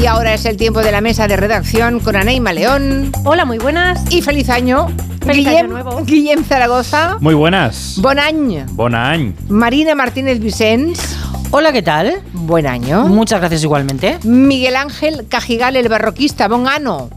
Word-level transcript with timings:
Y 0.00 0.06
ahora 0.06 0.32
es 0.32 0.44
el 0.44 0.56
tiempo 0.56 0.80
de 0.80 0.92
la 0.92 1.00
mesa 1.00 1.26
de 1.26 1.36
redacción 1.36 1.98
con 1.98 2.14
Aneima 2.14 2.52
León. 2.52 3.10
Hola, 3.24 3.44
muy 3.44 3.58
buenas. 3.58 4.04
Y 4.10 4.22
feliz 4.22 4.48
año. 4.48 4.86
Feliz 5.26 5.44
Guillem, 5.44 5.66
año 5.66 5.68
nuevo. 5.82 6.04
Guillem 6.04 6.44
Zaragoza. 6.44 7.16
Muy 7.20 7.34
buenas. 7.34 7.96
Bon 7.98 8.16
any. 8.16 8.62
Bon 8.70 8.94
any. 8.94 9.34
Marina 9.48 9.96
Martínez 9.96 10.38
Vicens. 10.38 11.16
Hola, 11.50 11.72
¿qué 11.72 11.82
tal? 11.82 12.22
Buen 12.32 12.68
año. 12.68 13.08
Muchas 13.08 13.40
gracias 13.40 13.64
igualmente. 13.64 14.20
Miguel 14.22 14.76
Ángel 14.76 15.26
Cajigal, 15.28 15.74
el 15.74 15.88
barroquista. 15.88 16.46
Bon 16.46 16.68
ano. 16.68 17.10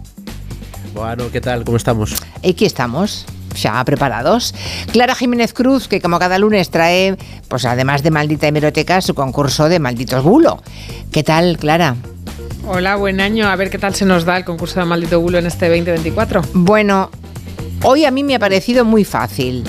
Bueno, 0.95 1.25
¿qué 1.32 1.39
tal? 1.39 1.63
¿Cómo 1.63 1.77
estamos? 1.77 2.16
Aquí 2.38 2.66
estamos, 2.66 3.27
ya 3.61 3.86
preparados. 3.86 4.55
Clara 4.91 5.13
Jiménez 5.13 5.54
Cruz, 5.54 5.88
que 5.88 6.02
como 6.02 6.18
cada 6.18 6.39
lunes 6.39 6.71
trae, 6.71 7.16
pues 7.48 7.63
además 7.66 8.02
de 8.02 8.09
Maldita 8.09 8.48
Hemeroteca, 8.48 9.02
su 9.02 9.13
concurso 9.13 9.70
de 9.70 9.77
Malditos 9.77 10.23
Bulo. 10.23 10.63
¿Qué 11.11 11.21
tal, 11.21 11.57
Clara? 11.59 11.95
Hola, 12.67 12.95
buen 12.95 13.19
año. 13.19 13.47
A 13.47 13.55
ver 13.55 13.69
qué 13.69 13.79
tal 13.79 13.95
se 13.95 14.05
nos 14.05 14.23
da 14.23 14.38
el 14.38 14.45
concurso 14.45 14.79
de 14.79 14.85
Maldito 14.85 15.19
Bulo 15.19 15.39
en 15.39 15.47
este 15.47 15.67
2024. 15.67 16.41
Bueno, 16.53 17.09
hoy 17.83 18.05
a 18.05 18.11
mí 18.11 18.23
me 18.23 18.35
ha 18.35 18.39
parecido 18.39 18.85
muy 18.85 19.03
fácil. 19.03 19.63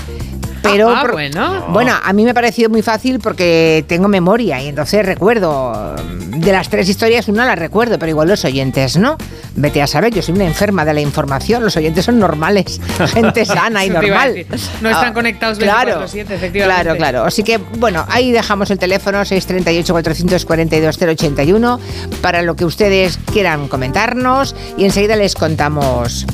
Pero 0.63 0.91
Ah, 0.91 1.01
por- 1.03 1.13
bueno. 1.13 1.67
Bueno, 1.71 1.93
a 2.03 2.13
mí 2.13 2.25
me 2.25 2.31
ha 2.31 2.35
parecido 2.35 2.71
muy 2.71 2.83
fácil 2.83 3.19
porque 3.19 3.85
tengo 3.89 4.09
memoria 4.09 4.63
y 4.63 4.69
entonces 4.69 5.05
recuerdo. 5.05 5.95
De 6.33 6.51
las 6.51 6.71
tres 6.71 6.89
historias, 6.89 7.29
una 7.29 7.45
la 7.45 7.55
recuerdo, 7.55 7.99
pero 7.99 8.09
igual 8.11 8.27
los 8.29 8.45
oyentes 8.45 8.97
no. 8.97 9.17
Vete 9.55 9.83
a 9.83 9.87
saber, 9.87 10.15
yo 10.15 10.23
soy 10.23 10.35
una 10.35 10.47
enferma 10.47 10.83
de 10.85 10.95
la 10.95 11.01
información, 11.03 11.63
los 11.63 11.77
oyentes 11.77 12.07
son 12.07 12.19
normales, 12.19 12.81
gente 13.13 13.45
sana 13.45 13.85
y 13.85 13.91
normal. 13.91 14.47
No 14.81 14.89
están 14.89 15.11
Ah, 15.11 15.13
conectados 15.13 15.59
claro, 15.59 16.01
24/7, 16.07 16.35
efectivamente. 16.35 16.65
Claro, 16.65 16.97
claro. 16.97 17.25
Así 17.25 17.43
que, 17.45 17.59
bueno, 17.59 18.07
ahí 18.09 18.33
dejamos 18.33 18.71
el 18.71 18.79
teléfono 18.79 19.21
638-442-081 19.25 21.79
para 22.23 22.43
lo 22.43 22.57
que 22.57 22.65
ustedes 22.65 23.19
quieran 23.31 23.69
comentarnos 23.69 24.55
y 24.77 24.85
enseguida 24.85 25.17
les 25.17 25.35
contamos 25.35 26.27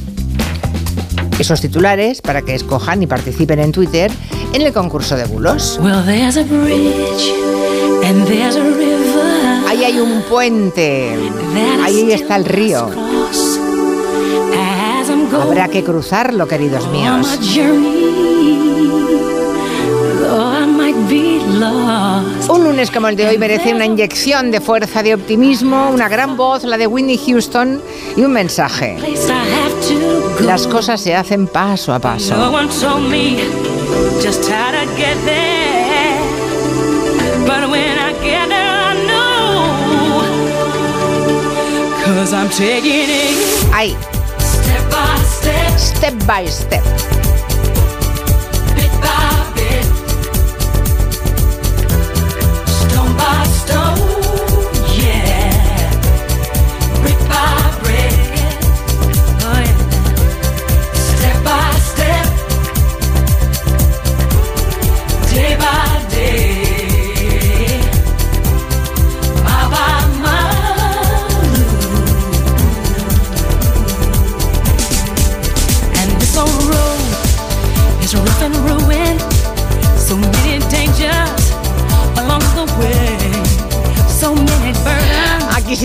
esos 1.39 1.61
titulares 1.61 2.21
para 2.21 2.43
que 2.43 2.55
escojan 2.55 3.03
y 3.03 3.07
participen 3.07 3.61
en 3.61 3.73
Twitter 3.73 4.11
en 4.53 4.63
el 4.63 4.73
concurso 4.73 5.17
de 5.17 5.25
bulos. 5.25 5.79
Well, 5.83 6.05
there's 6.05 6.37
a 6.37 6.45
bridge 6.45 7.33
and 8.05 8.27
there's 8.27 8.57
a 8.57 8.65
river. 8.65 9.69
Ahí 9.69 9.85
hay 9.85 9.99
un 10.01 10.23
puente, 10.23 11.15
ahí 11.85 12.13
está 12.13 12.37
el 12.37 12.45
río. 12.45 12.91
Habrá 15.41 15.69
que 15.69 15.85
cruzarlo, 15.85 16.49
queridos 16.49 16.89
míos. 16.89 17.39
Un 21.11 22.65
lunes 22.65 22.91
como 22.91 23.09
el 23.09 23.17
de 23.17 23.29
hoy 23.29 23.39
merece 23.39 23.73
una 23.73 23.87
inyección 23.87 24.51
de 24.51 24.61
fuerza, 24.61 25.03
de 25.03 25.15
optimismo, 25.15 25.89
una 25.91 26.07
gran 26.09 26.37
voz, 26.37 26.65
la 26.65 26.77
de 26.77 26.87
Whitney 26.87 27.19
Houston, 27.19 27.81
y 28.17 28.23
un 28.23 28.33
mensaje. 28.33 28.99
Las 30.41 30.67
cosas 30.67 31.01
se 31.01 31.15
hacen 31.15 31.47
paso 31.47 31.95
a 31.95 31.99
paso. 31.99 32.35
one 32.51 32.69
told 32.69 33.09
me 33.09 33.37
just 34.23 34.49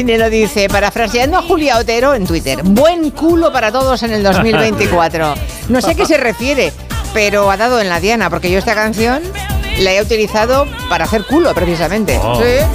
Sinelo 0.04 0.30
dice, 0.30 0.68
parafraseando 0.68 1.38
a 1.38 1.42
Julia 1.42 1.78
Otero 1.78 2.14
en 2.14 2.28
Twitter, 2.28 2.62
buen 2.62 3.10
culo 3.12 3.54
para 3.54 3.72
todos 3.72 4.04
en 4.04 4.12
el 4.12 4.22
2024. 4.22 5.34
No 5.70 5.80
sé 5.80 5.92
a 5.92 5.96
qué 5.96 6.06
se 6.06 6.18
refiere, 6.18 6.74
pero 7.14 7.50
ha 7.50 7.56
dado 7.56 7.80
en 7.80 7.88
la 7.88 8.02
diana, 8.02 8.30
porque 8.30 8.52
yo 8.52 8.60
esta 8.60 8.76
canción 8.76 9.24
la 9.80 9.94
he 9.94 10.02
utilizado 10.02 10.68
para 10.90 11.06
hacer 11.06 11.24
culo, 11.24 11.54
precisamente. 11.54 12.20
Oh. 12.22 12.36
Sí. 12.36 12.66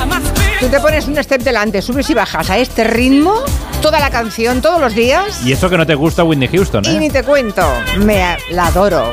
Tú 0.59 0.69
te 0.69 0.81
pones 0.81 1.07
un 1.07 1.23
step 1.23 1.43
delante, 1.43 1.83
subes 1.83 2.09
y 2.09 2.15
bajas 2.15 2.49
a 2.49 2.57
este 2.57 2.83
ritmo, 2.85 3.35
toda 3.83 4.01
la 4.01 4.09
canción, 4.09 4.63
todos 4.63 4.81
los 4.81 4.95
días, 4.95 5.45
Y 5.45 5.53
eso 5.53 5.69
que 5.69 5.77
no 5.77 5.85
te 5.85 5.97
gusta 5.97 6.25
Whitney 6.25 6.49
Houston, 6.49 6.87
y 6.87 6.99
ni 6.99 7.09
¿eh? 7.09 7.11
te 7.11 7.25
cuento, 7.25 7.71
me 7.99 8.39
la 8.53 8.69
adoro. 8.69 9.13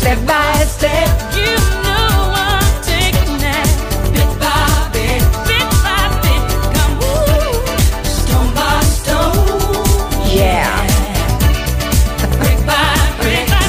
Step 0.00 0.18
by 0.26 0.66
step, 0.66 1.33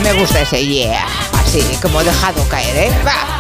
Me 0.06 0.14
gusta 0.14 0.40
ese 0.40 0.64
yeah, 0.64 1.04
así 1.34 1.64
como 1.82 2.04
dejado 2.04 2.48
caer, 2.48 2.78
¿eh? 2.78 2.92
Va. 3.04 3.40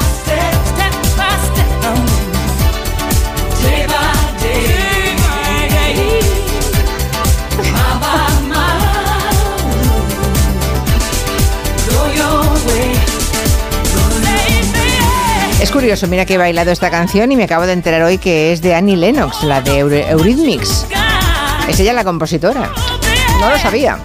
Es 15.61 15.71
curioso, 15.71 16.07
mira 16.07 16.25
que 16.25 16.33
he 16.33 16.37
bailado 16.39 16.71
esta 16.71 16.89
canción 16.89 17.31
y 17.31 17.35
me 17.35 17.43
acabo 17.43 17.67
de 17.67 17.73
enterar 17.73 18.01
hoy 18.01 18.17
que 18.17 18.51
es 18.51 18.63
de 18.63 18.73
Annie 18.73 18.95
Lennox, 18.95 19.43
la 19.43 19.61
de 19.61 19.77
Eurythmics. 20.09 20.87
Es 21.67 21.79
ella 21.79 21.93
la 21.93 22.03
compositora. 22.03 22.71
No 23.39 23.51
lo 23.51 23.59
sabía. 23.59 23.99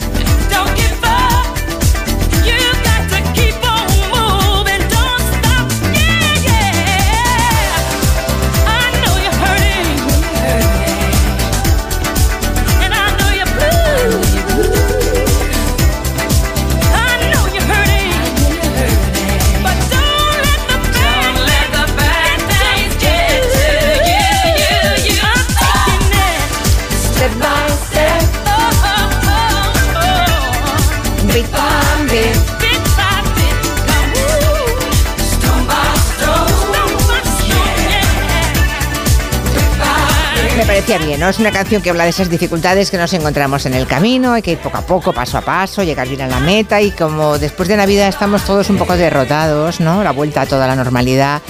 Parecía 40.80 41.06
bien, 41.06 41.20
¿no? 41.20 41.28
Es 41.28 41.38
una 41.38 41.50
canción 41.50 41.82
que 41.82 41.90
habla 41.90 42.04
de 42.04 42.10
esas 42.10 42.30
dificultades 42.30 42.90
que 42.90 42.96
nos 42.96 43.12
encontramos 43.12 43.66
en 43.66 43.74
el 43.74 43.86
camino, 43.86 44.32
hay 44.32 44.40
que 44.40 44.52
ir 44.52 44.58
poco 44.58 44.78
a 44.78 44.80
poco, 44.80 45.12
paso 45.12 45.36
a 45.36 45.42
paso, 45.42 45.82
llegar 45.82 46.08
bien 46.08 46.22
a 46.22 46.26
la 46.26 46.40
meta 46.40 46.80
y 46.80 46.90
como 46.90 47.38
después 47.38 47.68
de 47.68 47.76
Navidad 47.76 48.08
estamos 48.08 48.42
todos 48.44 48.70
un 48.70 48.78
poco 48.78 48.96
derrotados, 48.96 49.80
¿no? 49.80 50.02
La 50.02 50.12
vuelta 50.12 50.40
a 50.42 50.46
toda 50.46 50.66
la 50.66 50.74
normalidad 50.76 51.42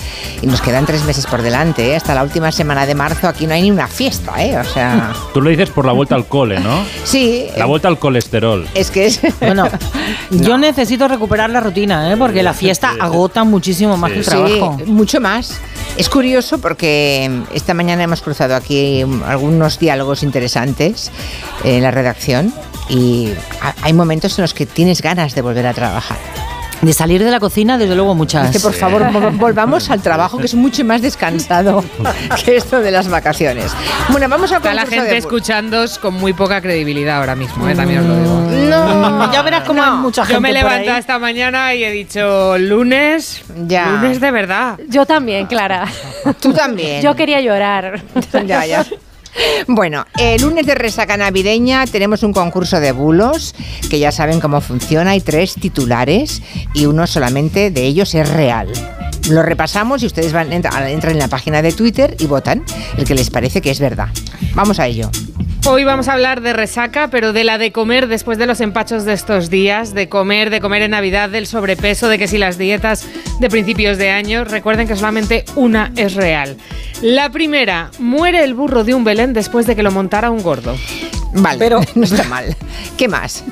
y 0.43 0.49
nos 0.49 0.61
quedan 0.61 0.85
tres 0.85 1.05
meses 1.05 1.27
por 1.27 1.43
delante, 1.43 1.93
¿eh? 1.93 1.97
Hasta 1.97 2.12
la 2.12 2.25
última 2.25 2.50
semana 2.50 2.87
de 2.87 2.97
marzo 2.97 3.29
aquí 3.29 3.47
no 3.47 3.55
hay 3.55 3.62
ni 3.62 3.71
una 3.71 3.87
fiesta, 3.87 4.32
¿eh? 4.43 4.59
O 4.59 4.65
sea, 4.65 5.12
Tú 5.32 5.41
lo 5.41 5.50
dices 5.50 5.71
por 5.71 5.85
la 5.85 5.93
vuelta 5.93 6.17
al 6.17 6.27
cole, 6.27 6.59
¿no? 6.59 6.85
sí. 7.05 7.47
La 7.56 7.67
vuelta 7.67 7.87
al 7.87 7.99
colesterol. 8.00 8.67
Es 8.75 8.91
que 8.91 9.06
es... 9.06 9.21
Bueno, 9.41 9.69
yo 10.31 10.59
necesito 10.59 11.06
recuperar 11.09 11.50
la 11.50 11.61
rutina, 11.61 12.12
¿eh? 12.12 12.17
porque 12.17 12.43
la 12.43 12.53
fiesta 12.53 12.94
agota 12.99 13.44
muchísimo 13.44 13.97
más 13.97 14.11
Sí. 14.11 14.19
el 14.19 14.25
Sí, 14.25 14.31
trabajo. 14.31 14.79
mucho 14.87 15.21
más. 15.21 15.55
Es 15.97 16.09
curioso 16.09 16.59
porque 16.61 17.31
esta 17.53 17.75
mañana 17.75 18.03
hemos 18.05 18.23
cruzado 18.23 18.55
aquí 18.55 19.05
algunos 19.26 19.78
diálogos 19.78 20.22
interesantes 20.22 21.11
en 21.64 21.82
la 21.82 21.90
redacción 21.90 22.52
y 22.88 23.31
ha- 23.62 23.75
hay 23.82 23.93
momentos 23.93 24.38
en 24.38 24.43
los 24.43 24.55
que 24.55 24.67
tienes 24.67 25.02
ganas 25.02 25.34
de 25.34 25.43
volver 25.43 25.67
a 25.67 25.75
trabajar. 25.75 26.19
De 26.82 26.94
salir 26.94 27.22
de 27.22 27.31
la 27.31 27.40
cocina, 27.40 27.76
desde 27.76 27.94
luego 27.94 28.14
muchas. 28.14 28.50
Dice, 28.55 28.61
por 28.64 28.72
favor, 28.72 29.02
vol- 29.12 29.37
volvamos 29.37 29.90
al 29.90 30.00
trabajo, 30.00 30.38
que 30.38 30.46
es 30.46 30.55
mucho 30.55 30.82
más 30.82 31.02
descansado 31.02 31.84
que 32.46 32.56
esto 32.56 32.81
de 32.81 32.90
las 32.90 33.06
vacaciones. 33.06 33.70
Bueno, 34.08 34.31
vamos 34.31 34.50
a 34.50 34.56
Está 34.56 34.72
la 34.72 34.87
gente 34.87 35.14
escuchándoos 35.19 35.99
con 35.99 36.14
muy 36.14 36.32
poca 36.32 36.62
credibilidad 36.62 37.19
ahora 37.19 37.37
mismo, 37.37 37.69
¿eh? 37.69 37.75
también 37.75 38.00
os 38.00 38.06
lo 38.06 38.17
digo. 38.17 38.40
No, 38.70 39.31
Ya 39.32 39.43
verás 39.43 39.64
cómo 39.64 39.82
hay 39.82 39.90
mucha 39.90 40.22
gente 40.25 40.32
Yo 40.37 40.40
me 40.40 40.50
he 40.50 40.52
levantado 40.55 40.96
esta 40.96 41.19
mañana 41.19 41.75
y 41.75 41.84
he 41.84 41.90
dicho 41.90 42.56
lunes, 42.56 43.43
Ya. 43.67 43.87
lunes 44.00 44.19
de 44.19 44.31
verdad. 44.31 44.78
Yo 44.88 45.05
también, 45.05 45.49
Clara. 45.49 45.84
Tú 46.40 46.55
también. 46.55 47.02
Yo 47.02 47.14
quería 47.14 47.43
llorar. 47.43 48.00
Ya, 48.46 48.64
ya. 48.64 48.87
Bueno, 49.69 50.05
el 50.19 50.43
lunes 50.43 50.67
de 50.67 50.75
resaca 50.75 51.17
navideña 51.17 51.87
tenemos 51.87 52.23
un 52.23 52.32
concurso 52.32 52.81
de 52.81 52.93
bulos 52.93 53.55
que 53.88 53.99
ya 53.99 54.11
saben 54.12 54.41
cómo 54.41 54.61
funciona. 54.61 55.11
Hay 55.12 55.21
tres 55.21 55.55
titulares 55.55 56.43
y 56.75 56.87
uno 56.87 57.06
solamente 57.06 57.71
de 57.71 57.85
ellos 57.85 58.15
es 58.15 58.29
real. 58.29 58.69
Lo 59.29 59.43
repasamos 59.43 60.03
y 60.03 60.06
ustedes 60.06 60.32
van, 60.32 60.53
entra- 60.53 60.91
entran 60.91 61.12
en 61.12 61.19
la 61.21 61.29
página 61.29 61.62
de 61.62 61.73
Twitter 61.73 62.17
y 62.19 62.27
votan 62.27 62.65
el 62.97 63.05
que 63.05 63.15
les 63.15 63.31
parece 63.31 63.61
que 63.61 63.71
es 63.71 63.79
verdad. 63.79 64.09
Vamos 64.55 64.81
a 64.81 64.87
ello. 64.87 65.11
Hoy 65.66 65.84
vamos 65.84 66.08
a 66.08 66.14
hablar 66.14 66.40
de 66.40 66.52
resaca, 66.52 67.08
pero 67.08 67.32
de 67.32 67.44
la 67.44 67.58
de 67.58 67.70
comer 67.70 68.08
después 68.08 68.38
de 68.38 68.46
los 68.46 68.60
empachos 68.60 69.04
de 69.04 69.12
estos 69.12 69.50
días, 69.50 69.92
de 69.94 70.08
comer, 70.08 70.50
de 70.50 70.60
comer 70.60 70.82
en 70.82 70.92
Navidad, 70.92 71.28
del 71.28 71.46
sobrepeso, 71.46 72.08
de 72.08 72.18
que 72.18 72.26
si 72.26 72.38
las 72.38 72.56
dietas 72.58 73.06
de 73.38 73.48
principios 73.50 73.98
de 73.98 74.10
año, 74.10 74.44
recuerden 74.44 74.88
que 74.88 74.96
solamente 74.96 75.44
una 75.56 75.92
es 75.96 76.14
real. 76.14 76.56
La 77.02 77.30
primera, 77.30 77.90
muere 77.98 78.42
el 78.42 78.54
burro 78.54 78.84
de 78.84 78.94
un 78.94 79.04
Belén 79.04 79.32
después 79.32 79.66
de 79.66 79.76
que 79.76 79.82
lo 79.82 79.90
montara 79.92 80.30
un 80.30 80.42
gordo. 80.42 80.74
Vale, 81.34 81.58
Pero- 81.58 81.80
no 81.94 82.04
está 82.04 82.24
mal. 82.24 82.56
¿Qué 82.96 83.06
más? 83.06 83.44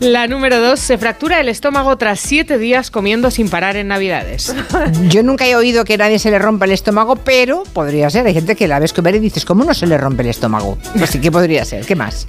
La 0.00 0.26
número 0.26 0.60
dos, 0.60 0.80
se 0.80 0.96
fractura 0.98 1.40
el 1.40 1.48
estómago 1.48 1.96
tras 1.98 2.20
siete 2.20 2.58
días 2.58 2.90
comiendo 2.90 3.30
sin 3.30 3.48
parar 3.48 3.76
en 3.76 3.88
Navidades. 3.88 4.54
Yo 5.08 5.22
nunca 5.22 5.46
he 5.46 5.56
oído 5.56 5.84
que 5.84 5.94
a 5.94 5.98
nadie 5.98 6.18
se 6.18 6.30
le 6.30 6.38
rompa 6.38 6.64
el 6.64 6.72
estómago, 6.72 7.16
pero 7.16 7.64
podría 7.72 8.08
ser. 8.10 8.26
Hay 8.26 8.34
gente 8.34 8.56
que 8.56 8.68
la 8.68 8.78
ves 8.78 8.92
comer 8.92 9.16
y 9.16 9.18
dices, 9.18 9.44
¿cómo 9.44 9.64
no 9.64 9.74
se 9.74 9.86
le 9.86 9.98
rompe 9.98 10.22
el 10.22 10.28
estómago? 10.28 10.78
Pues 10.96 11.10
sí 11.10 11.20
que 11.20 11.30
podría 11.30 11.64
ser. 11.64 11.84
¿Qué 11.84 11.96
más? 11.96 12.26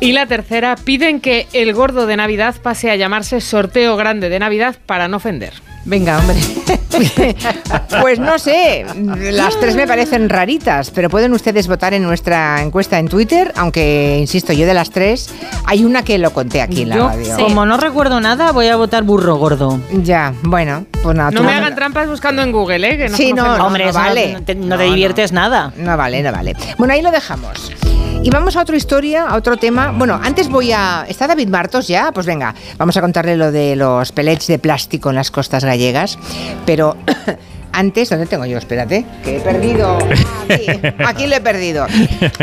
Y 0.00 0.12
la 0.12 0.26
tercera, 0.26 0.74
piden 0.74 1.20
que 1.20 1.46
el 1.52 1.72
gordo 1.74 2.06
de 2.06 2.16
Navidad 2.16 2.56
pase 2.60 2.90
a 2.90 2.96
llamarse 2.96 3.40
sorteo 3.40 3.96
grande 3.96 4.28
de 4.28 4.40
Navidad 4.40 4.76
para 4.84 5.06
no 5.06 5.18
ofender. 5.18 5.52
Venga, 5.84 6.18
hombre. 6.18 6.38
pues 8.00 8.18
no 8.18 8.38
sé, 8.38 8.84
las 9.32 9.58
tres 9.58 9.74
me 9.74 9.86
parecen 9.86 10.28
raritas, 10.28 10.90
pero 10.90 11.10
pueden 11.10 11.32
ustedes 11.32 11.66
votar 11.66 11.92
en 11.94 12.02
nuestra 12.02 12.62
encuesta 12.62 12.98
en 12.98 13.08
Twitter, 13.08 13.52
aunque, 13.56 14.18
insisto, 14.20 14.52
yo 14.52 14.66
de 14.66 14.74
las 14.74 14.90
tres, 14.90 15.28
hay 15.64 15.84
una 15.84 16.04
que 16.04 16.18
lo 16.18 16.32
conté 16.32 16.62
aquí 16.62 16.82
en 16.82 16.90
la 16.90 16.96
Yo, 16.96 17.08
radio. 17.08 17.36
como 17.38 17.66
no 17.66 17.76
recuerdo 17.78 18.20
nada, 18.20 18.52
voy 18.52 18.68
a 18.68 18.76
votar 18.76 19.02
burro 19.02 19.36
gordo. 19.36 19.80
Ya, 19.90 20.34
bueno, 20.42 20.86
pues 21.02 21.16
nada. 21.16 21.30
No 21.32 21.42
me 21.42 21.52
hagan 21.52 21.74
trampas 21.74 22.08
buscando 22.08 22.42
en 22.42 22.52
Google, 22.52 22.88
¿eh? 22.92 22.96
Que 22.96 23.08
nos 23.08 23.16
Sí, 23.16 23.32
no, 23.32 23.56
no, 23.58 23.66
Hombre, 23.66 23.88
eso 23.88 23.98
vale. 23.98 24.34
no 24.34 24.42
te, 24.42 24.54
no 24.54 24.66
No, 24.66 24.76
te 24.78 24.84
no. 24.86 24.90
diviertes 24.90 25.32
nada. 25.32 25.72
No 25.76 25.96
vale, 25.96 26.22
no 26.22 26.30
vale. 26.32 26.54
Bueno, 26.78 26.94
ahí 26.94 27.02
lo 27.02 27.10
dejamos. 27.10 27.72
Y 28.24 28.30
vamos 28.30 28.56
a 28.56 28.62
otra 28.62 28.76
historia, 28.76 29.26
a 29.26 29.36
otro 29.36 29.56
tema. 29.56 29.90
Bueno, 29.90 30.18
antes 30.22 30.48
voy 30.48 30.70
a... 30.70 31.04
¿Está 31.08 31.26
David 31.26 31.48
Martos 31.48 31.88
ya? 31.88 32.12
Pues 32.12 32.24
venga, 32.24 32.54
vamos 32.78 32.96
a 32.96 33.00
contarle 33.00 33.36
lo 33.36 33.50
de 33.50 33.74
los 33.74 34.12
pellets 34.12 34.46
de 34.46 34.58
plástico 34.60 35.10
en 35.10 35.16
las 35.16 35.32
costas 35.32 35.64
gallegas. 35.64 36.18
Pero 36.64 36.96
antes, 37.72 38.10
¿dónde 38.10 38.26
tengo 38.26 38.46
yo? 38.46 38.58
Espérate, 38.58 39.04
que 39.24 39.38
he 39.38 39.40
perdido. 39.40 39.98
Aquí, 40.48 40.66
aquí 41.04 41.26
lo 41.26 41.34
he 41.34 41.40
perdido. 41.40 41.86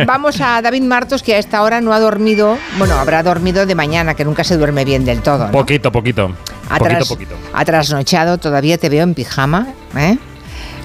Vamos 0.06 0.42
a 0.42 0.62
David 0.62 0.84
Martos, 0.84 1.24
que 1.24 1.36
a 1.36 1.38
esta 1.38 1.62
hora 1.64 1.80
no 1.80 1.94
ha 1.94 2.00
dormido. 2.02 2.58
Bueno, 2.78 2.96
habrá 2.96 3.24
dormido 3.24 3.66
de 3.66 3.74
mañana, 3.76 4.16
que 4.16 4.26
nunca 4.26 4.44
se 4.44 4.58
duerme 4.58 4.84
bien 4.84 5.06
del 5.06 5.22
todo. 5.22 5.46
¿no? 5.46 5.52
Poquito, 5.54 5.94
poquito. 5.94 6.36
Ha, 6.70 6.78
Poquito, 6.78 7.06
poquito. 7.06 7.36
ha 7.54 7.64
trasnochado, 7.66 8.38
todavía 8.38 8.78
te 8.78 8.90
veo 8.90 9.04
en 9.04 9.14
pijama, 9.16 9.70
¿eh? 9.98 10.18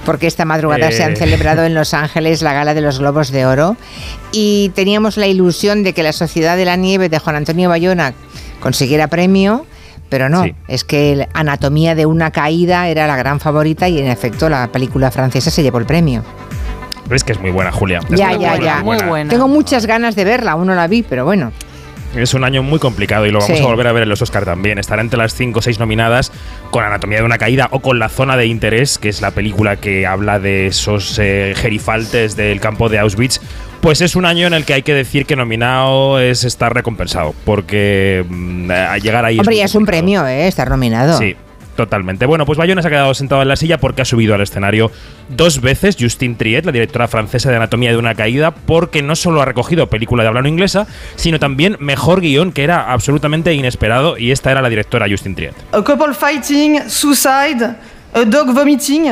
Porque 0.05 0.27
esta 0.27 0.45
madrugada 0.45 0.91
se 0.93 1.03
han 1.03 1.13
Eh. 1.13 1.17
celebrado 1.17 1.65
en 1.65 1.75
Los 1.75 1.95
Ángeles 1.95 2.43
la 2.43 2.53
gala 2.53 2.75
de 2.75 2.81
los 2.83 2.99
Globos 2.99 3.31
de 3.31 3.47
Oro 3.47 3.77
y 4.33 4.71
teníamos 4.75 5.17
la 5.17 5.27
ilusión 5.27 5.83
de 5.83 5.93
que 5.95 6.03
la 6.03 6.13
Sociedad 6.13 6.57
de 6.57 6.65
la 6.67 6.77
Nieve 6.77 7.09
de 7.09 7.19
Juan 7.19 7.37
Antonio 7.37 7.69
Bayona 7.71 8.13
consiguiera 8.61 9.09
premio, 9.09 9.65
pero 10.11 10.29
no, 10.29 10.43
Sí. 10.45 10.55
es 10.69 10.85
que 10.85 11.27
Anatomía 11.33 11.95
de 11.95 12.05
una 12.07 12.31
caída 12.33 12.89
era 12.89 13.07
la 13.07 13.17
gran 13.17 13.41
favorita 13.41 13.89
y 13.89 13.99
en 13.99 14.09
efecto 14.09 14.49
la 14.51 14.67
película 14.69 15.11
francesa 15.11 15.51
se 15.51 15.63
llevó 15.63 15.79
el 15.79 15.87
premio. 15.87 16.23
Es 17.11 17.25
que 17.25 17.33
es 17.33 17.41
muy 17.41 17.51
buena, 17.51 17.73
Julia. 17.73 18.01
Es 18.11 18.19
Ya, 18.19 18.29
muy 18.31 18.39
ya, 18.41 18.49
buena, 18.51 18.65
ya. 18.65 18.83
Muy 18.83 18.97
buena. 19.07 19.31
Tengo 19.31 19.49
muchas 19.49 19.87
ganas 19.87 20.15
de 20.17 20.25
verla, 20.25 20.53
aún 20.53 20.67
no 20.67 20.75
la 20.75 20.87
vi, 20.87 21.03
pero 21.03 21.25
bueno. 21.25 21.53
Es 22.17 22.33
un 22.35 22.45
año 22.45 22.63
muy 22.63 22.79
complicado 22.79 23.27
y 23.27 23.31
lo 23.31 23.41
vamos 23.41 23.59
Sí. 23.59 23.63
a 23.63 23.67
volver 23.67 23.87
a 23.89 23.93
ver 23.93 24.05
en 24.05 24.09
los 24.09 24.23
Oscar 24.23 24.45
también. 24.45 24.79
Estará 24.79 25.03
entre 25.03 25.19
las 25.19 25.35
5 25.35 25.59
o 25.59 25.63
6 25.63 25.79
nominadas 25.79 26.31
con 26.71 26.85
Anatomía 26.85 27.19
de 27.19 27.25
una 27.25 27.39
caída 27.39 27.69
o 27.73 27.81
con 27.81 27.99
La 27.99 28.09
zona 28.09 28.37
de 28.37 28.47
interés, 28.47 28.99
que 28.99 29.09
es 29.09 29.21
la 29.21 29.33
película 29.33 29.77
que 29.77 30.07
habla 30.07 30.39
de 30.39 30.69
esos 30.69 31.19
eh, 31.21 31.55
gerifaltes 31.57 32.37
del 32.37 32.61
campo 32.61 32.89
de 32.89 32.99
Auschwitz. 33.01 33.41
Pues 33.81 34.01
es 34.01 34.17
un 34.17 34.25
año 34.25 34.47
en 34.47 34.55
el 34.55 34.65
que 34.65 34.75
hay 34.75 34.83
que 34.83 34.95
decir 34.95 35.27
que 35.27 35.37
nominado 35.37 36.19
es 36.21 36.45
estar 36.45 36.73
recompensado, 36.73 37.35
porque 37.45 38.25
mm, 38.29 38.71
a 38.71 38.97
llegar 38.99 39.25
ahí 39.25 39.39
Hombre, 39.39 39.53
muy 39.55 39.59
ya 39.59 39.65
es 39.67 39.75
un 39.75 39.85
premio, 39.85 40.27
¿eh? 40.27 40.47
Estar 40.49 40.71
nominado. 40.71 41.19
Sí, 41.19 41.37
totalmente. 41.77 42.27
Bueno, 42.27 42.47
pues 42.47 42.59
Bayona 42.59 42.83
se 42.83 42.89
ha 42.89 42.91
quedado 42.91 43.15
sentado 43.15 43.43
en 43.43 43.49
la 43.49 43.57
silla 43.57 43.79
porque 43.79 44.03
ha 44.03 44.05
subido 44.05 44.35
al 44.35 44.41
escenario 44.41 44.91
dos 45.29 45.61
veces 45.61 45.97
Justine 45.99 46.35
Triet, 46.37 46.65
la 46.65 46.73
directora 46.73 47.09
francesa 47.09 47.51
de 47.51 47.57
Anatomía 47.57 47.91
de 47.91 47.97
una 47.97 48.15
Caída, 48.15 48.53
porque 48.53 49.03
no 49.03 49.17
solo 49.17 49.43
ha 49.43 49.45
recogido 49.45 49.89
película 49.89 50.23
de 50.23 50.29
habla 50.29 50.43
no 50.43 50.49
inglesa, 50.49 50.87
sino 51.17 51.39
también 51.39 51.77
mejor 51.81 52.21
guion, 52.21 52.53
que 52.53 52.65
era 52.65 52.93
absolutamente 52.93 53.53
inesperado, 53.55 54.19
y 54.19 54.31
esta 54.31 54.51
era 54.51 54.63
la 54.63 54.69
directora 54.69 55.07
Justine 55.09 55.35
Triet. 55.35 55.55
a 55.73 55.83
couple 55.83 56.15
fighting, 56.15 56.89
suicide, 56.89 57.75
a 58.15 58.25
dog 58.25 58.53
vomiting. 58.55 59.11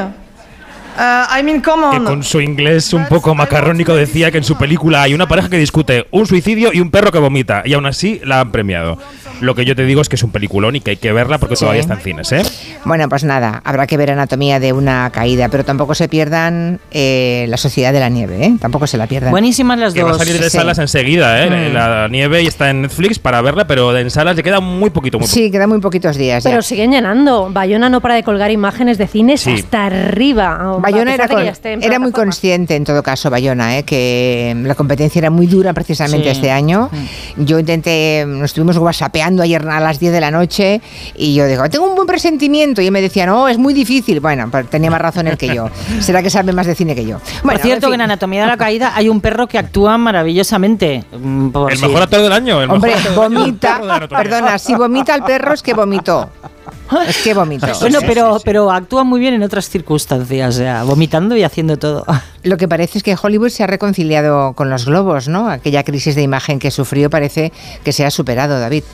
Uh, 0.94 1.24
I 1.38 1.42
mean, 1.42 1.62
come 1.62 1.88
Que 1.90 1.96
on. 1.96 2.04
con 2.04 2.22
su 2.22 2.38
inglés 2.42 2.92
un 2.92 3.06
poco 3.06 3.34
macarrónico 3.34 3.94
decía 3.94 4.30
que 4.30 4.36
en 4.36 4.44
su 4.44 4.58
película 4.58 5.00
hay 5.00 5.14
una 5.14 5.26
pareja 5.26 5.48
que 5.48 5.56
discute 5.56 6.06
un 6.10 6.26
suicidio 6.26 6.70
y 6.70 6.80
un 6.80 6.90
perro 6.90 7.10
que 7.10 7.18
vomita, 7.18 7.62
y 7.64 7.72
aún 7.72 7.86
así 7.86 8.20
la 8.24 8.40
han 8.40 8.52
premiado. 8.52 8.98
Lo 9.42 9.54
que 9.54 9.64
yo 9.64 9.74
te 9.76 9.84
digo 9.84 10.00
es 10.00 10.08
que 10.08 10.16
es 10.16 10.22
un 10.22 10.30
peliculón 10.30 10.76
y 10.76 10.80
que 10.80 10.92
hay 10.92 10.96
que 10.96 11.12
verla 11.12 11.38
porque 11.38 11.56
Sí. 11.56 11.60
todavía 11.60 11.80
está 11.80 11.94
en 11.94 12.00
cines, 12.00 12.30
¿eh? 12.32 12.42
Bueno, 12.84 13.08
pues 13.08 13.24
nada, 13.24 13.60
habrá 13.64 13.86
que 13.86 13.96
ver 13.96 14.10
anatomía 14.10 14.60
de 14.60 14.72
una 14.72 15.10
caída, 15.10 15.48
pero 15.48 15.64
tampoco 15.64 15.94
se 15.94 16.08
pierdan 16.08 16.80
eh, 16.92 17.46
la 17.48 17.56
Sociedad 17.56 17.92
de 17.92 18.00
la 18.00 18.08
Nieve, 18.08 18.44
¿eh? 18.46 18.54
Tampoco 18.60 18.86
se 18.86 18.96
la 18.96 19.06
pierdan. 19.06 19.30
Buenísimas 19.32 19.78
las 19.78 19.94
Que 19.94 20.02
va 20.02 20.10
a 20.10 20.12
dos. 20.12 20.18
salir 20.22 20.38
de 20.40 20.48
sí. 20.50 20.56
salas 20.56 20.78
enseguida, 20.78 21.44
¿eh? 21.44 21.70
Mm. 21.70 21.74
La 21.74 22.08
nieve 22.08 22.42
y 22.42 22.46
está 22.46 22.70
en 22.70 22.82
Netflix 22.82 23.18
para 23.18 23.40
verla, 23.42 23.66
pero 23.66 23.96
en 23.96 24.10
salas 24.10 24.36
le 24.36 24.42
queda 24.42 24.60
muy 24.60 24.90
poquito, 24.90 25.18
muy 25.18 25.26
Sí, 25.26 25.50
quedan 25.50 25.68
muy 25.68 25.80
poquitos 25.80 26.16
días. 26.16 26.44
ya. 26.44 26.50
Pero 26.50 26.62
siguen 26.62 26.92
llenando. 26.92 27.50
Bayona 27.50 27.88
no 27.88 28.00
para 28.00 28.14
de 28.14 28.22
colgar 28.22 28.50
imágenes 28.50 28.98
de 28.98 29.06
cines 29.08 29.40
Sí. 29.40 29.52
hasta 29.54 29.86
arriba. 29.86 30.76
Bayona 30.80 31.14
era, 31.14 31.26
que 31.28 31.34
con- 31.34 31.82
era 31.82 31.98
muy 31.98 32.12
consciente 32.12 32.76
en 32.76 32.84
todo 32.84 33.02
caso, 33.02 33.28
Bayona, 33.30 33.78
¿eh? 33.78 33.82
que 33.84 34.54
la 34.62 34.74
competencia 34.74 35.18
era 35.18 35.30
muy 35.30 35.46
dura 35.46 35.72
precisamente 35.72 36.26
Sí. 36.26 36.36
este 36.36 36.50
año. 36.50 36.90
Yo 37.36 37.58
intenté, 37.58 38.24
nos 38.26 38.44
estuvimos 38.50 38.76
whatsappeando 38.76 39.31
ayer 39.40 39.66
a 39.66 39.80
las 39.80 39.98
10 39.98 40.12
de 40.12 40.20
la 40.20 40.30
noche 40.30 40.82
y 41.16 41.34
yo 41.34 41.46
digo, 41.46 41.68
tengo 41.70 41.88
un 41.88 41.94
buen 41.94 42.06
presentimiento. 42.06 42.82
Y 42.82 42.86
él 42.86 42.92
me 42.92 43.00
decía, 43.00 43.24
no, 43.24 43.48
es 43.48 43.56
muy 43.56 43.72
difícil. 43.72 44.20
Bueno, 44.20 44.50
tenía 44.68 44.90
más 44.90 45.00
razón 45.00 45.28
él 45.28 45.38
que 45.38 45.54
yo. 45.54 45.70
Será 46.00 46.22
que 46.22 46.28
sabe 46.28 46.52
más 46.52 46.66
de 46.66 46.74
cine 46.74 46.94
que 46.94 47.06
yo. 47.06 47.18
Bueno, 47.44 47.58
Por 47.60 47.66
cierto, 47.66 47.86
en 47.86 47.92
que 47.92 47.94
en 47.94 48.00
Anatomía 48.02 48.42
de 48.42 48.48
la 48.48 48.56
Caída 48.56 48.92
hay 48.94 49.08
un 49.08 49.20
perro 49.20 49.46
que 49.46 49.58
actúa 49.58 49.96
maravillosamente. 49.96 51.04
Mm, 51.16 51.48
por 51.50 51.72
El 51.72 51.80
mejor 51.80 52.02
actor 52.02 52.20
del 52.20 52.32
año. 52.32 52.60
El 52.60 52.70
Hombre, 52.70 52.94
mejor 52.96 53.08
actor 53.08 53.30
del 53.30 53.38
año, 53.38 53.46
vomita. 53.46 54.08
Perdona, 54.08 54.58
si 54.58 54.74
vomita 54.74 55.14
el 55.14 55.22
perro 55.22 55.54
es 55.54 55.62
que 55.62 55.72
vomitó. 55.72 56.28
Es 57.06 57.22
que 57.22 57.34
vomitó. 57.34 57.66
Bueno, 57.80 58.00
Sí, 58.00 58.06
pero, 58.06 58.32
sí, 58.34 58.38
sí. 58.38 58.42
pero 58.44 58.70
actúa 58.70 59.04
muy 59.04 59.20
bien 59.20 59.34
en 59.34 59.42
otras 59.42 59.68
circunstancias, 59.68 60.54
o 60.54 60.58
sea, 60.58 60.82
vomitando 60.84 61.36
y 61.36 61.42
haciendo 61.42 61.78
todo. 61.78 62.04
Lo 62.42 62.56
que 62.56 62.68
parece 62.68 62.98
es 62.98 63.04
que 63.04 63.16
Hollywood 63.20 63.48
se 63.50 63.62
ha 63.62 63.66
reconciliado 63.66 64.52
con 64.54 64.68
los 64.70 64.84
globos, 64.86 65.28
¿no? 65.28 65.48
Aquella 65.48 65.84
crisis 65.84 66.14
de 66.14 66.22
imagen 66.22 66.58
que 66.58 66.70
sufrió 66.70 67.08
parece 67.10 67.52
que 67.84 67.92
se 67.92 68.04
ha 68.04 68.10
superado, 68.10 68.58
David. 68.60 68.84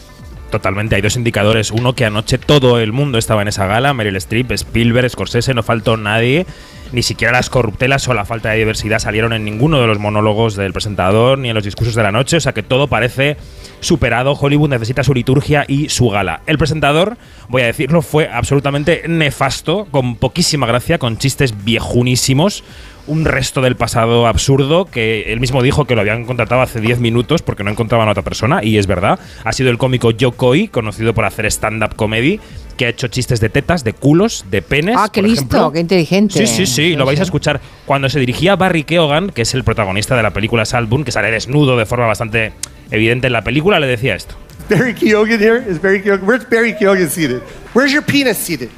Totalmente, 0.51 0.97
hay 0.97 1.03
dos 1.03 1.17
indicadores. 1.17 1.71
Uno 1.71 1.95
que 1.95 2.07
anoche 2.07 2.39
todo 2.39 2.81
el 2.81 2.93
mundo 2.93 3.19
estaba 3.19 3.43
en 3.43 3.49
esa 3.49 3.67
gala, 3.67 3.93
Meryl 3.93 4.17
Streep, 4.17 4.51
Spielberg, 4.53 5.11
Scorsese, 5.11 5.53
no 5.53 5.63
faltó 5.63 5.97
nadie. 5.97 6.47
Ni 6.91 7.03
siquiera 7.03 7.35
las 7.35 7.51
corruptelas 7.51 8.09
o 8.09 8.15
la 8.15 8.25
falta 8.25 8.49
de 8.51 8.57
diversidad 8.57 8.99
salieron 8.99 9.35
en 9.35 9.45
ninguno 9.45 9.79
de 9.79 9.87
los 9.87 9.99
monólogos 9.99 10.57
del 10.57 10.73
presentador 10.73 11.39
ni 11.39 11.51
en 11.51 11.55
los 11.55 11.65
discursos 11.65 11.95
de 11.95 12.03
la 12.03 12.13
noche, 12.13 12.39
o 12.39 12.41
sea 12.41 12.55
que 12.55 12.63
todo 12.63 12.89
parece 12.89 13.37
superado. 13.81 14.33
Hollywood 14.33 14.71
necesita 14.71 15.05
su 15.05 15.13
liturgia 15.13 15.67
y 15.69 15.91
su 15.91 16.09
gala. 16.09 16.41
El 16.47 16.57
presentador, 16.57 17.19
voy 17.49 17.61
a 17.61 17.67
decirlo, 17.67 18.01
fue 18.01 18.31
absolutamente 18.33 19.03
nefasto, 19.07 19.87
con 19.91 20.17
poquísima 20.17 20.67
gracia, 20.67 20.99
con 20.99 21.19
chistes 21.19 21.63
viejunísimos, 21.63 22.65
un 23.09 23.25
resto 23.25 23.61
del 23.61 23.75
pasado 23.75 24.27
absurdo 24.27 24.85
que 24.85 25.33
él 25.33 25.41
mismo 25.41 25.63
dijo 25.63 25.87
que 25.87 25.95
lo 25.95 26.03
habían 26.03 26.25
contratado 26.25 26.61
hace 26.61 26.81
10 26.81 27.01
minutos 27.01 27.43
porque 27.43 27.65
no 27.65 27.71
encontraban 27.71 28.07
a 28.09 28.13
otra 28.13 28.23
persona, 28.23 28.63
y 28.63 28.79
es 28.79 28.87
verdad. 28.87 29.19
Ha 29.45 29.53
sido 29.53 29.71
el 29.71 29.79
cómico 29.79 30.11
Joe 30.19 30.33
Coy, 30.33 30.69
conocido 30.69 31.15
por 31.15 31.25
hacer 31.25 31.47
stand-up 31.47 31.97
comedy, 31.97 32.39
que 32.77 32.87
ha 32.87 32.89
hecho 32.91 33.09
chistes 33.09 33.41
de 33.41 33.49
tetas, 33.49 33.83
de 33.83 33.93
culos, 33.93 34.45
de 34.51 34.63
penes. 34.63 34.97
Ah, 34.97 35.09
qué 35.13 35.21
por 35.21 35.31
listo, 35.31 35.45
ejemplo. 35.45 35.73
qué 35.73 35.81
inteligente. 35.81 36.47
Sí, 36.47 36.47
sí, 36.47 36.67
sí, 36.67 36.95
lo 36.95 37.05
vais 37.05 37.19
a 37.19 37.25
escuchar. 37.25 37.61
Cuando 37.87 38.09
se 38.09 38.21
dirigía 38.21 38.53
a 38.53 38.57
Barry 38.57 38.85
Keoghan, 38.85 39.31
que 39.31 39.43
es 39.43 39.55
el 39.55 39.65
protagonista 39.65 40.17
de 40.17 40.23
la 40.23 40.31
película 40.31 40.65
Saltburn, 40.65 41.05
que 41.05 41.11
sale 41.11 41.31
desnudo 41.31 41.77
de 41.77 41.87
forma 41.87 42.07
bastante 42.07 42.53
evidente 42.91 43.27
en 43.27 43.33
la 43.33 43.43
película, 43.43 43.81
le 43.81 43.87
decía 43.87 44.15
esto. 44.15 44.37
Barry 44.71 44.95
Keoghan 44.95 45.41
here? 45.41 45.65
Is 45.69 45.81
Barry 45.81 46.03
Keoghan? 46.03 46.27
Where's 46.27 46.49
Barry 46.49 46.75
Keoghan 46.75 47.09
seated? 47.09 47.41
Where's 47.75 47.93
your 47.93 48.05
penis 48.05 48.37
seated? 48.37 48.69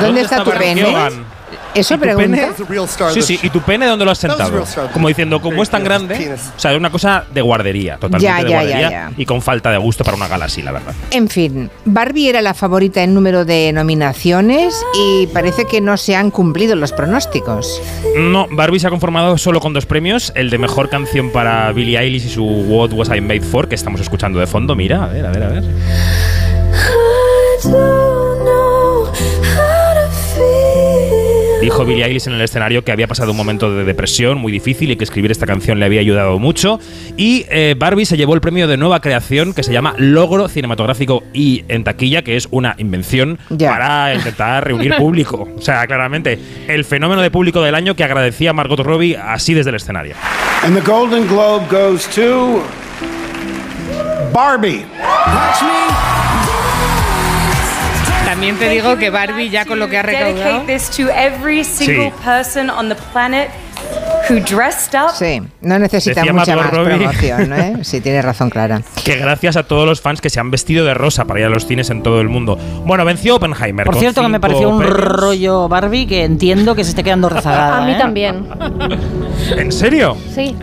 ¿Dónde 0.00 0.22
está 0.22 0.44
tu 0.44 0.50
pene? 0.52 0.84
Eso 1.74 1.98
pregunta. 1.98 2.50
Sí, 3.12 3.22
sí, 3.22 3.38
¿y 3.42 3.50
tu 3.50 3.60
pene 3.60 3.86
dónde 3.86 4.04
lo 4.04 4.10
has 4.10 4.18
sentado? 4.18 4.64
Como 4.92 5.08
diciendo, 5.08 5.40
como 5.40 5.62
es 5.62 5.70
tan 5.70 5.84
grande, 5.84 6.34
o 6.34 6.58
sea, 6.60 6.72
es 6.72 6.78
una 6.78 6.90
cosa 6.90 7.24
de 7.32 7.40
guardería, 7.42 7.94
totalmente 7.96 8.24
Ya, 8.24 8.36
de 8.36 8.42
ya, 8.42 8.48
ya, 8.48 8.54
guardería 8.56 8.90
ya. 8.90 9.10
y 9.16 9.24
con 9.26 9.40
falta 9.42 9.70
de 9.70 9.78
gusto 9.78 10.04
para 10.04 10.16
una 10.16 10.28
gala 10.28 10.46
así, 10.46 10.62
la 10.62 10.72
verdad. 10.72 10.92
En 11.10 11.28
fin, 11.28 11.70
Barbie 11.84 12.28
era 12.28 12.42
la 12.42 12.54
favorita 12.54 13.02
en 13.02 13.14
número 13.14 13.44
de 13.44 13.72
nominaciones 13.72 14.74
y 14.94 15.26
parece 15.28 15.64
que 15.66 15.80
no 15.80 15.96
se 15.96 16.16
han 16.16 16.30
cumplido 16.30 16.74
los 16.76 16.92
pronósticos. 16.92 17.80
No, 18.16 18.46
Barbie 18.50 18.80
se 18.80 18.86
ha 18.88 18.90
conformado 18.90 19.38
solo 19.38 19.60
con 19.60 19.72
dos 19.72 19.86
premios, 19.86 20.32
el 20.34 20.50
de 20.50 20.58
mejor 20.58 20.88
canción 20.88 21.30
para 21.30 21.70
Billie 21.72 21.98
Eilish 21.98 22.26
y 22.26 22.30
su 22.30 22.44
What 22.44 22.92
Was 22.92 23.08
I 23.14 23.20
Made 23.20 23.42
For, 23.42 23.68
que 23.68 23.74
estamos 23.74 24.00
escuchando 24.00 24.40
de 24.40 24.46
fondo, 24.46 24.74
mira, 24.74 25.04
a 25.04 25.08
ver, 25.08 25.26
a 25.26 25.30
ver, 25.30 25.42
a 25.42 25.48
ver. 25.48 25.64
Dijo 31.60 31.84
Billie 31.84 32.04
Eilish 32.06 32.26
en 32.26 32.32
el 32.34 32.40
escenario 32.40 32.84
que 32.84 32.90
había 32.90 33.06
pasado 33.06 33.32
un 33.32 33.36
momento 33.36 33.74
de 33.74 33.84
depresión 33.84 34.38
muy 34.38 34.50
difícil 34.50 34.90
y 34.90 34.96
que 34.96 35.04
escribir 35.04 35.30
esta 35.30 35.46
canción 35.46 35.78
le 35.78 35.84
había 35.84 36.00
ayudado 36.00 36.38
mucho. 36.38 36.80
Y 37.18 37.44
eh, 37.50 37.74
Barbie 37.78 38.06
se 38.06 38.16
llevó 38.16 38.34
el 38.34 38.40
premio 38.40 38.66
de 38.66 38.78
nueva 38.78 39.00
creación 39.00 39.52
que 39.52 39.62
se 39.62 39.70
llama 39.70 39.94
Logro 39.98 40.48
Cinematográfico 40.48 41.22
y 41.34 41.64
en 41.68 41.84
taquilla, 41.84 42.22
que 42.22 42.36
es 42.36 42.48
una 42.50 42.74
invención 42.78 43.38
para 43.58 44.14
intentar 44.14 44.66
reunir 44.66 44.96
público. 44.96 45.48
O 45.60 45.62
sea, 45.62 45.86
claramente, 45.86 46.38
el 46.68 46.86
fenómeno 46.86 47.20
de 47.20 47.30
público 47.30 47.60
del 47.60 47.74
año 47.74 47.94
que 47.94 48.02
agradecía 48.02 48.50
a 48.50 48.52
Margot 48.54 48.80
Robbie 48.80 49.16
así 49.16 49.52
desde 49.52 49.68
el 49.68 49.76
escenario. 49.76 50.14
And 50.64 50.74
the 50.74 50.80
Golden 50.80 51.26
Globe 51.28 51.66
goes 51.70 52.08
to 52.14 52.62
Barbie. 54.32 54.86
También 58.40 58.56
te 58.56 58.70
digo 58.70 58.96
que 58.96 59.10
Barbie 59.10 59.50
ya 59.50 59.66
con 59.66 59.78
lo 59.78 59.90
que 59.90 59.98
ha 59.98 60.02
recaudado. 60.02 60.64
Dedicate 60.64 60.78
this 60.78 60.88
to 60.96 61.10
every 61.10 61.62
single 61.62 62.10
Sí. 62.10 62.12
Who 64.30 64.40
dressed 64.40 64.94
up. 64.98 65.10
Sí, 65.14 65.42
no 65.60 65.78
necesita 65.78 66.20
Decía 66.20 66.32
mucha 66.32 66.56
más 66.56 66.70
Robbie. 66.70 66.96
promoción, 66.96 67.52
¿eh? 67.52 67.76
Sí, 67.82 68.00
tienes 68.00 68.24
razón, 68.24 68.50
Clara. 68.50 68.82
Que 69.04 69.16
gracias 69.16 69.56
a 69.56 69.62
todos 69.64 69.86
los 69.86 70.00
fans 70.00 70.20
que 70.20 70.30
se 70.30 70.40
han 70.40 70.50
vestido 70.50 70.84
de 70.84 70.94
rosa 70.94 71.24
para 71.24 71.40
ir 71.40 71.46
a 71.46 71.48
los 71.50 71.66
cines 71.66 71.90
en 71.90 72.02
todo 72.02 72.20
el 72.20 72.28
mundo. 72.28 72.56
Bueno, 72.84 73.04
venció 73.04 73.36
Oppenheimer. 73.36 73.84
Por 73.86 73.94
con 73.94 74.00
cierto, 74.00 74.22
que 74.22 74.28
me 74.28 74.40
pareció 74.40 74.68
un 74.70 74.78
premios. 74.78 74.98
rollo 74.98 75.68
Barbie 75.68 76.06
que 76.06 76.24
entiendo 76.24 76.74
que 76.74 76.84
se 76.84 76.90
esté 76.90 77.02
quedando 77.04 77.28
rezagada. 77.28 77.78
A 77.82 77.86
mí 77.86 77.92
¿eh? 77.92 77.96
también. 77.98 78.46
¿En 79.56 79.72
serio? 79.72 80.16
Sí. 80.34 80.54
A 80.58 80.62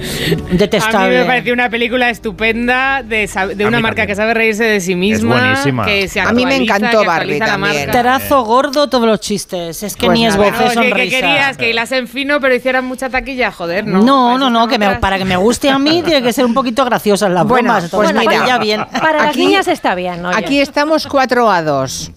mí 0.51 0.57
Detestable. 0.57 1.19
me 1.19 1.25
pareció 1.25 1.53
una 1.53 1.69
película 1.69 2.09
estupenda 2.09 3.03
de, 3.03 3.25
sab- 3.27 3.55
de 3.55 3.63
A 3.63 3.67
una 3.67 3.77
mí 3.77 3.83
marca 3.83 4.01
también. 4.03 4.07
que 4.07 4.15
sabe 4.15 4.33
reírse 4.33 4.63
de 4.63 4.79
sí 4.81 4.95
misma. 4.95 5.39
buenísima. 5.39 5.85
Que 5.85 6.07
se 6.07 6.19
A 6.21 6.31
mí 6.31 6.45
me 6.45 6.51
actualiza, 6.55 6.75
encantó 6.77 7.01
que 7.01 7.07
Barbie 7.07 7.21
actualiza 7.35 7.45
la 7.45 7.51
también. 7.51 7.75
marca. 7.87 7.91
Terazo 7.91 8.43
gordo 8.43 8.87
todos 8.89 9.07
los 9.07 9.19
chistes. 9.19 9.83
Es 9.83 9.95
que 9.95 10.05
Pues 10.07 10.17
ni 10.19 10.25
nada. 10.25 10.35
esbocé 10.47 10.63
oye, 10.63 10.67
¿qué 10.69 10.73
sonrisa. 10.89 11.15
querías? 11.19 11.57
¿Que 11.57 11.69
hilasen 11.71 12.07
fino 12.07 12.39
pero 12.39 12.55
hicieran 12.55 12.85
mucha 12.85 13.09
taquilla? 13.09 13.51
Joder, 13.57 13.87
¿no? 13.87 14.03
No, 14.03 14.37
no, 14.37 14.49
no, 14.51 14.67
que 14.67 14.77
me- 14.77 14.97
para 14.97 15.17
que 15.17 15.25
me 15.25 15.35
guste 15.35 15.69
a 15.69 15.79
mí 15.79 16.01
tiene 16.05 16.21
que 16.21 16.31
ser 16.31 16.45
un 16.45 16.53
poquito 16.53 16.85
graciosas 16.85 17.31
las 17.31 17.45
Bueno, 17.47 17.73
bromas. 17.73 17.89
pues 17.89 18.09
entonces 18.11 18.29
mira, 18.29 18.45
ya 18.47 18.57
bien. 18.59 18.85
Para 19.01 19.19
las 19.19 19.29
Aquí- 19.29 19.39
niñas 19.45 19.67
está 19.67 19.95
bien, 19.95 20.23
oye. 20.25 20.37
Aquí 20.37 20.59
estamos 20.59 21.07
4 21.07 21.49
a 21.49 21.61
2. 21.63 22.11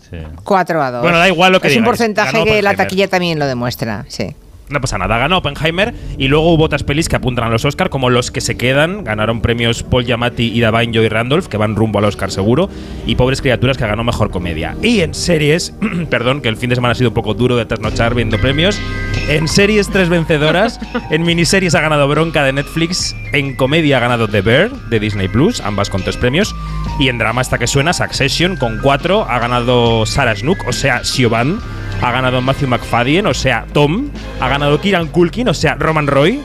4 0.45 0.83
a 0.83 0.91
2. 0.91 1.03
Bueno, 1.03 1.19
da 1.19 1.29
igual 1.29 1.53
lo 1.53 1.61
que 1.61 1.69
Es 1.69 1.73
un 1.73 1.79
digáis. 1.83 1.89
porcentaje 1.89 2.33
Ganó 2.33 2.45
que 2.45 2.61
la 2.63 2.75
taquilla 2.75 3.09
también 3.09 3.39
lo 3.39 3.47
demuestra, 3.47 4.05
sí. 4.09 4.37
No 4.71 4.81
pasa 4.81 4.99
nada, 4.99 5.19
ganó 5.19 5.39
Oppenheimer 5.39 5.93
y 6.17 6.29
luego 6.29 6.53
hubo 6.53 6.63
otras 6.63 6.85
pelis 6.85 7.09
que 7.09 7.17
apuntan 7.17 7.45
a 7.45 7.49
los 7.49 7.65
Oscar, 7.65 7.91
como 7.91 8.09
Los 8.09 8.31
que 8.31 8.41
se 8.41 8.57
quedan, 8.57 9.03
ganaron 9.03 9.41
premios 9.41 9.83
Paul 9.83 10.05
Giamatti 10.05 10.45
y 10.45 10.61
Davine 10.61 10.93
Joy 10.93 11.09
Randolph, 11.09 11.49
que 11.49 11.57
van 11.57 11.75
rumbo 11.75 11.99
al 11.99 12.05
Oscar 12.05 12.31
seguro, 12.31 12.71
y 13.05 13.17
Pobres 13.17 13.41
Criaturas, 13.41 13.77
que 13.77 13.85
ganó 13.85 14.05
Mejor 14.05 14.31
Comedia. 14.31 14.77
Y 14.81 15.01
en 15.01 15.13
series, 15.13 15.75
perdón, 16.11 16.41
que 16.41 16.49
el 16.49 16.57
fin 16.57 16.71
de 16.71 16.77
semana 16.77 16.93
ha 16.93 16.95
sido 16.95 17.11
un 17.11 17.15
poco 17.15 17.35
duro 17.35 17.57
de 17.57 17.67
trasnochar 17.67 18.15
viendo 18.15 18.39
premios, 18.39 18.81
en 19.29 19.49
series 19.49 19.91
tres 19.91 20.09
vencedoras, 20.09 20.79
en 21.11 21.23
miniseries 21.23 21.75
ha 21.75 21.81
ganado 21.81 22.07
Bronca 22.07 22.45
de 22.45 22.53
Netflix, 22.53 23.17
en 23.33 23.57
comedia 23.57 23.97
ha 23.97 24.01
ganado 24.01 24.29
The 24.29 24.41
Bear 24.41 24.71
de 24.71 25.01
Disney 25.01 25.27
Plus, 25.27 25.61
ambas 25.61 25.91
con 25.91 26.03
tres 26.03 26.17
premios, 26.17 26.55
y 27.01 27.09
en 27.09 27.19
drama 27.19 27.41
hasta 27.41 27.59
que 27.59 27.67
suena 27.67 27.93
Succession 27.93 28.55
con 28.55 28.79
cuatro, 28.79 29.27
ha 29.29 29.41
ganado 29.41 30.07
Sarah 30.07 30.37
Snook, 30.37 30.65
o 30.69 30.73
sea, 30.73 31.03
Siobhan, 31.03 31.59
ha 32.03 32.11
ganado 32.11 32.41
Matthew 32.41 32.69
McFadden, 32.69 33.27
o 33.27 33.35
sea, 33.35 33.67
Tom, 33.73 34.09
ha 34.41 34.49
ganado 34.49 34.81
Kieran 34.81 35.09
Culkin, 35.09 35.49
o 35.49 35.55
sea, 35.55 35.75
Roman 35.75 36.07
Roy. 36.07 36.41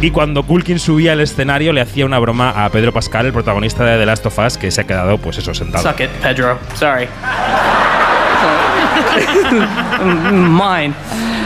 Y 0.00 0.10
cuando 0.10 0.42
Culkin 0.42 0.78
subía 0.78 1.12
al 1.12 1.20
escenario 1.20 1.72
le 1.72 1.80
hacía 1.80 2.04
una 2.04 2.18
broma 2.18 2.64
a 2.64 2.68
Pedro 2.70 2.92
Pascal, 2.92 3.26
el 3.26 3.32
protagonista 3.32 3.84
de 3.84 3.98
The 3.98 4.06
Last 4.06 4.26
of 4.26 4.38
Us, 4.38 4.58
que 4.58 4.70
se 4.70 4.82
ha 4.82 4.84
quedado, 4.84 5.18
pues 5.18 5.38
eso, 5.38 5.54
sentado. 5.54 5.88
Suck 5.88 6.00
it, 6.00 6.10
Pedro. 6.22 6.58
Sorry. 6.74 7.08
Mine. 10.32 10.94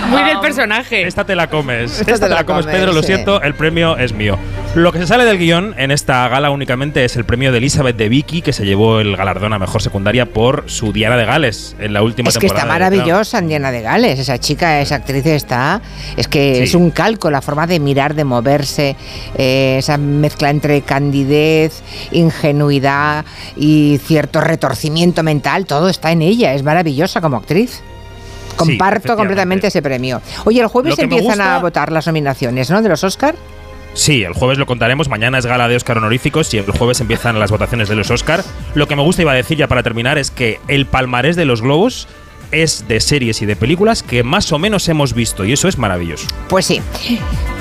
Muy 0.09 0.23
del 0.23 0.41
personaje. 0.41 1.07
Esta 1.07 1.25
te 1.25 1.35
la 1.37 1.49
comes. 1.49 2.01
Esta 2.01 2.13
Esta, 2.15 2.29
te 2.29 2.35
la, 2.35 2.45
comes, 2.45 2.67
Pedro, 2.67 2.93
lo 2.93 3.03
siento, 3.03 3.43
el 3.43 3.55
premio 3.55 3.97
es 3.99 4.13
mío. 4.13 4.39
Lo 4.75 4.93
que 4.93 4.99
se 4.99 5.07
sale 5.07 5.25
del 5.25 5.39
guion 5.39 5.75
en 5.79 5.91
esta 5.91 6.29
gala 6.29 6.51
únicamente 6.51 7.05
es 7.05 7.17
el 7.17 7.25
premio 7.25 7.53
de 7.53 7.59
Elizabeth 7.59 7.97
de 7.97 8.09
Vicky, 8.09 8.43
que 8.43 8.53
se 8.53 8.65
llevó 8.65 9.01
el 9.01 9.17
galardón 9.17 9.53
a 9.53 9.59
mejor 9.59 9.83
secundaria 9.83 10.27
por 10.27 10.65
su 10.67 10.93
Diana 10.93 11.17
de 11.17 11.25
Gales 11.25 11.75
en 11.81 11.93
la 11.95 12.03
última 12.03 12.29
Es 12.29 12.37
que 12.39 12.47
temporada. 12.49 12.67
está 12.75 12.85
de 12.91 12.97
Crown. 12.97 12.99
maravillosa 13.09 13.41
Diana 13.41 13.71
de 13.71 13.83
Gales, 13.83 14.19
esa 14.19 14.39
chica, 14.39 14.81
esa 14.81 14.97
actriz 14.97 15.25
está, 15.27 15.81
es 16.17 16.29
que 16.29 16.57
Sí. 16.57 16.63
es 16.65 16.75
un 16.75 16.91
calco, 16.91 17.31
la 17.31 17.41
forma 17.43 17.67
de 17.67 17.81
mirar, 17.81 18.15
de 18.15 18.25
moverse, 18.25 18.95
eh, 19.37 19.77
esa 19.79 19.97
mezcla 19.97 20.51
entre 20.51 20.83
candidez, 20.83 21.83
ingenuidad 22.13 23.25
y 23.57 23.99
cierto 24.05 24.41
retorcimiento 24.41 25.23
mental, 25.23 25.67
todo 25.67 25.89
está 25.89 26.13
en 26.13 26.23
ella, 26.23 26.55
es 26.55 26.63
maravillosa 26.63 27.21
como 27.21 27.37
actriz. 27.39 27.83
Comparto 28.59 29.17
completamente 29.17 29.69
ese 29.69 29.83
premio. 29.83 30.21
Oye, 30.45 30.61
el 30.61 30.67
jueves 30.67 30.99
empiezan 30.99 31.41
a 31.41 31.59
votar 31.59 31.93
las 31.93 32.07
nominaciones, 32.07 32.71
¿no? 32.71 32.83
De 32.83 32.89
los 32.89 33.05
Oscar. 33.05 33.35
Sí, 33.95 34.23
el 34.23 34.33
jueves 34.33 34.59
lo 34.59 34.67
contaremos. 34.67 35.09
Mañana 35.09 35.39
es 35.39 35.47
gala 35.47 35.67
de 35.67 35.77
Oscar 35.77 35.99
honoríficos 35.99 36.53
y 36.55 36.59
el 36.59 36.65
jueves 36.71 37.01
empiezan 37.01 37.39
las 37.39 37.51
votaciones 37.51 37.89
de 37.89 37.97
los 37.97 38.11
Oscar. 38.11 38.45
Lo 38.75 38.87
que 38.87 38.95
me 38.95 39.03
gusta, 39.03 39.23
iba 39.23 39.33
a 39.33 39.35
decir 39.35 39.59
ya 39.59 39.67
para 39.67 39.83
terminar, 39.83 40.19
es 40.19 40.31
que 40.31 40.61
el 40.69 40.87
palmarés 40.87 41.35
de 41.37 41.45
los 41.45 41.63
Globos 41.63 42.07
es 42.53 42.87
de 42.89 43.01
series 43.01 43.43
y 43.43 43.47
de 43.47 43.57
películas 43.57 44.03
que 44.03 44.23
más 44.23 44.53
o 44.53 44.59
menos 44.59 44.89
hemos 44.89 45.13
visto 45.15 45.45
y 45.45 45.53
eso 45.53 45.69
es 45.69 45.79
maravilloso. 45.79 46.27
Pues 46.49 46.67
sí. 46.67 46.81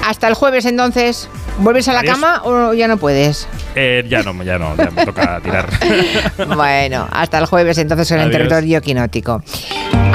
Hasta 0.05 0.27
el 0.27 0.33
jueves 0.33 0.65
entonces. 0.65 1.29
¿Vuelves 1.59 1.87
a 1.87 1.93
la 1.93 1.99
Adiós. 1.99 2.13
cama 2.13 2.41
o 2.45 2.73
ya 2.73 2.87
no 2.87 2.97
puedes? 2.97 3.47
Eh, 3.75 4.05
ya 4.07 4.21
no, 4.21 4.43
ya 4.43 4.59
no, 4.59 4.77
ya 4.77 4.91
me 4.91 5.05
toca 5.05 5.39
tirar. 5.41 5.67
Bueno, 6.55 7.07
hasta 7.11 7.39
el 7.39 7.45
jueves 7.47 7.77
entonces 7.79 8.11
en 8.11 8.19
el 8.19 8.31
territorio 8.31 8.81
quinótico. 8.81 9.41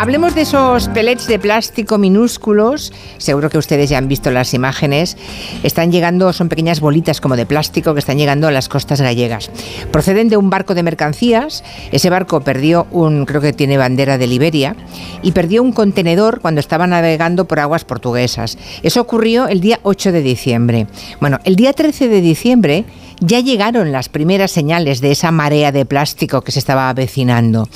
Hablemos 0.03 0.35
de 0.35 0.41
esos 0.41 0.89
pellets 0.89 1.29
de 1.29 1.39
plástico 1.39 1.97
minúsculos. 1.97 2.93
Seguro 3.19 3.49
que 3.51 3.59
ustedes 3.59 3.89
ya 3.89 3.99
han 3.99 4.09
visto 4.09 4.33
las 4.33 4.53
imágenes. 4.53 5.17
Están 5.63 5.93
llegando, 5.93 6.33
son 6.33 6.49
pequeñas 6.49 6.81
bolitas 6.81 7.21
como 7.21 7.37
de 7.37 7.47
plástico 7.47 7.95
que 7.95 8.01
están 8.01 8.19
llegando 8.19 8.49
a 8.49 8.51
las 8.51 8.69
costas 8.69 9.01
gallegas. 9.01 9.53
Proceden 9.93 10.29
de 10.29 10.37
un 10.37 10.51
barco 10.51 10.75
de 10.75 10.83
mercancías. 10.83 11.63
Ese 11.93 12.11
barco 12.11 12.41
perdió 12.41 12.89
un, 12.91 13.27
creo 13.27 13.41
que 13.41 13.53
tiene 13.53 13.79
bandera 13.79 14.19
de 14.19 14.27
Liberia, 14.27 14.75
y 15.23 15.31
perdió 15.31 15.63
un 15.63 15.71
contenedor 15.71 16.41
cuando 16.41 16.59
estaba 16.59 16.89
navegando 16.89 17.45
por 17.45 17.61
aguas 17.61 17.85
portuguesas. 17.85 18.59
Eso 18.83 19.01
ocurrió 19.03 19.47
el 19.47 19.61
día 19.61 19.79
8 19.85 20.11
de 20.11 20.23
diciembre. 20.23 20.89
Bueno, 21.21 21.39
el 21.45 21.55
día 21.55 21.75
13 21.75 22.09
de 22.09 22.21
diciembre 22.21 22.85
ya 23.23 23.41
llegaron 23.41 23.93
las 23.93 24.09
primeras 24.09 24.51
señales 24.51 25.01
de 25.01 25.13
esa 25.13 25.31
marea 25.31 25.71
de 25.71 25.87
plástico 25.87 26.43
que 26.43 26.53
se 26.53 26.59
estaba 26.59 26.89
avecinando. 26.89 27.69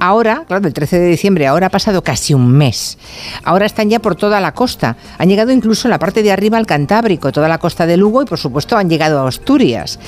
Ahora, 0.00 0.44
claro, 0.46 0.66
el 0.66 0.74
13 0.74 0.98
de 0.98 1.06
diciembre, 1.06 1.46
ahora 1.46 1.68
ha 1.68 1.70
pasado 1.70 2.02
casi 2.02 2.34
un 2.34 2.50
mes. 2.50 2.98
Ahora 3.44 3.66
están 3.66 3.90
ya 3.90 4.00
por 4.00 4.16
toda 4.16 4.40
la 4.40 4.52
costa. 4.52 4.96
Han 5.18 5.28
llegado 5.28 5.52
incluso 5.52 5.86
en 5.86 5.90
la 5.90 5.98
parte 5.98 6.22
de 6.22 6.32
arriba 6.32 6.58
al 6.58 6.66
Cantábrico, 6.66 7.30
toda 7.30 7.48
la 7.48 7.58
costa 7.58 7.86
de 7.86 7.96
Lugo 7.96 8.22
y 8.22 8.26
por 8.26 8.38
supuesto 8.38 8.76
han 8.76 8.90
llegado 8.90 9.20
a 9.20 9.28
Asturias. 9.28 10.00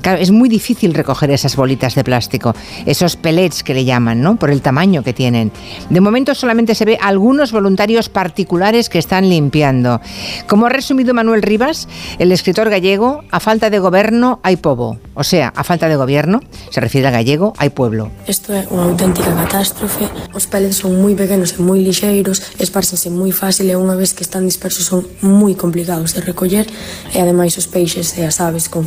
Claro, 0.00 0.18
es 0.18 0.30
muy 0.30 0.48
difícil 0.48 0.94
recoger 0.94 1.30
esas 1.30 1.54
bolitas 1.54 1.94
de 1.94 2.04
plástico, 2.04 2.54
esos 2.86 3.16
pellets 3.16 3.62
que 3.62 3.74
le 3.74 3.84
llaman, 3.84 4.22
¿no? 4.22 4.36
Por 4.36 4.50
el 4.50 4.62
tamaño 4.62 5.02
que 5.02 5.12
tienen. 5.12 5.52
De 5.90 6.00
momento 6.00 6.34
solamente 6.34 6.74
se 6.74 6.84
ve 6.86 6.98
algunos 7.00 7.52
voluntarios 7.52 8.08
particulares 8.08 8.88
que 8.88 8.98
están 8.98 9.28
limpiando. 9.28 10.00
Como 10.46 10.66
ha 10.66 10.70
resumido 10.70 11.12
Manuel 11.12 11.42
Rivas, 11.42 11.88
el 12.18 12.32
escritor 12.32 12.70
gallego, 12.70 13.24
a 13.30 13.40
falta 13.40 13.68
de 13.68 13.78
gobierno 13.78 14.37
hay 14.42 14.56
povo. 14.56 14.98
O 15.14 15.24
sea, 15.24 15.52
a 15.56 15.64
falta 15.64 15.88
de 15.88 15.96
gobierno, 15.96 16.40
se 16.70 16.80
refiere 16.80 17.06
al 17.08 17.12
gallego, 17.14 17.52
hay 17.58 17.70
pueblo. 17.70 18.10
Isto 18.26 18.54
é 18.54 18.66
unha 18.70 18.86
auténtica 18.90 19.30
catástrofe. 19.34 20.06
Os 20.34 20.46
pellets 20.46 20.78
son 20.84 20.98
moi 21.00 21.14
pequenos 21.18 21.56
e 21.56 21.62
moi 21.62 21.80
lixeiros, 21.82 22.42
espársense 22.62 23.10
moi 23.10 23.32
fácil 23.34 23.66
e 23.70 23.76
unha 23.76 23.96
vez 23.98 24.14
que 24.14 24.22
están 24.22 24.44
dispersos 24.46 24.86
son 24.86 25.06
moi 25.24 25.54
complicados 25.58 26.14
de 26.14 26.22
recoller 26.22 26.66
e 27.12 27.18
ademais 27.18 27.56
os 27.58 27.66
peixes 27.66 28.14
e 28.18 28.22
as 28.26 28.38
aves 28.38 28.68
con 28.70 28.84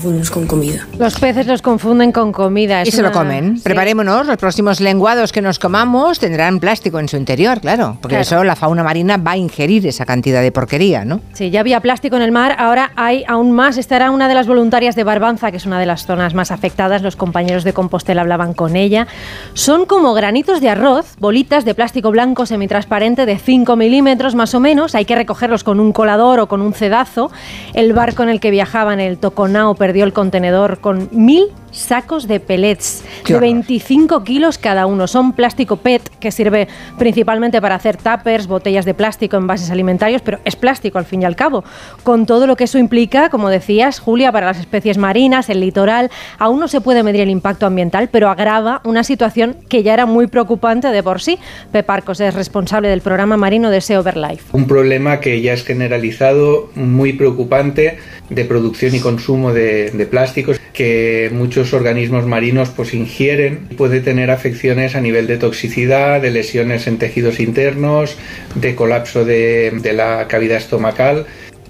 comida. 0.48 0.88
Los 0.98 1.20
peces 1.20 1.48
los 1.48 1.62
confunden 1.62 2.12
con 2.12 2.32
comida. 2.32 2.84
Y 2.86 2.90
es 2.90 2.96
se 2.96 3.02
lo 3.02 3.10
una- 3.10 3.18
comen. 3.18 3.58
Sí. 3.58 3.64
Preparémonos, 3.64 4.28
los 4.28 4.38
próximos 4.38 4.80
lenguados 4.80 5.32
que 5.32 5.42
nos 5.42 5.60
comamos 5.60 6.20
tendrán 6.20 6.60
plástico 6.60 7.00
en 7.00 7.08
su 7.10 7.18
interior, 7.18 7.60
claro. 7.60 7.98
Porque 8.02 8.16
Claro. 8.22 8.42
eso 8.42 8.44
la 8.44 8.56
fauna 8.56 8.84
marina 8.84 9.18
va 9.18 9.32
a 9.32 9.38
ingerir 9.38 9.86
esa 9.88 10.06
cantidad 10.06 10.42
de 10.42 10.52
porquería, 10.52 11.06
¿no? 11.06 11.20
Sí, 11.34 11.50
ya 11.50 11.60
había 11.60 11.80
plástico 11.82 12.16
en 12.16 12.22
el 12.22 12.32
mar, 12.32 12.56
ahora 12.58 12.92
hay 12.96 13.24
aún 13.28 13.52
más. 13.52 13.78
Esta 13.78 13.96
era 13.96 14.12
una 14.12 14.28
de 14.28 14.34
las 14.36 14.48
voluntarias 14.48 14.96
de 14.96 15.04
Barbanza, 15.04 15.41
que 15.50 15.58
es 15.58 15.66
una 15.66 15.80
de 15.80 15.88
las 15.88 16.06
zonas 16.06 16.36
más 16.36 16.52
afectadas. 16.52 17.02
Los 17.02 17.16
compañeros 17.16 17.64
de 17.64 17.74
Compostela 17.74 18.22
hablaban 18.22 18.54
con 18.54 18.76
ella. 18.76 19.08
Son 19.54 19.86
como 19.86 20.14
granitos 20.14 20.62
de 20.62 20.70
arroz, 20.70 21.16
bolitas 21.20 21.66
de 21.66 21.74
plástico 21.74 22.12
blanco 22.12 22.46
semitransparente 22.46 23.26
de 23.26 23.40
5 23.40 23.76
milímetros 23.76 24.36
más 24.36 24.54
o 24.54 24.60
menos. 24.60 24.94
Hay 24.94 25.06
que 25.06 25.16
recogerlos 25.16 25.64
con 25.64 25.80
un 25.80 25.94
colador 25.94 26.40
o 26.42 26.48
con 26.48 26.62
un 26.62 26.74
cedazo. 26.74 27.32
El 27.74 27.94
barco 27.94 28.22
en 28.22 28.30
el 28.30 28.40
que 28.40 28.52
viajaban, 28.52 29.00
el 29.00 29.18
Toconao, 29.18 29.74
perdió 29.74 30.04
el 30.04 30.14
contenedor 30.14 30.80
con 30.80 31.10
mil 31.12 31.48
sacos 31.72 32.28
de 32.28 32.40
pellets 32.40 33.04
de 33.26 33.36
horror. 33.36 33.42
25 33.42 34.24
kilos 34.24 34.58
cada 34.58 34.86
uno. 34.86 35.08
Son 35.08 35.34
plástico 35.34 35.78
PET 35.78 36.10
que 36.20 36.32
sirve 36.32 36.68
principalmente 36.98 37.62
para 37.62 37.76
hacer 37.76 37.98
tuppers, 37.98 38.48
botellas 38.48 38.86
de 38.86 38.94
plástico, 38.94 39.38
envases 39.38 39.72
alimentarios, 39.72 40.22
pero 40.22 40.40
es 40.46 40.56
plástico 40.56 40.98
al 40.98 41.06
fin 41.06 41.22
y 41.22 41.26
al 41.26 41.36
cabo. 41.36 41.64
Con 42.04 42.26
todo 42.26 42.48
lo 42.48 42.56
que 42.56 42.66
eso 42.66 42.78
implica, 42.78 43.30
como 43.30 43.50
decías, 43.50 44.00
Julia, 44.00 44.32
para 44.32 44.48
las 44.48 44.60
especies 44.60 44.98
marinas, 44.98 45.50
el 45.50 45.60
litoral, 45.60 46.12
aún 46.38 46.60
no 46.60 46.68
se 46.68 46.82
puede 46.82 47.04
medir 47.04 47.22
el 47.22 47.30
impacto 47.30 47.66
ambiental, 47.66 48.10
pero 48.12 48.30
agrava 48.30 48.82
una 48.84 49.04
situación 49.04 49.56
que 49.70 49.84
ya 49.84 49.94
era 49.94 50.06
muy 50.06 50.28
preocupante 50.28 50.90
de 50.90 51.04
por 51.04 51.22
sí. 51.22 51.40
Pep 51.72 51.90
Arcos 51.90 52.20
es 52.20 52.34
responsable 52.34 52.90
del 52.90 53.02
programa 53.02 53.38
marino 53.38 53.70
de 53.70 53.82
Sea 53.82 54.00
Over 54.00 54.18
Life. 54.18 54.46
Un 54.52 54.68
problema 54.68 55.20
que 55.20 55.42
ya 55.42 55.54
es 55.54 55.64
generalizado, 55.64 56.70
muy 56.76 57.14
preocupante, 57.14 57.98
de 58.32 58.46
producción 58.46 58.96
y 58.96 59.00
consumo 59.00 59.54
de, 59.54 59.92
de 59.92 60.06
plásticos 60.06 60.60
que 60.74 61.30
muchos 61.34 61.74
organismos 61.74 62.26
marinos 62.26 62.70
pues 62.70 62.94
ingieren. 62.94 63.68
Puede 63.78 64.00
tener 64.00 64.32
afecciones 64.32 64.96
a 64.96 65.02
nivel 65.02 65.28
de 65.28 65.38
toxicidad, 65.38 66.22
de 66.22 66.32
lesiones 66.32 66.88
en 66.88 66.98
tejidos 66.98 67.40
internos, 67.40 68.18
de 68.56 68.74
colapso 68.74 69.26
de, 69.26 69.72
de 69.82 69.94
la 69.94 70.28
cavidad 70.28 70.58
estomacal. 70.58 71.26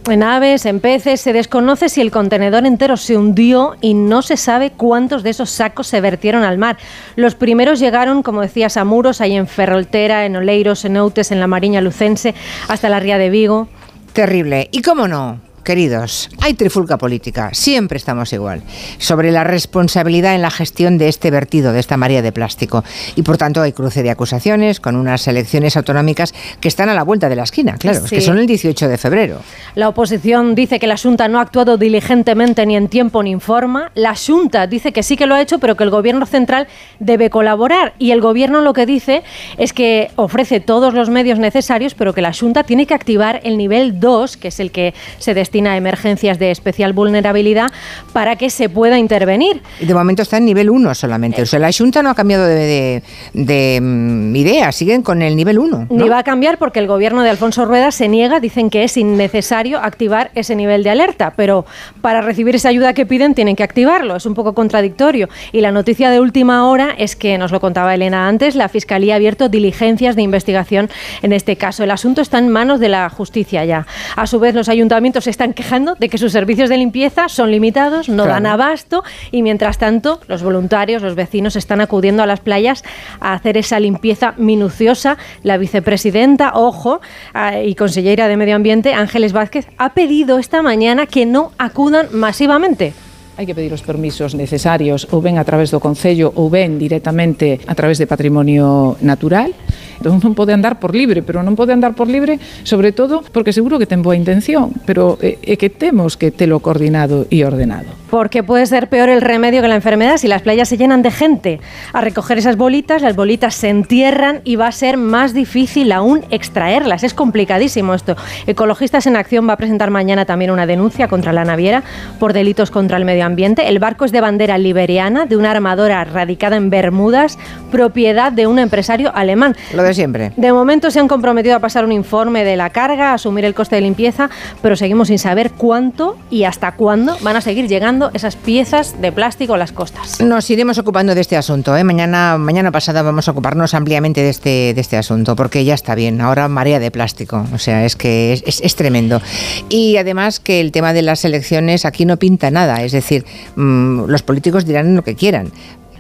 En 0.10 0.24
aves, 0.24 0.66
en 0.66 0.80
peces, 0.80 1.22
se 1.22 1.32
desconoce 1.32 1.88
si 1.88 2.02
el 2.02 2.10
contenedor 2.10 2.66
entero 2.66 2.98
se 2.98 3.18
hundió 3.18 3.76
y 3.82 3.94
no 3.94 4.24
se 4.24 4.36
sabe 4.36 4.72
cuántos 4.72 5.22
de 5.22 5.30
esos 5.30 5.52
sacos 5.52 5.88
se 5.88 6.02
vertieron 6.02 6.44
al 6.44 6.58
mar. 6.58 6.78
Los 7.16 7.36
primeros 7.36 7.80
llegaron, 7.80 8.24
como 8.24 8.42
decías, 8.42 8.78
a 8.78 8.84
Muros, 8.84 9.22
ahí 9.22 9.36
en 9.36 9.48
Ferroltera, 9.48 10.26
en 10.26 10.36
Oleiros, 10.36 10.86
en 10.86 10.98
Outes, 10.98 11.32
en 11.32 11.40
la 11.40 11.46
Mariña 11.46 11.82
Lucense, 11.82 12.34
hasta 12.68 12.90
la 12.90 13.00
Ría 13.00 13.20
de 13.20 13.30
Vigo. 13.30 13.68
Terrible. 14.14 14.70
¿Y 14.72 14.82
cómo 14.82 15.08
no? 15.08 15.40
Queridos, 15.64 16.30
hay 16.40 16.56
trifulca 16.56 16.98
política, 16.98 17.52
siempre 17.54 17.98
estamos 17.98 18.34
igual, 18.34 18.64
sobre 18.98 19.32
la 19.32 19.44
responsabilidad 19.44 20.34
en 20.34 20.42
la 20.42 20.50
gestión 20.50 20.98
de 20.98 21.08
este 21.08 21.30
vertido, 21.30 21.72
de 21.72 21.80
esta 21.80 21.98
marea 21.98 22.24
de 22.24 22.32
plástico. 22.32 22.84
Y 23.16 23.22
por 23.22 23.38
tanto 23.38 23.62
hay 23.62 23.72
cruce 23.72 24.02
de 24.02 24.10
acusaciones 24.10 24.80
con 24.80 24.96
unas 24.96 25.28
elecciones 25.28 25.78
autonómicas 25.78 26.34
que 26.60 26.68
están 26.68 26.90
a 26.90 26.96
la 26.96 27.04
vuelta 27.04 27.30
de 27.30 27.36
la 27.36 27.44
esquina, 27.44 27.78
claro, 27.78 28.04
que 28.10 28.22
son 28.22 28.40
el 28.40 28.48
18 28.48 28.88
de 28.88 28.98
febrero. 28.98 29.42
La 29.76 29.88
oposición 29.88 30.56
dice 30.56 30.80
que 30.80 30.88
la 30.88 30.98
Junta 30.98 31.28
no 31.28 31.38
ha 31.38 31.44
actuado 31.44 31.78
diligentemente 31.78 32.66
ni 32.66 32.76
en 32.76 32.88
tiempo 32.88 33.22
ni 33.22 33.32
en 33.32 33.42
forma. 33.42 33.92
La 33.94 34.16
Junta 34.16 34.66
dice 34.66 34.92
que 34.92 35.04
sí 35.04 35.16
que 35.16 35.28
lo 35.28 35.36
ha 35.36 35.42
hecho, 35.42 35.60
pero 35.60 35.78
que 35.78 35.84
el 35.84 35.92
Gobierno 35.92 36.26
central 36.26 36.68
debe 37.00 37.30
colaborar. 37.30 37.94
Y 38.00 38.12
el 38.12 38.22
Gobierno 38.22 38.62
lo 38.62 38.74
que 38.74 38.88
dice 38.88 39.22
es 39.58 39.74
que 39.74 40.10
ofrece 40.16 40.60
todos 40.60 40.96
los 40.96 41.10
medios 41.10 41.38
necesarios, 41.38 41.94
pero 41.94 42.14
que 42.14 42.22
la 42.22 42.34
Junta 42.34 42.64
tiene 42.64 42.88
que 42.88 42.96
activar 42.96 43.42
el 43.44 43.58
nivel 43.58 44.00
2, 44.00 44.38
que 44.38 44.48
es 44.48 44.60
el 44.60 44.72
que 44.72 44.94
se 45.20 45.34
destina 45.52 45.74
a 45.74 45.78
emergencias 45.78 46.40
de 46.40 46.50
especial 46.50 46.94
vulnerabilidad, 46.94 47.72
para 48.14 48.38
que 48.38 48.50
se 48.50 48.70
pueda 48.70 48.98
intervenir. 48.98 49.62
De 49.82 49.94
momento 49.94 50.22
está 50.22 50.38
en 50.38 50.46
nivel 50.46 50.70
1 50.70 50.96
solamente. 50.96 51.42
O 51.42 51.46
sea, 51.46 51.60
la 51.60 51.70
Junta 51.78 52.02
no 52.02 52.10
ha 52.10 52.16
cambiado 52.16 52.46
de, 52.46 52.56
de- 52.56 53.04
de, 53.34 53.80
mm, 53.82 54.34
idea, 54.34 54.72
siguen 54.72 55.02
con 55.02 55.22
el 55.22 55.36
nivel 55.36 55.60
1. 55.60 55.88
Ni 55.90 56.08
va 56.08 56.20
a 56.20 56.24
cambiar 56.24 56.58
porque 56.58 56.80
el 56.80 56.88
gobierno 56.88 57.22
de 57.24 57.30
Alfonso 57.32 57.66
Rueda 57.66 57.92
se 57.92 58.08
niega, 58.08 58.40
dicen 58.40 58.70
que 58.70 58.86
es 58.86 58.96
innecesario 58.96 59.80
activar 59.80 60.32
ese 60.36 60.56
nivel 60.56 60.84
de 60.84 60.90
alerta, 60.92 61.34
pero 61.36 61.66
para 62.00 62.22
recibir 62.22 62.56
esa 62.56 62.70
ayuda 62.70 62.94
que 62.94 63.06
piden 63.06 63.34
tienen 63.36 63.58
que 63.58 63.64
activarlo, 63.64 64.16
es 64.16 64.26
un 64.26 64.36
poco 64.36 64.54
contradictorio. 64.54 65.28
Y 65.52 65.60
la 65.60 65.74
noticia 65.74 66.10
de 66.12 66.22
última 66.22 66.70
hora 66.70 66.96
es 66.98 67.18
que, 67.18 67.38
nos 67.38 67.52
lo 67.52 67.60
contaba 67.60 67.94
Elena 67.94 68.30
antes, 68.30 68.56
la 68.56 68.70
Fiscalía 68.70 69.16
ha 69.16 69.18
abierto 69.18 69.50
diligencias 69.50 70.16
de 70.16 70.22
investigación 70.22 70.90
en 71.22 71.34
este 71.34 71.58
caso. 71.58 71.84
El 71.84 71.92
asunto 71.92 72.22
está 72.22 72.38
en 72.38 72.48
manos 72.48 72.80
de 72.80 72.88
la 72.88 73.10
justicia 73.10 73.66
ya. 73.66 73.86
A 74.16 74.28
su 74.28 74.40
vez, 74.40 74.56
los 74.56 74.70
ayuntamientos 74.70 75.26
se 75.26 75.30
están 75.42 75.54
quejando 75.54 75.96
de 75.96 76.08
que 76.08 76.20
sus 76.20 76.32
servicios 76.32 76.70
de 76.70 76.78
limpieza 76.78 77.28
son 77.28 77.50
limitados, 77.50 78.10
no 78.10 78.26
Claro. 78.26 78.30
dan 78.30 78.46
abasto 78.46 79.04
y 79.32 79.42
mientras 79.42 79.80
tanto 79.80 80.20
los 80.28 80.44
voluntarios, 80.44 81.02
los 81.02 81.16
vecinos 81.16 81.56
están 81.56 81.82
acudiendo 81.82 82.22
a 82.22 82.28
las 82.28 82.42
playas 82.42 82.84
a 83.20 83.34
hacer 83.34 83.58
esa 83.58 83.80
limpieza 83.80 84.36
minuciosa. 84.38 85.18
La 85.42 85.58
vicepresidenta, 85.58 86.52
ojo, 86.54 87.02
ah, 87.34 87.60
y 87.60 87.74
consellera 87.74 88.28
de 88.28 88.38
Medio 88.38 88.56
Ambiente, 88.56 88.94
Ángeles 88.94 89.34
Vázquez, 89.34 89.66
ha 89.80 89.96
pedido 89.96 90.38
esta 90.38 90.62
mañana 90.62 91.08
que 91.08 91.26
no 91.26 91.54
acudan 91.58 92.10
masivamente. 92.14 92.94
Hai 93.40 93.48
que 93.50 93.58
pedir 93.58 93.74
os 93.74 93.82
permisos 93.82 94.38
necesarios 94.38 95.10
ou 95.10 95.24
ben 95.24 95.42
a 95.42 95.48
través 95.48 95.74
do 95.74 95.82
Concello 95.82 96.30
ou 96.38 96.54
ben 96.54 96.78
directamente 96.78 97.58
a 97.66 97.74
través 97.74 97.98
de 97.98 98.06
patrimonio 98.06 99.02
natural. 99.02 99.58
Entón 100.02 100.18
non 100.18 100.34
pode 100.34 100.50
andar 100.50 100.82
por 100.82 100.98
libre, 100.98 101.22
pero 101.22 101.46
non 101.46 101.54
pode 101.54 101.78
andar 101.78 101.94
por 101.94 102.10
libre 102.10 102.42
sobre 102.66 102.90
todo 102.90 103.22
porque 103.22 103.54
seguro 103.54 103.78
que 103.78 103.86
ten 103.86 104.02
boa 104.02 104.18
intención, 104.18 104.74
pero 104.90 105.22
é, 105.22 105.38
é 105.46 105.54
que 105.62 105.70
temos 105.70 106.18
que 106.18 106.34
telo 106.34 106.58
coordinado 106.58 107.30
e 107.30 107.46
ordenado. 107.46 108.02
Porque 108.10 108.44
puede 108.44 108.66
ser 108.66 108.90
peor 108.90 109.08
el 109.08 109.22
remedio 109.22 109.62
que 109.62 109.70
la 109.70 109.78
enfermedad 109.78 110.18
si 110.18 110.28
las 110.28 110.42
playas 110.42 110.68
se 110.68 110.76
llenan 110.76 111.02
de 111.02 111.12
gente 111.12 111.62
a 111.94 112.02
recoger 112.02 112.38
esas 112.38 112.58
bolitas, 112.58 113.02
las 113.02 113.16
bolitas 113.16 113.56
se 113.56 113.70
entierran 113.70 114.42
y 114.44 114.58
va 114.58 114.68
a 114.68 114.72
ser 114.74 114.98
más 114.98 115.34
difícil 115.34 115.94
aún 115.94 116.26
extraerlas. 116.30 117.04
Es 117.04 117.14
complicadísimo 117.14 117.94
esto. 117.94 118.18
Ecologistas 118.48 119.08
en 119.08 119.16
Acción 119.16 119.48
va 119.48 119.54
a 119.54 119.58
presentar 119.58 119.92
mañana 119.92 120.26
también 120.26 120.52
una 120.52 120.66
denuncia 120.66 121.08
contra 121.08 121.32
la 121.32 121.46
naviera 121.46 121.84
por 122.20 122.34
delitos 122.34 122.70
contra 122.70 122.98
el 122.98 123.06
medio 123.06 123.24
ambiente. 123.24 123.70
El 123.70 123.80
barco 123.80 124.04
es 124.04 124.12
de 124.12 124.20
bandera 124.20 124.58
liberiana, 124.58 125.26
de 125.26 125.38
una 125.38 125.52
armadora 125.52 126.04
radicada 126.04 126.58
en 126.58 126.70
Bermudas, 126.70 127.38
propiedad 127.72 128.32
de 128.32 128.48
un 128.48 128.60
empresario 128.60 129.16
alemán. 129.16 129.56
Lo 129.74 129.84
de 129.84 129.91
siempre. 129.94 130.32
De 130.38 130.52
momento 130.54 130.92
se 130.92 131.00
han 131.00 131.08
comprometido 131.08 131.56
a 131.56 131.60
pasar 131.60 131.86
un 131.86 131.92
informe 131.92 132.44
de 132.44 132.56
la 132.56 132.70
carga, 132.70 133.12
a 133.12 133.14
asumir 133.16 133.46
el 133.46 133.54
coste 133.54 133.76
de 133.76 133.82
limpieza, 133.82 134.30
pero 134.62 134.76
seguimos 134.76 135.08
sin 135.10 135.20
saber 135.20 135.52
cuánto 135.52 136.18
y 136.30 136.44
hasta 136.44 136.74
cuándo 136.74 137.18
van 137.22 137.36
a 137.36 137.42
seguir 137.42 137.68
llegando 137.68 138.12
esas 138.14 138.36
piezas 138.36 139.02
de 139.02 139.12
plástico 139.12 139.54
a 139.54 139.58
las 139.58 139.72
costas. 139.72 140.22
Nos 140.22 140.50
iremos 140.50 140.78
ocupando 140.78 141.16
de 141.16 141.22
este 141.22 141.38
asunto. 141.38 141.76
¿eh? 141.76 141.84
Mañana, 141.84 142.38
mañana 142.38 142.72
pasada 142.72 143.02
vamos 143.02 143.28
a 143.28 143.32
ocuparnos 143.32 143.74
ampliamente 143.74 144.22
de 144.22 144.30
este, 144.30 144.74
de 144.74 144.82
este 144.82 144.98
asunto, 144.98 145.36
porque 145.36 145.64
ya 145.66 145.74
está 145.74 145.96
bien. 145.96 146.22
Ahora 146.22 146.48
marea 146.48 146.80
de 146.80 146.92
plástico. 146.92 147.46
O 147.54 147.58
sea, 147.58 147.86
es 147.86 147.96
que 147.96 148.34
es, 148.34 148.44
es- 148.46 148.62
es 148.62 148.76
tremendo. 148.76 149.22
Y 149.70 149.98
además 149.98 150.40
que 150.40 150.62
el 150.62 150.72
tema 150.72 150.94
de 150.94 151.02
las 151.02 151.26
elecciones 151.26 151.86
aquí 151.86 152.06
no 152.06 152.18
pinta 152.18 152.52
nada. 152.52 152.84
Es 152.84 152.92
decir, 152.92 153.26
mm, 153.56 154.06
los 154.06 154.22
políticos 154.24 154.66
dirán 154.66 154.96
lo 154.96 155.04
que 155.04 155.16
quieran. 155.16 155.52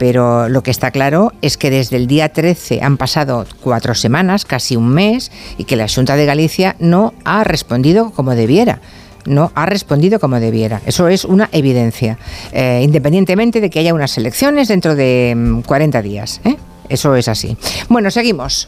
Pero 0.01 0.49
lo 0.49 0.63
que 0.63 0.71
está 0.71 0.89
claro 0.89 1.31
es 1.43 1.57
que 1.57 1.69
desde 1.69 1.95
el 1.95 2.07
día 2.07 2.29
13 2.29 2.81
han 2.81 2.97
pasado 2.97 3.45
cuatro 3.61 3.93
semanas, 3.93 4.45
casi 4.45 4.75
un 4.75 4.89
mes, 4.89 5.31
y 5.59 5.65
que 5.65 5.75
la 5.75 5.87
Junta 5.87 6.15
de 6.15 6.25
Galicia 6.25 6.75
no 6.79 7.13
ha 7.23 7.43
respondido 7.43 8.09
como 8.09 8.33
debiera 8.33 8.81
no 9.27 9.51
ha 9.53 9.67
respondido 9.67 10.19
como 10.19 10.39
debiera. 10.39 10.81
Eso 10.87 11.07
es 11.07 11.25
una 11.25 11.47
evidencia, 11.51 12.17
eh, 12.51 12.81
independientemente 12.83 13.61
de 13.61 13.69
que 13.69 13.77
haya 13.77 13.93
unas 13.93 14.17
elecciones 14.17 14.69
dentro 14.69 14.95
de 14.95 15.35
mm, 15.37 15.61
40 15.61 16.01
días. 16.01 16.41
¿eh? 16.45 16.57
Eso 16.89 17.15
es 17.15 17.27
así. 17.27 17.55
Bueno, 17.87 18.09
seguimos. 18.09 18.67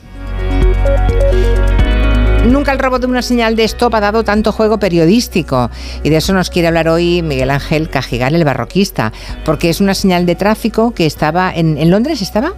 Nunca 2.45 2.73
el 2.73 2.79
robo 2.79 2.99
de 2.99 3.07
una 3.07 3.21
señal 3.21 3.55
de 3.55 3.63
stop 3.63 3.95
ha 3.95 4.01
dado 4.01 4.23
tanto 4.23 4.51
juego 4.51 4.77
periodístico 4.77 5.71
y 6.03 6.09
de 6.09 6.17
eso 6.17 6.33
nos 6.33 6.49
quiere 6.49 6.67
hablar 6.67 6.89
hoy 6.89 7.21
Miguel 7.21 7.49
Ángel 7.49 7.89
Cajigal, 7.89 8.35
el 8.35 8.43
barroquista, 8.43 9.13
porque 9.45 9.69
es 9.69 9.79
una 9.79 9.93
señal 9.93 10.25
de 10.25 10.35
tráfico 10.35 10.93
que 10.93 11.05
estaba 11.05 11.53
en, 11.55 11.77
en 11.77 11.89
Londres, 11.89 12.21
¿estaba? 12.21 12.53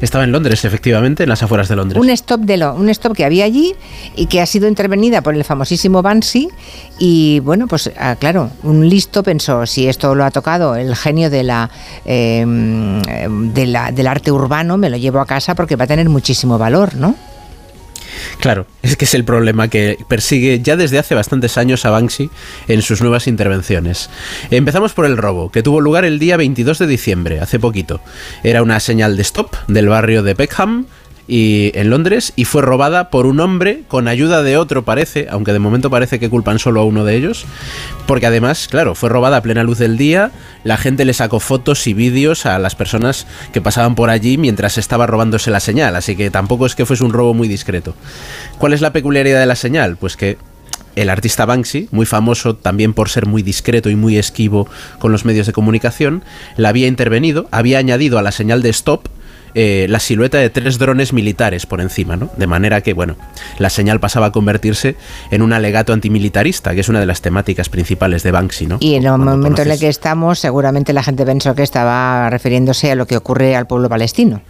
Estaba 0.00 0.24
en 0.24 0.32
Londres, 0.32 0.64
efectivamente, 0.64 1.24
en 1.24 1.28
las 1.28 1.42
afueras 1.42 1.68
de 1.68 1.76
Londres. 1.76 2.00
Un 2.00 2.10
stop 2.10 2.42
de 2.42 2.58
lo, 2.58 2.74
un 2.74 2.88
stop 2.90 3.16
que 3.16 3.24
había 3.24 3.44
allí 3.44 3.74
y 4.14 4.26
que 4.26 4.40
ha 4.40 4.46
sido 4.46 4.68
intervenida 4.68 5.22
por 5.22 5.34
el 5.34 5.42
famosísimo 5.42 6.02
Banksy 6.02 6.48
y 6.98 7.40
bueno, 7.40 7.66
pues 7.66 7.90
ah, 7.98 8.16
claro, 8.16 8.50
un 8.62 8.88
listo 8.88 9.22
pensó 9.22 9.66
si 9.66 9.88
esto 9.88 10.14
lo 10.14 10.24
ha 10.24 10.30
tocado 10.30 10.76
el 10.76 10.94
genio 10.94 11.28
de 11.28 11.42
la, 11.42 11.70
eh, 12.04 12.44
de 12.46 13.66
la 13.66 13.90
del 13.90 14.06
arte 14.06 14.30
urbano, 14.30 14.76
me 14.76 14.90
lo 14.90 14.96
llevo 14.96 15.20
a 15.20 15.26
casa 15.26 15.54
porque 15.54 15.76
va 15.76 15.84
a 15.84 15.88
tener 15.88 16.08
muchísimo 16.08 16.58
valor, 16.58 16.94
¿no? 16.94 17.16
Claro, 18.40 18.66
es 18.82 18.96
que 18.96 19.04
es 19.04 19.14
el 19.14 19.24
problema 19.24 19.68
que 19.68 19.98
persigue 20.08 20.60
ya 20.60 20.76
desde 20.76 20.98
hace 20.98 21.14
bastantes 21.14 21.58
años 21.58 21.84
a 21.84 21.90
Banksy 21.90 22.30
en 22.68 22.82
sus 22.82 23.00
nuevas 23.00 23.26
intervenciones. 23.26 24.10
Empezamos 24.50 24.92
por 24.92 25.06
el 25.06 25.16
robo, 25.16 25.50
que 25.50 25.62
tuvo 25.62 25.80
lugar 25.80 26.04
el 26.04 26.18
día 26.18 26.36
22 26.36 26.78
de 26.78 26.86
diciembre, 26.86 27.40
hace 27.40 27.58
poquito. 27.58 28.00
Era 28.42 28.62
una 28.62 28.80
señal 28.80 29.16
de 29.16 29.22
stop 29.22 29.54
del 29.68 29.88
barrio 29.88 30.22
de 30.22 30.34
Peckham 30.34 30.86
y 31.28 31.72
en 31.74 31.90
Londres 31.90 32.32
y 32.36 32.44
fue 32.44 32.62
robada 32.62 33.10
por 33.10 33.26
un 33.26 33.40
hombre 33.40 33.82
con 33.88 34.08
ayuda 34.08 34.42
de 34.42 34.56
otro 34.56 34.84
parece, 34.84 35.26
aunque 35.30 35.52
de 35.52 35.58
momento 35.58 35.90
parece 35.90 36.18
que 36.18 36.30
culpan 36.30 36.58
solo 36.58 36.80
a 36.80 36.84
uno 36.84 37.04
de 37.04 37.16
ellos, 37.16 37.44
porque 38.06 38.26
además, 38.26 38.68
claro, 38.68 38.94
fue 38.94 39.08
robada 39.08 39.38
a 39.38 39.42
plena 39.42 39.64
luz 39.64 39.78
del 39.78 39.96
día, 39.96 40.30
la 40.64 40.76
gente 40.76 41.04
le 41.04 41.14
sacó 41.14 41.40
fotos 41.40 41.86
y 41.86 41.94
vídeos 41.94 42.46
a 42.46 42.58
las 42.58 42.74
personas 42.74 43.26
que 43.52 43.60
pasaban 43.60 43.94
por 43.94 44.10
allí 44.10 44.38
mientras 44.38 44.78
estaba 44.78 45.06
robándose 45.06 45.50
la 45.50 45.60
señal, 45.60 45.96
así 45.96 46.16
que 46.16 46.30
tampoco 46.30 46.66
es 46.66 46.74
que 46.74 46.86
fuese 46.86 47.04
un 47.04 47.12
robo 47.12 47.34
muy 47.34 47.48
discreto. 47.48 47.94
¿Cuál 48.58 48.72
es 48.72 48.80
la 48.80 48.92
peculiaridad 48.92 49.40
de 49.40 49.46
la 49.46 49.56
señal? 49.56 49.96
Pues 49.96 50.16
que 50.16 50.38
el 50.94 51.10
artista 51.10 51.44
Banksy, 51.44 51.88
muy 51.90 52.06
famoso 52.06 52.56
también 52.56 52.94
por 52.94 53.10
ser 53.10 53.26
muy 53.26 53.42
discreto 53.42 53.90
y 53.90 53.96
muy 53.96 54.16
esquivo 54.16 54.66
con 54.98 55.12
los 55.12 55.24
medios 55.24 55.46
de 55.46 55.52
comunicación, 55.52 56.24
la 56.56 56.70
había 56.70 56.86
intervenido, 56.86 57.48
había 57.50 57.78
añadido 57.78 58.18
a 58.18 58.22
la 58.22 58.32
señal 58.32 58.62
de 58.62 58.70
stop 58.70 59.08
eh, 59.54 59.86
la 59.88 60.00
silueta 60.00 60.38
de 60.38 60.50
tres 60.50 60.78
drones 60.78 61.12
militares 61.12 61.66
por 61.66 61.80
encima, 61.80 62.16
¿no? 62.16 62.30
De 62.36 62.46
manera 62.46 62.80
que, 62.80 62.92
bueno, 62.92 63.16
la 63.58 63.70
señal 63.70 64.00
pasaba 64.00 64.26
a 64.26 64.32
convertirse 64.32 64.96
en 65.30 65.42
un 65.42 65.52
alegato 65.52 65.92
antimilitarista, 65.92 66.74
que 66.74 66.80
es 66.80 66.88
una 66.88 67.00
de 67.00 67.06
las 67.06 67.20
temáticas 67.20 67.68
principales 67.68 68.22
de 68.22 68.32
Banksy, 68.32 68.66
¿no? 68.66 68.78
Y 68.80 68.94
en 68.94 69.04
el 69.04 69.10
Cuando 69.10 69.36
momento 69.36 69.62
en 69.62 69.70
el 69.70 69.78
que 69.78 69.88
estamos, 69.88 70.38
seguramente 70.38 70.92
la 70.92 71.02
gente 71.02 71.24
pensó 71.24 71.54
que 71.54 71.62
estaba 71.62 72.28
refiriéndose 72.30 72.90
a 72.90 72.94
lo 72.94 73.06
que 73.06 73.16
ocurre 73.16 73.56
al 73.56 73.66
pueblo 73.66 73.88
palestino. 73.88 74.42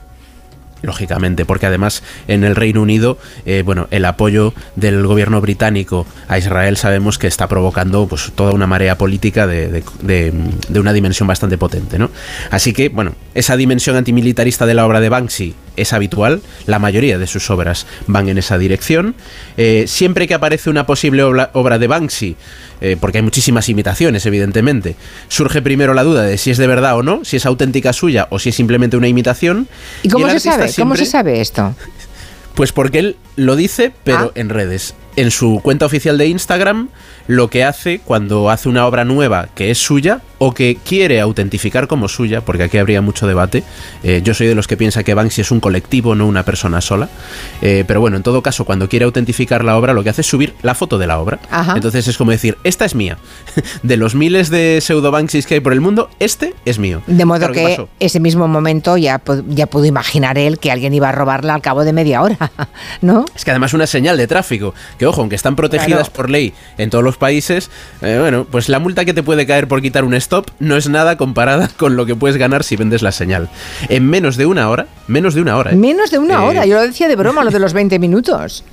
Lógicamente, 0.87 1.45
porque 1.45 1.67
además 1.67 2.03
en 2.29 2.45
el 2.45 2.55
Reino 2.57 2.81
Unido, 2.81 3.19
eh, 3.45 3.63
bueno, 3.67 3.89
el 3.91 4.05
apoyo 4.05 4.55
del 4.77 5.05
gobierno 5.07 5.41
británico 5.41 6.07
a 6.29 6.39
Israel 6.39 6.77
sabemos 6.77 7.19
que 7.19 7.27
está 7.27 7.49
provocando 7.49 8.07
pues 8.07 8.31
toda 8.35 8.53
una 8.53 8.67
marea 8.67 8.97
política 8.97 9.47
de, 9.47 9.69
de- 9.69 9.85
de- 10.03 10.33
de 10.69 10.81
una 10.81 10.93
dimensión 10.93 11.27
bastante 11.27 11.59
potente, 11.59 11.99
¿no? 11.99 12.11
Así 12.51 12.73
que, 12.73 12.89
bueno, 12.89 13.15
esa 13.35 13.57
dimensión 13.57 13.97
antimilitarista 13.97 14.65
de 14.65 14.75
la 14.75 14.87
obra 14.87 15.01
de 15.01 15.09
Banksy 15.09 15.55
es 15.77 15.93
habitual, 15.93 16.41
la 16.67 16.79
mayoría 16.79 17.19
de 17.19 17.27
sus 17.27 17.51
obras 17.51 17.87
van 18.07 18.29
en 18.29 18.39
esa 18.39 18.59
dirección. 18.59 19.15
Eh, 19.57 19.85
siempre 19.87 20.27
que 20.27 20.35
aparece 20.35 20.71
una 20.71 20.87
posible 20.87 21.23
obra, 21.23 21.51
obra 21.53 21.79
de 21.79 21.87
Banksy, 21.87 22.37
eh, 22.81 22.97
porque 23.01 23.19
hay 23.19 23.23
muchísimas 23.23 23.69
imitaciones, 23.69 24.27
evidentemente, 24.27 24.97
surge 25.29 25.63
primero 25.63 25.95
la 25.95 26.03
duda 26.03 26.23
de 26.23 26.39
si 26.39 26.51
es 26.51 26.59
de 26.59 26.67
verdad 26.67 26.97
o 26.97 27.03
no, 27.03 27.25
si 27.25 27.37
es 27.37 27.47
auténtica 27.47 27.93
suya 27.93 28.29
o 28.31 28.39
si 28.39 28.51
es 28.51 28.55
simplemente 28.55 28.97
una 28.97 29.09
imitación. 29.09 29.69
¿Y 30.03 30.09
cómo 30.09 30.29
se 30.29 30.41
sabe? 30.41 30.71
¿Cómo 30.77 30.97
se 30.97 31.07
sabe 31.07 31.41
esto? 31.41 31.75
pues 32.57 32.73
porque 32.73 32.99
él 32.99 33.17
lo 33.37 33.55
dice, 33.55 33.93
pero 34.03 34.33
en 34.35 34.49
redes. 34.49 34.95
En 35.15 35.31
su 35.31 35.61
cuenta 35.63 35.85
oficial 35.85 36.17
de 36.19 36.27
Instagram, 36.27 36.89
lo 37.27 37.49
que 37.51 37.65
hace 37.65 38.01
cuando 38.01 38.51
hace 38.51 38.69
una 38.69 38.87
obra 38.87 39.05
nueva 39.05 39.49
que 39.55 39.71
es 39.71 39.79
suya 39.79 40.21
o 40.39 40.53
que 40.53 40.77
quiere 40.85 41.19
autentificar 41.21 41.87
como 41.89 42.09
suya, 42.09 42.43
porque 42.43 42.65
aquí 42.65 42.77
habría 42.77 43.01
mucho 43.01 43.27
debate. 43.27 43.63
eh, 44.03 44.21
yo 44.23 44.35
soy 44.35 44.47
de 44.47 44.55
los 44.55 44.67
que 44.67 44.77
piensa 44.77 45.03
que 45.03 45.15
Banksy 45.15 45.41
es 45.41 45.51
un 45.51 45.61
colectivo, 45.61 46.15
no 46.15 46.27
una 46.27 46.43
persona 46.45 46.83
sola. 46.83 47.09
Eh, 47.63 47.85
pero 47.87 48.01
bueno, 48.01 48.19
en 48.19 48.23
todo 48.23 48.43
caso, 48.43 48.67
cuando 48.67 48.87
quiere 48.89 49.07
autentificar 49.07 49.65
la 49.65 49.79
obra, 49.79 49.95
lo 49.95 50.05
que 50.05 50.11
hace 50.11 50.21
es 50.21 50.27
subir 50.27 50.55
la 50.63 50.75
foto 50.75 50.99
de 50.99 51.07
la 51.07 51.19
obra. 51.21 51.39
Ajá. 51.51 51.73
Entonces 51.75 52.07
es 52.07 52.19
como 52.19 52.33
decir, 52.33 52.59
esta 52.65 52.85
es 52.85 52.95
mía. 52.95 53.17
De 53.83 53.97
los 53.97 54.15
miles 54.15 54.51
de 54.51 54.81
pseudo 54.83 55.11
Banksys 55.11 55.47
que 55.47 55.55
hay 55.55 55.61
por 55.61 55.73
el 55.73 55.81
mundo, 55.81 56.11
este 56.19 56.55
es 56.67 56.79
mío. 56.79 57.01
De 57.07 57.25
modo 57.25 57.39
Claro, 57.39 57.55
¿qué 57.55 57.65
que 57.65 57.87
ese 58.07 58.21
mismo 58.21 58.47
momento 58.47 58.97
ya, 58.99 59.23
ya 59.49 59.67
pudo 59.67 59.87
imaginar 59.87 60.37
él 60.37 60.59
que 60.59 60.71
alguien 60.71 60.93
iba 60.93 61.09
a 61.09 61.13
robarla 61.13 61.55
al 61.55 61.63
cabo 61.63 61.85
de 61.85 61.93
media 61.95 62.21
hora, 62.23 62.37
¿no? 63.01 63.25
Es 63.35 63.45
que 63.45 63.51
además 63.53 63.73
una 63.73 63.87
señal 63.87 64.19
de 64.19 64.27
tráfico, 64.27 64.75
que 64.99 65.07
ojo, 65.07 65.23
aunque 65.23 65.37
están 65.37 65.57
protegidas 65.57 65.87
Claro. 66.09 66.13
por 66.13 66.31
ley 66.31 66.53
en 66.77 66.91
todos 66.91 67.03
los 67.03 67.16
países, 67.17 67.71
eh, 68.03 68.19
bueno, 68.21 68.47
pues 68.51 68.69
la 68.69 68.79
multa 68.79 69.05
que 69.05 69.15
te 69.15 69.23
puede 69.23 69.47
caer 69.47 69.69
por 69.69 69.83
quitar 69.83 70.05
un 70.05 70.15
stop 70.15 70.51
no 70.61 70.77
es 70.77 70.89
nada 70.89 71.17
comparada 71.17 71.69
con 71.77 71.97
lo 71.97 72.07
que 72.07 72.15
puedes 72.17 72.37
ganar 72.37 72.65
si 72.65 72.77
vendes 72.77 73.03
la 73.03 73.13
señal. 73.13 73.49
En 73.89 74.07
menos 74.07 74.37
de 74.37 74.47
una 74.47 74.69
hora, 74.71 74.87
menos 75.09 75.35
de 75.35 75.41
una 75.43 75.57
hora. 75.57 75.73
¿eh? 75.73 75.77
Menos 75.77 76.11
de 76.11 76.19
una 76.19 76.35
Eh, 76.35 76.47
hora, 76.47 76.67
yo 76.67 76.77
lo 76.77 76.83
decía 76.83 77.09
de 77.09 77.17
broma, 77.17 77.45
lo 77.45 77.51
de 77.51 77.59
los 77.59 77.73
20 77.75 77.99
minutos. 77.99 78.65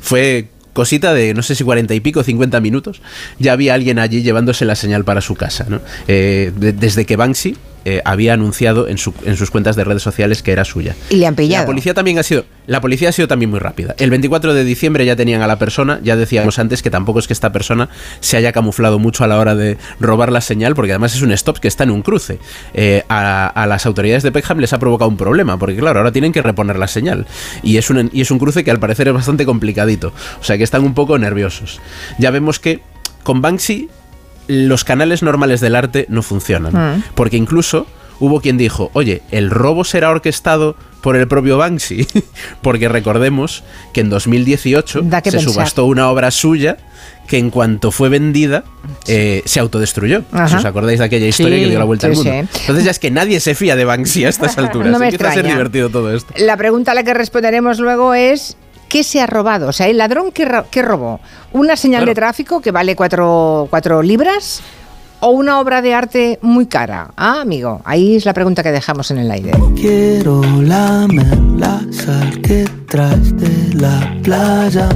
Fue 0.00 0.48
cosita 0.72 1.12
de 1.12 1.34
no 1.34 1.42
sé 1.42 1.54
si 1.56 1.64
cuarenta 1.64 1.94
y 1.94 2.00
pico, 2.00 2.22
50 2.22 2.60
minutos, 2.60 3.02
ya 3.38 3.52
había 3.52 3.74
alguien 3.74 3.98
allí 3.98 4.22
llevándose 4.22 4.64
la 4.64 4.76
señal 4.76 5.04
para 5.04 5.20
su 5.20 5.34
casa. 5.34 5.66
¿no? 5.68 5.80
Eh, 6.06 6.52
de- 6.56 6.72
desde 6.72 7.04
que 7.04 7.16
Banksy 7.16 7.56
eh, 7.84 8.02
había 8.04 8.34
anunciado 8.34 8.88
en, 8.88 8.98
su- 8.98 9.14
en 9.24 9.36
sus 9.36 9.50
cuentas 9.50 9.76
de 9.76 9.84
redes 9.84 10.02
sociales 10.02 10.42
que 10.42 10.52
era 10.52 10.64
suya. 10.64 10.94
Y 11.08 11.16
le 11.16 11.26
han 11.26 11.34
pillado. 11.34 11.62
La 11.62 11.66
policía 11.66 11.94
también 11.94 12.18
ha 12.18 12.22
sido, 12.22 12.44
la 12.66 12.80
policía 12.80 13.08
ha 13.08 13.12
sido 13.12 13.28
también 13.28 13.50
muy 13.50 13.58
rápida. 13.58 13.94
El 13.98 14.10
24 14.10 14.54
de 14.54 14.64
diciembre 14.64 15.04
ya 15.06 15.16
tenían 15.16 15.42
a 15.42 15.46
la 15.46 15.58
persona, 15.58 16.00
ya 16.02 16.16
decíamos 16.16 16.58
antes 16.58 16.82
que 16.82 16.90
tampoco 16.90 17.18
es 17.18 17.26
que 17.26 17.32
esta 17.32 17.52
persona 17.52 17.88
se 18.20 18.36
haya 18.36 18.52
camuflado 18.52 18.98
mucho 18.98 19.24
a 19.24 19.26
la 19.26 19.38
hora 19.38 19.54
de 19.54 19.78
robar 20.00 20.30
la 20.32 20.40
señal, 20.40 20.74
porque 20.74 20.92
además 20.92 21.14
es 21.14 21.22
un 21.22 21.32
stop 21.32 21.58
que 21.58 21.68
está 21.68 21.84
en 21.84 21.90
un 21.90 22.02
cruce. 22.02 22.38
Eh, 22.74 23.04
a, 23.08 23.46
a 23.46 23.66
las 23.66 23.86
autoridades 23.86 24.22
de 24.22 24.32
Peckham 24.32 24.58
les 24.58 24.72
ha 24.72 24.78
provocado 24.78 25.08
un 25.08 25.16
problema, 25.16 25.58
porque 25.58 25.76
claro, 25.76 25.98
ahora 26.00 26.12
tienen 26.12 26.32
que 26.32 26.42
reponer 26.42 26.78
la 26.78 26.88
señal. 26.88 27.26
Y 27.62 27.76
es 27.76 27.90
un, 27.90 28.10
y 28.12 28.20
es 28.20 28.30
un 28.30 28.38
cruce 28.38 28.64
que 28.64 28.70
al 28.70 28.78
parecer 28.80 29.08
es 29.08 29.14
bastante 29.14 29.44
complicadito. 29.46 30.12
O 30.40 30.44
sea 30.44 30.56
que 30.58 30.64
están 30.64 30.84
un 30.84 30.94
poco 30.94 31.18
nerviosos. 31.18 31.80
Ya 32.18 32.30
vemos 32.30 32.60
que 32.60 32.80
con 33.22 33.40
Banksy 33.42 33.88
los 34.50 34.84
canales 34.84 35.22
normales 35.22 35.60
del 35.60 35.76
arte 35.76 36.06
no 36.08 36.22
funcionan. 36.22 36.72
Mm. 36.98 37.02
Porque 37.14 37.36
incluso 37.36 37.86
hubo 38.18 38.40
quien 38.40 38.58
dijo, 38.58 38.90
oye, 38.92 39.22
¿el 39.30 39.50
robo 39.50 39.84
será 39.84 40.10
orquestado 40.10 40.76
por 41.00 41.16
el 41.16 41.26
propio 41.28 41.56
Banksy? 41.56 42.06
Porque 42.62 42.88
recordemos 42.88 43.62
que 43.94 44.00
en 44.02 44.10
2018 44.10 45.02
Da 45.04 45.22
que 45.22 45.30
se 45.30 45.38
pensar. 45.38 45.52
subastó 45.54 45.84
una 45.86 46.08
obra 46.10 46.30
suya 46.30 46.76
que 47.26 47.38
en 47.38 47.50
cuanto 47.50 47.92
fue 47.92 48.08
vendida 48.08 48.64
eh, 49.06 49.42
se 49.44 49.60
autodestruyó. 49.60 50.24
Ajá. 50.32 50.48
Si 50.48 50.56
os 50.56 50.64
acordáis 50.64 50.98
de 50.98 51.04
aquella 51.04 51.28
historia 51.28 51.56
Sí, 51.58 51.62
que 51.62 51.70
dio 51.70 51.78
la 51.78 51.84
vuelta 51.84 52.08
al 52.08 52.14
mundo. 52.14 52.30
Entonces 52.32 52.84
ya 52.84 52.90
es 52.90 52.98
que 52.98 53.12
nadie 53.12 53.38
se 53.38 53.54
fía 53.54 53.76
de 53.76 53.84
Banksy 53.84 54.24
a 54.24 54.28
estas 54.28 54.58
alturas. 54.58 54.90
No 54.90 54.98
me 54.98 55.06
Empieza 55.06 55.30
a 55.30 55.34
ser 55.34 55.46
divertido 55.46 55.90
todo 55.90 56.12
esto. 56.12 56.34
La 56.36 56.56
pregunta 56.56 56.90
a 56.90 56.94
la 56.96 57.04
que 57.04 57.14
responderemos 57.14 57.78
luego 57.78 58.14
es 58.14 58.56
¿qué 58.90 59.02
se 59.02 59.22
ha 59.22 59.26
robado? 59.26 59.68
O 59.68 59.72
sea, 59.72 59.86
el 59.88 59.96
ladrón 59.96 60.32
que, 60.32 60.44
ro- 60.44 60.66
que 60.70 60.82
robó 60.82 61.20
una 61.52 61.76
señal 61.76 62.04
de 62.04 62.14
tráfico 62.14 62.60
que 62.60 62.70
vale 62.72 62.94
cuatro, 62.94 63.66
cuatro 63.70 64.02
libras 64.02 64.60
o 65.20 65.30
una 65.30 65.60
obra 65.60 65.80
de 65.82 65.94
arte 65.94 66.38
muy 66.42 66.66
cara. 66.66 67.10
Ah, 67.16 67.40
amigo, 67.40 67.80
ahí 67.84 68.16
es 68.16 68.24
la 68.26 68.34
pregunta 68.34 68.62
que 68.62 68.70
dejamos 68.72 69.10
en 69.10 69.18
el 69.18 69.30
aire. 69.30 69.52
Quiero 69.76 70.42
lamer 70.62 71.38
la 71.56 71.80
sal 71.90 72.40
que 72.42 72.64
traes 72.88 73.34
de 73.36 73.74
la 73.80 74.14
playa. 74.22 74.88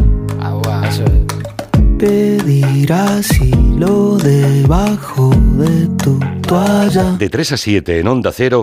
Pedir 1.99 2.93
asilo 2.93 4.17
debajo 4.19 5.31
de 5.57 5.87
tu 6.03 6.19
toalla. 6.47 7.13
De 7.19 7.29
3 7.31 7.53
a 7.53 7.57
7 7.57 8.01
en 8.01 8.09
Onda 8.09 8.31
Cero. 8.35 8.63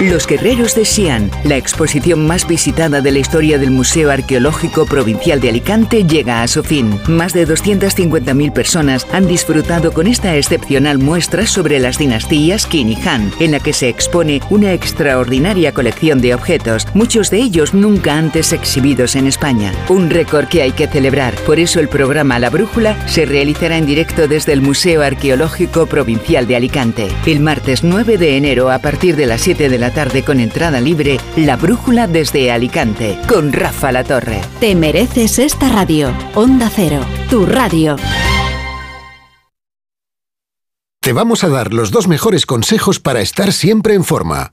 Los 0.00 0.28
Guerreros 0.28 0.76
de 0.76 0.84
Xi'an, 0.84 1.28
la 1.42 1.56
exposición 1.56 2.24
más 2.24 2.46
visitada 2.46 3.00
de 3.00 3.10
la 3.10 3.18
historia 3.18 3.58
del 3.58 3.72
Museo 3.72 4.12
Arqueológico 4.12 4.86
Provincial 4.86 5.40
de 5.40 5.48
Alicante, 5.48 6.04
llega 6.04 6.40
a 6.40 6.46
su 6.46 6.62
fin. 6.62 7.00
Más 7.08 7.32
de 7.32 7.48
250.000 7.48 8.52
personas 8.52 9.08
han 9.12 9.26
disfrutado 9.26 9.92
con 9.92 10.06
esta 10.06 10.36
excepcional 10.36 10.98
muestra 10.98 11.48
sobre 11.48 11.80
las 11.80 11.98
dinastías 11.98 12.64
Qin 12.66 12.90
y 12.90 13.08
Han, 13.08 13.32
en 13.40 13.50
la 13.50 13.58
que 13.58 13.72
se 13.72 13.88
expone 13.88 14.40
una 14.50 14.72
extraordinaria 14.72 15.74
colección 15.74 16.20
de 16.20 16.32
objetos, 16.32 16.86
muchos 16.94 17.28
de 17.30 17.38
ellos 17.38 17.74
nunca 17.74 18.16
antes 18.16 18.52
exhibidos 18.52 19.16
en 19.16 19.26
España. 19.26 19.72
Un 19.88 20.10
récord 20.10 20.46
que 20.46 20.62
hay 20.62 20.70
que 20.70 20.86
celebrar. 20.86 21.34
Por 21.44 21.58
eso 21.58 21.80
el 21.80 21.88
programa 21.88 22.38
La 22.38 22.50
Brújula 22.50 22.96
se 23.08 23.26
realizará 23.26 23.76
en 23.76 23.86
directo 23.86 24.28
desde 24.28 24.52
el 24.52 24.62
Museo 24.62 25.02
Arqueológico 25.02 25.86
Provincial 25.86 26.46
de 26.46 26.54
Alicante, 26.54 27.08
el 27.26 27.40
martes 27.40 27.82
9 27.82 28.16
de 28.16 28.36
enero 28.36 28.70
a 28.70 28.78
partir 28.78 29.16
de 29.16 29.26
las 29.26 29.40
7 29.40 29.68
de 29.68 29.78
la 29.78 29.87
tarde 29.92 30.24
con 30.24 30.40
entrada 30.40 30.80
libre, 30.80 31.18
La 31.36 31.56
Brújula 31.56 32.06
desde 32.06 32.50
Alicante, 32.50 33.18
con 33.28 33.52
Rafa 33.52 33.92
La 33.92 34.04
Torre. 34.04 34.40
Te 34.60 34.74
mereces 34.74 35.38
esta 35.38 35.68
radio. 35.68 36.12
Onda 36.34 36.70
Cero, 36.74 37.00
tu 37.30 37.46
radio. 37.46 37.96
Te 41.00 41.12
vamos 41.14 41.42
a 41.42 41.48
dar 41.48 41.72
los 41.72 41.90
dos 41.90 42.06
mejores 42.06 42.44
consejos 42.44 43.00
para 43.00 43.20
estar 43.20 43.52
siempre 43.52 43.94
en 43.94 44.04
forma. 44.04 44.52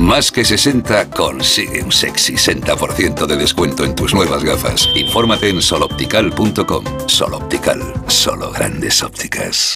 Más 0.00 0.32
que 0.32 0.46
60 0.46 1.10
consigue 1.10 1.82
un 1.82 1.92
sexy 1.92 2.32
60% 2.32 3.26
de 3.26 3.36
descuento 3.36 3.84
en 3.84 3.94
tus 3.94 4.14
nuevas 4.14 4.42
gafas. 4.42 4.88
Infórmate 4.94 5.50
en 5.50 5.60
soloptical.com. 5.60 6.84
Soloptical, 7.06 7.80
solo 8.06 8.50
grandes 8.50 9.02
ópticas. 9.02 9.74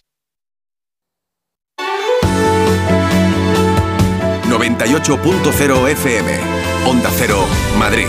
98.0 4.49 5.89
FM. 5.89 6.31
Onda 6.87 7.11
Cero, 7.15 7.45
Madrid. 7.77 8.07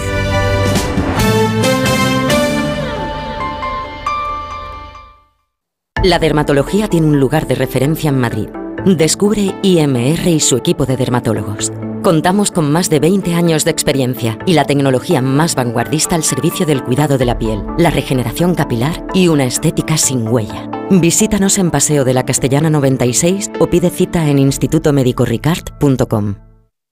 La 6.02 6.18
dermatología 6.18 6.88
tiene 6.88 7.08
un 7.08 7.20
lugar 7.20 7.46
de 7.46 7.56
referencia 7.56 8.08
en 8.08 8.18
Madrid. 8.18 8.48
Descubre 8.86 9.54
IMR 9.62 10.28
y 10.28 10.40
su 10.40 10.56
equipo 10.56 10.86
de 10.86 10.96
dermatólogos. 10.96 11.72
Contamos 12.06 12.52
con 12.52 12.70
más 12.70 12.88
de 12.88 13.00
20 13.00 13.34
años 13.34 13.64
de 13.64 13.72
experiencia 13.72 14.38
y 14.46 14.52
la 14.52 14.64
tecnología 14.64 15.20
más 15.20 15.56
vanguardista 15.56 16.14
al 16.14 16.22
servicio 16.22 16.64
del 16.64 16.84
cuidado 16.84 17.18
de 17.18 17.24
la 17.24 17.36
piel, 17.36 17.64
la 17.78 17.90
regeneración 17.90 18.54
capilar 18.54 19.04
y 19.12 19.26
una 19.26 19.44
estética 19.44 19.96
sin 19.96 20.28
huella. 20.28 20.70
Visítanos 20.88 21.58
en 21.58 21.72
Paseo 21.72 22.04
de 22.04 22.14
la 22.14 22.24
Castellana 22.24 22.70
96 22.70 23.50
o 23.58 23.66
pide 23.66 23.90
cita 23.90 24.28
en 24.28 24.38
institutomedicoricard.com. 24.38 26.45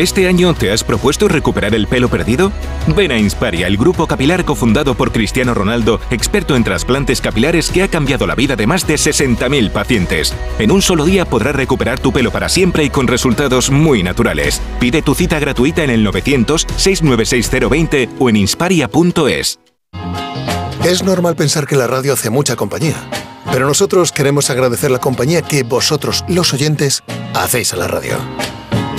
¿Este 0.00 0.26
año 0.28 0.54
te 0.54 0.72
has 0.72 0.82
propuesto 0.82 1.28
recuperar 1.28 1.74
el 1.74 1.86
pelo 1.86 2.08
perdido? 2.08 2.50
Ven 2.96 3.12
a 3.12 3.18
Insparia, 3.18 3.66
el 3.66 3.76
grupo 3.76 4.06
capilar 4.06 4.46
cofundado 4.46 4.94
por 4.94 5.12
Cristiano 5.12 5.52
Ronaldo, 5.52 6.00
experto 6.10 6.56
en 6.56 6.64
trasplantes 6.64 7.20
capilares 7.20 7.68
que 7.68 7.82
ha 7.82 7.88
cambiado 7.88 8.26
la 8.26 8.34
vida 8.34 8.56
de 8.56 8.66
más 8.66 8.86
de 8.86 8.94
60.000 8.94 9.70
pacientes. 9.70 10.34
En 10.58 10.70
un 10.70 10.80
solo 10.80 11.04
día 11.04 11.26
podrás 11.26 11.54
recuperar 11.54 11.98
tu 11.98 12.14
pelo 12.14 12.32
para 12.32 12.48
siempre 12.48 12.84
y 12.84 12.88
con 12.88 13.08
resultados 13.08 13.70
muy 13.70 14.02
naturales. 14.02 14.62
Pide 14.80 15.02
tu 15.02 15.14
cita 15.14 15.38
gratuita 15.38 15.84
en 15.84 15.90
el 15.90 16.06
900-696-020 16.06 18.08
o 18.18 18.30
en 18.30 18.36
insparia.es. 18.36 19.58
Es 20.82 21.02
normal 21.02 21.36
pensar 21.36 21.66
que 21.66 21.76
la 21.76 21.86
radio 21.86 22.14
hace 22.14 22.30
mucha 22.30 22.56
compañía, 22.56 22.96
pero 23.52 23.66
nosotros 23.66 24.12
queremos 24.12 24.48
agradecer 24.48 24.90
la 24.90 24.98
compañía 24.98 25.42
que 25.42 25.62
vosotros, 25.62 26.24
los 26.26 26.54
oyentes, 26.54 27.02
hacéis 27.34 27.74
a 27.74 27.76
la 27.76 27.86
radio 27.86 28.16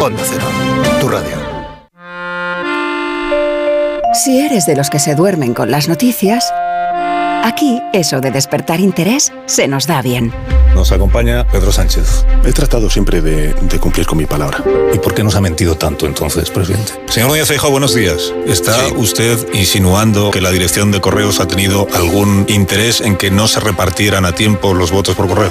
Onda 0.00 0.22
Cero, 0.26 0.44
tu 1.00 1.08
radio. 1.08 1.36
Si 4.14 4.40
eres 4.40 4.66
de 4.66 4.76
los 4.76 4.90
que 4.90 4.98
se 4.98 5.14
duermen 5.14 5.54
con 5.54 5.70
las 5.70 5.88
noticias, 5.88 6.52
aquí 7.44 7.80
eso 7.92 8.20
de 8.20 8.30
despertar 8.30 8.80
interés 8.80 9.32
se 9.46 9.68
nos 9.68 9.86
da 9.86 10.02
bien. 10.02 10.32
Nos 10.74 10.90
acompaña 10.92 11.46
Pedro 11.46 11.70
Sánchez. 11.70 12.24
He 12.44 12.52
tratado 12.52 12.88
siempre 12.88 13.20
de, 13.20 13.52
de 13.54 13.78
cumplir 13.78 14.06
con 14.06 14.18
mi 14.18 14.26
palabra. 14.26 14.62
¿Y 14.92 14.98
por 14.98 15.14
qué 15.14 15.22
nos 15.22 15.34
ha 15.34 15.40
mentido 15.40 15.76
tanto 15.76 16.06
entonces, 16.06 16.50
presidente? 16.50 16.92
Señor 17.08 17.28
Núñez 17.30 17.46
Feijóo, 17.46 17.70
buenos 17.70 17.94
días. 17.94 18.32
¿Está 18.46 18.88
usted 18.96 19.38
insinuando 19.52 20.30
que 20.30 20.40
la 20.40 20.50
dirección 20.50 20.90
de 20.90 21.00
correos 21.00 21.40
ha 21.40 21.46
tenido 21.46 21.86
algún 21.94 22.46
interés 22.48 23.00
en 23.00 23.16
que 23.16 23.30
no 23.30 23.48
se 23.48 23.60
repartieran 23.60 24.24
a 24.24 24.32
tiempo 24.32 24.74
los 24.74 24.90
votos 24.90 25.14
por 25.14 25.28
correo? 25.28 25.50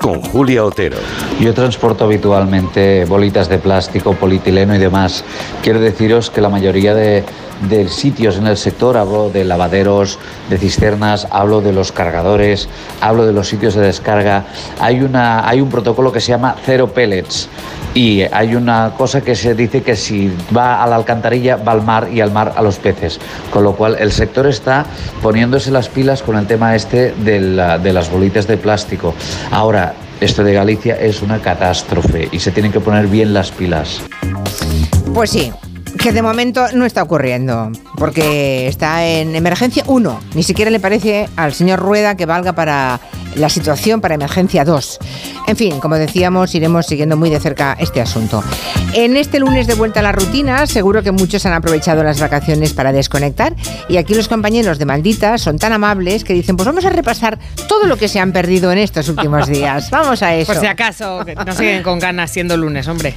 con 0.00 0.22
Julia 0.22 0.64
Otero. 0.64 0.96
Yo 1.40 1.54
transporto 1.54 2.04
habitualmente 2.04 3.04
bolitas 3.04 3.48
de 3.48 3.58
plástico, 3.58 4.14
polietileno 4.14 4.74
y 4.74 4.78
demás. 4.78 5.24
Quiero 5.62 5.80
deciros 5.80 6.30
que 6.30 6.40
la 6.40 6.48
mayoría 6.48 6.94
de, 6.94 7.24
de 7.68 7.88
sitios 7.88 8.36
en 8.36 8.46
el 8.46 8.56
sector, 8.56 8.96
hablo 8.96 9.30
de 9.30 9.44
lavaderos, 9.44 10.18
de 10.50 10.58
cisternas, 10.58 11.26
hablo 11.30 11.60
de 11.60 11.72
los 11.72 11.92
cargadores, 11.92 12.68
hablo 13.00 13.26
de 13.26 13.32
los 13.32 13.48
sitios 13.48 13.74
de 13.74 13.80
descarga, 13.82 14.44
hay, 14.80 15.00
una, 15.00 15.48
hay 15.48 15.60
un 15.60 15.68
protocolo 15.68 16.12
que 16.12 16.20
se 16.20 16.28
llama 16.32 16.56
cero 16.64 16.88
pellets. 16.94 17.48
Y 17.94 18.22
hay 18.32 18.54
una 18.54 18.92
cosa 18.96 19.22
que 19.22 19.34
se 19.34 19.54
dice 19.54 19.82
que 19.82 19.96
si 19.96 20.30
va 20.56 20.82
a 20.82 20.86
la 20.86 20.94
alcantarilla 20.96 21.56
va 21.56 21.72
al 21.72 21.82
mar 21.82 22.08
y 22.12 22.20
al 22.20 22.30
mar 22.30 22.52
a 22.54 22.62
los 22.62 22.76
peces. 22.76 23.18
Con 23.50 23.64
lo 23.64 23.72
cual 23.72 23.96
el 23.98 24.12
sector 24.12 24.46
está 24.46 24.84
poniéndose 25.22 25.70
las 25.70 25.88
pilas 25.88 26.22
con 26.22 26.36
el 26.36 26.46
tema 26.46 26.76
este 26.76 27.12
de, 27.12 27.40
la- 27.40 27.78
de 27.78 27.92
las 27.92 28.10
bolitas 28.10 28.46
de 28.46 28.56
plástico. 28.56 29.14
Ahora, 29.50 29.94
esto 30.20 30.44
de 30.44 30.52
Galicia 30.52 30.94
es 31.00 31.22
una 31.22 31.40
catástrofe 31.40 32.28
y 32.30 32.38
se 32.38 32.52
tienen 32.52 32.70
que 32.72 32.78
poner 32.80 33.06
bien 33.08 33.32
las 33.32 33.50
pilas. 33.50 34.00
Pues 35.14 35.30
sí, 35.30 35.50
que 35.96 36.12
de 36.12 36.22
momento 36.22 36.66
no 36.74 36.84
está 36.84 37.02
ocurriendo, 37.02 37.70
porque 37.96 38.68
está 38.68 39.06
en 39.06 39.34
emergencia 39.34 39.84
1. 39.86 40.20
Ni 40.34 40.42
siquiera 40.42 40.70
le 40.70 40.80
parece 40.80 41.28
al 41.36 41.54
señor 41.54 41.80
Rueda 41.80 42.16
que 42.16 42.26
valga 42.26 42.52
para 42.52 43.00
la 43.34 43.48
situación 43.48 44.00
para 44.00 44.14
emergencia 44.14 44.64
2. 44.64 44.98
En 45.46 45.56
fin, 45.56 45.80
como 45.80 45.96
decíamos, 45.96 46.54
iremos 46.54 46.86
siguiendo 46.86 47.16
muy 47.16 47.30
de 47.30 47.40
cerca 47.40 47.76
este 47.78 48.00
asunto. 48.00 48.42
En 48.94 49.16
este 49.16 49.38
lunes 49.38 49.66
de 49.66 49.74
vuelta 49.74 50.00
a 50.00 50.02
la 50.02 50.12
rutina, 50.12 50.66
seguro 50.66 51.02
que 51.02 51.12
muchos 51.12 51.46
han 51.46 51.52
aprovechado 51.52 52.02
las 52.02 52.20
vacaciones 52.20 52.72
para 52.72 52.92
desconectar 52.92 53.54
y 53.88 53.96
aquí 53.96 54.14
los 54.14 54.28
compañeros 54.28 54.78
de 54.78 54.84
Maldita 54.84 55.38
son 55.38 55.58
tan 55.58 55.72
amables 55.72 56.24
que 56.24 56.34
dicen, 56.34 56.56
pues 56.56 56.66
vamos 56.66 56.84
a 56.84 56.90
repasar 56.90 57.38
todo 57.68 57.86
lo 57.86 57.96
que 57.96 58.08
se 58.08 58.20
han 58.20 58.32
perdido 58.32 58.72
en 58.72 58.78
estos 58.78 59.08
últimos 59.08 59.46
días. 59.46 59.90
Vamos 59.98 60.22
a 60.22 60.34
eso. 60.34 60.52
Por 60.52 60.60
si 60.60 60.66
acaso, 60.66 61.24
que 61.24 61.34
no 61.34 61.52
siguen 61.52 61.82
con 61.82 61.98
ganas 61.98 62.30
siendo 62.30 62.56
lunes, 62.56 62.86
hombre. 62.88 63.14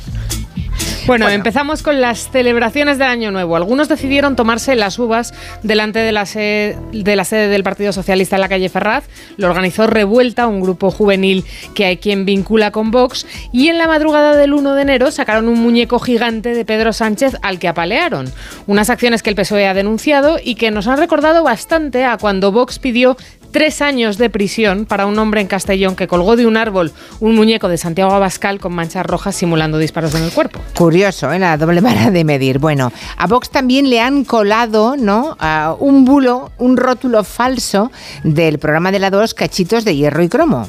Bueno, 1.08 1.28
empezamos 1.30 1.82
con 1.82 2.00
las 2.00 2.30
celebraciones 2.30 3.00
del 3.00 3.08
Año 3.08 3.32
Nuevo. 3.32 3.56
Algunos 3.56 3.90
decidieron 3.90 4.36
tomarse 4.36 4.76
las 4.76 5.00
uvas 5.00 5.34
delante 5.64 6.00
de 6.00 6.12
la, 6.12 6.26
sede, 6.26 6.78
de 6.92 7.16
la 7.16 7.26
sede 7.26 7.48
del 7.48 7.64
Partido 7.64 7.92
Socialista 7.92 8.36
en 8.36 8.42
la 8.42 8.50
calle 8.50 8.70
Ferraz. 8.70 9.06
Lo 9.38 9.48
organizó 9.48 9.88
Revuelta, 9.88 10.48
un 10.48 10.62
grupo 10.62 10.92
juvenil 10.92 11.44
que 11.74 11.86
hay 11.86 11.98
quien 11.98 12.26
vincula 12.26 12.72
con 12.72 12.92
Vox. 12.92 13.26
Y 13.52 13.70
en 13.70 13.80
la 13.80 13.88
madrugada 13.88 14.36
del 14.36 14.54
1 14.54 14.76
de 14.76 14.82
enero 14.84 15.12
sacaron 15.12 15.48
un 15.48 15.60
muñeco 15.60 15.98
gigante 16.00 16.54
de 16.54 16.66
Pedro 16.66 16.94
Sánchez 16.94 17.36
al 17.42 17.58
que 17.58 17.68
apalearon. 17.68 18.32
Unas 18.68 18.90
acciones 18.90 19.24
que 19.24 19.32
el 19.32 19.36
PSOE 19.36 19.68
ha 19.68 19.74
denunciado 19.74 20.38
y 20.42 20.56
que 20.56 20.70
nos 20.70 20.88
han 20.88 21.00
recordado 21.00 21.44
bastante 21.44 22.06
a 22.06 22.18
cuando 22.18 22.52
Vox 22.52 22.78
pidió 22.78 23.18
tres 23.52 23.82
años 23.82 24.18
de 24.18 24.30
prisión 24.30 24.86
para 24.86 25.06
un 25.06 25.18
hombre 25.20 25.42
en 25.42 25.48
Castellón 25.48 25.96
que 25.96 26.08
colgó 26.08 26.36
de 26.36 26.48
un 26.48 26.58
árbol 26.58 26.92
un 27.20 27.36
muñeco 27.36 27.68
de 27.68 27.78
Santiago 27.78 28.12
Abascal 28.12 28.60
con 28.60 28.74
manchas 28.74 29.06
rojas 29.06 29.36
simulando 29.36 29.78
disparos 29.78 30.16
en 30.16 30.24
el 30.24 30.32
cuerpo. 30.32 30.60
Curioso, 30.76 31.32
¿eh? 31.32 31.40
la 31.40 31.58
doble 31.58 31.82
vara 31.82 32.12
de 32.12 32.24
medir. 32.24 32.60
Bueno, 32.60 32.92
a 33.18 33.28
Vox 33.28 33.50
también 33.50 33.90
le 33.90 34.00
han 34.00 34.24
colado 34.24 34.96
¿no? 34.98 35.38
un 35.80 36.06
bulo, 36.06 36.52
un 36.58 36.78
rótulo 36.78 37.24
falso 37.24 37.92
del 38.24 38.60
programa 38.60 38.92
de 38.92 39.00
la 39.00 39.10
2 39.10 39.34
Cachitos 39.34 39.86
de 39.86 39.96
Hierro 39.96 40.24
y 40.24 40.30
Cromo 40.30 40.68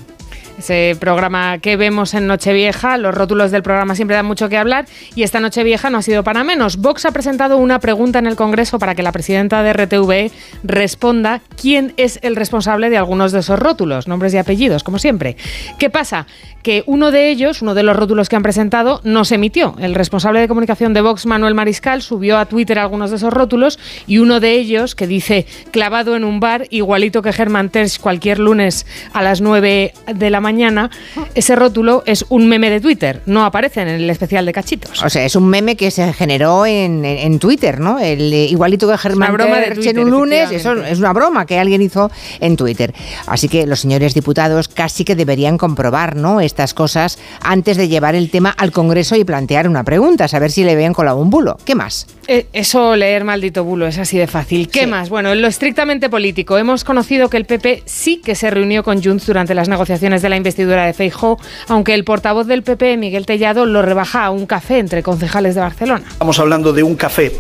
ese 0.59 0.97
programa 0.99 1.59
que 1.59 1.77
vemos 1.77 2.15
en 2.15 2.27
Nochevieja. 2.27 2.97
Los 2.99 3.15
rótulos 3.15 3.51
del 3.51 3.63
programa 3.63 3.95
siempre 3.95 4.17
dan 4.17 4.27
mucho 4.27 4.49
que 4.49 4.57
hablar 4.57 4.87
y 5.15 5.23
esta 5.23 5.41
Nochevieja 5.41 5.91
no 5.91 5.99
ha 5.99 6.03
sido 6.03 6.23
para 6.23 6.45
menos. 6.45 6.77
Vox 6.77 7.05
ha 7.07 7.13
presentado 7.13 7.57
una 7.57 7.79
pregunta 7.79 8.19
en 8.19 8.27
el 8.27 8.37
Congreso 8.37 8.79
para 8.79 8.95
que 8.95 9.03
la 9.03 9.13
presidenta 9.13 9.63
de 9.63 9.73
RTV 9.73 10.31
responda 10.65 11.41
quién 11.61 11.95
es 11.97 12.19
el 12.23 12.37
responsable 12.37 12.91
de 12.91 12.99
algunos 12.99 13.33
de 13.33 13.41
esos 13.41 13.59
rótulos, 13.59 14.09
nombres 14.09 14.35
y 14.35 14.39
apellidos, 14.39 14.85
como 14.85 14.99
siempre. 14.99 15.37
¿Qué 15.79 15.91
pasa? 15.91 16.27
Que 16.63 16.85
uno 16.87 17.11
de 17.11 17.31
ellos, 17.31 17.63
uno 17.63 17.75
de 17.75 17.83
los 17.83 17.97
rótulos 17.97 18.29
que 18.29 18.37
han 18.37 18.43
presentado, 18.43 19.01
no 19.03 19.25
se 19.25 19.35
emitió. 19.35 19.75
El 19.81 19.95
responsable 19.95 20.41
de 20.41 20.49
comunicación 20.49 20.95
de 20.95 21.01
Vox, 21.01 21.27
Manuel 21.27 21.55
Mariscal, 21.55 22.03
subió 22.03 22.39
a 22.39 22.47
Twitter 22.47 22.79
algunos 22.79 23.11
de 23.11 23.17
esos 23.17 23.33
rótulos 23.33 23.79
y 24.07 24.19
uno 24.19 24.39
de 24.39 24.53
ellos, 24.53 24.95
que 24.95 25.07
dice 25.07 25.47
clavado 25.71 26.15
en 26.15 26.25
un 26.25 26.39
bar, 26.39 26.67
igualito 26.71 27.23
que 27.23 27.33
Germán 27.33 27.71
Tersch 27.71 27.99
cualquier 27.99 28.39
lunes 28.39 28.87
a 29.13 29.23
las 29.23 29.41
9 29.41 29.93
de 30.15 30.31
la 30.31 30.41
mañana, 30.43 30.91
ese 31.35 31.57
rótulo 31.57 32.03
es 32.05 32.27
un 32.29 32.49
meme 32.49 32.69
de 32.69 32.81
Twitter, 32.81 33.23
no 33.25 33.45
aparece 33.45 33.81
en 33.81 33.89
el 33.89 34.11
especial 34.11 34.45
de 34.45 34.53
cachitos. 34.53 35.03
O 35.03 35.09
sea, 35.09 35.25
es 35.25 35.35
un 35.37 35.49
meme 35.49 35.77
que 35.77 35.91
se 35.91 36.13
generó 36.13 36.67
en, 36.67 37.39
Twitter, 37.39 37.81
¿no? 37.81 37.99
El 37.99 38.33
eh, 38.33 38.45
igualito 38.45 38.89
que 38.89 38.99
Germán 38.99 39.33
broma 39.33 39.59
de 39.59 39.71
Twitter, 39.73 39.97
en 39.97 40.05
un 40.05 40.11
lunes, 40.11 40.51
eso 40.51 40.75
es 40.75 40.99
una 40.99 41.13
broma 41.13 41.47
que 41.47 41.59
alguien 41.59 41.81
hizo 41.81 42.11
en 42.41 42.57
Twitter. 42.57 42.93
Así 43.27 43.49
que 43.49 43.67
los 43.67 43.81
señores 43.81 44.13
diputados 44.15 44.69
casi 44.69 45.05
que 45.05 45.17
deberían 45.17 45.57
comprobar, 45.57 46.17
¿no? 46.17 46.41
Estas 46.41 46.75
cosas 46.75 47.19
antes 47.41 47.77
de 47.77 47.89
llevar 47.89 48.15
el 48.15 48.31
tema 48.31 48.51
al 48.51 48.73
Congreso 48.73 49.17
y 49.17 49.25
plantear 49.25 49.69
una 49.69 49.85
pregunta, 49.85 50.29
saber 50.29 50.51
si 50.51 50.65
le 50.65 50.77
ven 50.77 50.93
colado 50.93 51.19
un 51.19 51.31
bulo. 51.31 51.57
¿Qué 51.65 51.75
más? 51.75 52.07
Eh, 52.29 52.47
eso 52.53 52.95
leer 52.97 53.25
maldito 53.25 53.65
bulo 53.65 53.87
es 53.87 53.99
así 53.99 54.19
de 54.19 54.27
fácil. 54.27 54.69
¿Qué 54.69 54.87
más? 54.87 55.09
Bueno, 55.09 55.33
en 55.33 55.43
lo 55.43 55.49
estrictamente 55.49 56.09
político, 56.09 56.59
hemos 56.59 56.85
conocido 56.85 57.29
que 57.29 57.37
el 57.37 57.45
PP 57.45 57.83
sí 57.87 58.19
que 58.19 58.35
se 58.35 58.51
reunió 58.51 58.83
con 58.83 59.03
Junts 59.03 59.27
durante 59.27 59.55
las 59.55 59.69
negociaciones 59.69 60.23
de 60.23 60.29
la 60.29 60.32
investidura 60.37 60.87
de 60.87 60.93
Feijóo, 60.93 61.39
aunque 61.69 61.95
el 61.95 62.05
portavoz 62.05 62.47
del 62.47 62.63
PP, 62.63 62.97
Miguel 62.97 63.27
Tellado, 63.27 63.67
lo 63.67 63.83
rebaja 63.83 64.25
a 64.25 64.31
un 64.31 64.47
café 64.47 64.79
entre 64.79 65.03
concejales 65.03 65.55
de 65.55 65.61
Barcelona. 65.61 66.05
Estamos 66.09 66.39
hablando 66.39 66.73
de 66.73 66.83
un 66.83 66.97
café 66.97 67.33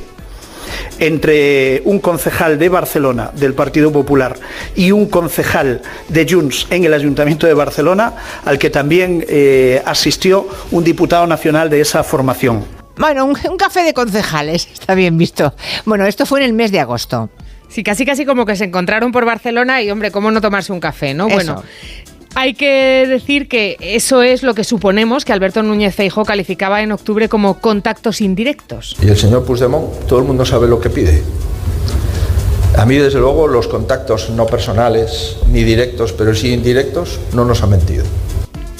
entre 0.98 1.82
un 1.84 1.98
concejal 1.98 2.58
de 2.58 2.68
Barcelona 2.68 3.30
del 3.34 3.54
Partido 3.54 3.92
Popular 3.92 4.36
y 4.74 4.92
un 4.92 5.06
concejal 5.06 5.82
de 6.08 6.26
Junts 6.28 6.66
en 6.70 6.84
el 6.84 6.94
Ayuntamiento 6.94 7.46
de 7.46 7.54
Barcelona, 7.54 8.12
al 8.44 8.58
que 8.58 8.70
también 8.70 9.24
eh, 9.28 9.82
asistió 9.84 10.46
un 10.70 10.84
diputado 10.84 11.26
nacional 11.26 11.70
de 11.70 11.80
esa 11.80 12.02
formación. 12.04 12.64
Bueno, 12.96 13.24
un, 13.24 13.34
café 13.56 13.82
de 13.82 13.94
concejales, 13.94 14.68
está 14.72 14.94
bien 14.94 15.16
visto. 15.16 15.54
Bueno, 15.84 16.06
esto 16.06 16.26
fue 16.26 16.40
en 16.40 16.46
el 16.46 16.52
mes 16.52 16.70
de 16.72 16.80
agosto. 16.80 17.30
Sí, 17.68 17.82
casi 17.82 18.04
casi 18.04 18.26
como 18.26 18.44
que 18.44 18.54
se 18.54 18.64
encontraron 18.64 19.12
por 19.12 19.24
Barcelona 19.24 19.80
y, 19.80 19.90
hombre, 19.90 20.10
¿cómo 20.10 20.30
no 20.30 20.42
tomarse 20.42 20.72
un 20.72 20.80
café, 20.80 21.14
no? 21.14 21.26
Bueno, 21.28 21.62
hay 22.34 22.54
que 22.54 23.06
decir 23.08 23.48
que 23.48 23.76
eso 23.80 24.22
es 24.22 24.42
lo 24.42 24.54
que 24.54 24.64
suponemos 24.64 25.24
que 25.24 25.32
Alberto 25.32 25.62
Núñez 25.62 25.94
Feijóo 25.94 26.24
calificaba 26.24 26.82
en 26.82 26.92
octubre 26.92 27.28
como 27.28 27.58
contactos 27.60 28.20
indirectos. 28.20 28.96
Y 29.02 29.08
el 29.08 29.16
señor 29.16 29.44
Puigdemont, 29.44 30.06
todo 30.06 30.18
el 30.20 30.24
mundo 30.24 30.44
sabe 30.44 30.68
lo 30.68 30.80
que 30.80 30.90
pide. 30.90 31.22
A 32.78 32.86
mí, 32.86 32.96
desde 32.96 33.20
luego, 33.20 33.48
los 33.48 33.68
contactos 33.68 34.30
no 34.30 34.46
personales 34.46 35.36
ni 35.50 35.62
directos, 35.62 36.12
pero 36.12 36.34
sí 36.34 36.52
indirectos, 36.52 37.20
no 37.34 37.44
nos 37.44 37.62
ha 37.62 37.66
mentido. 37.66 38.04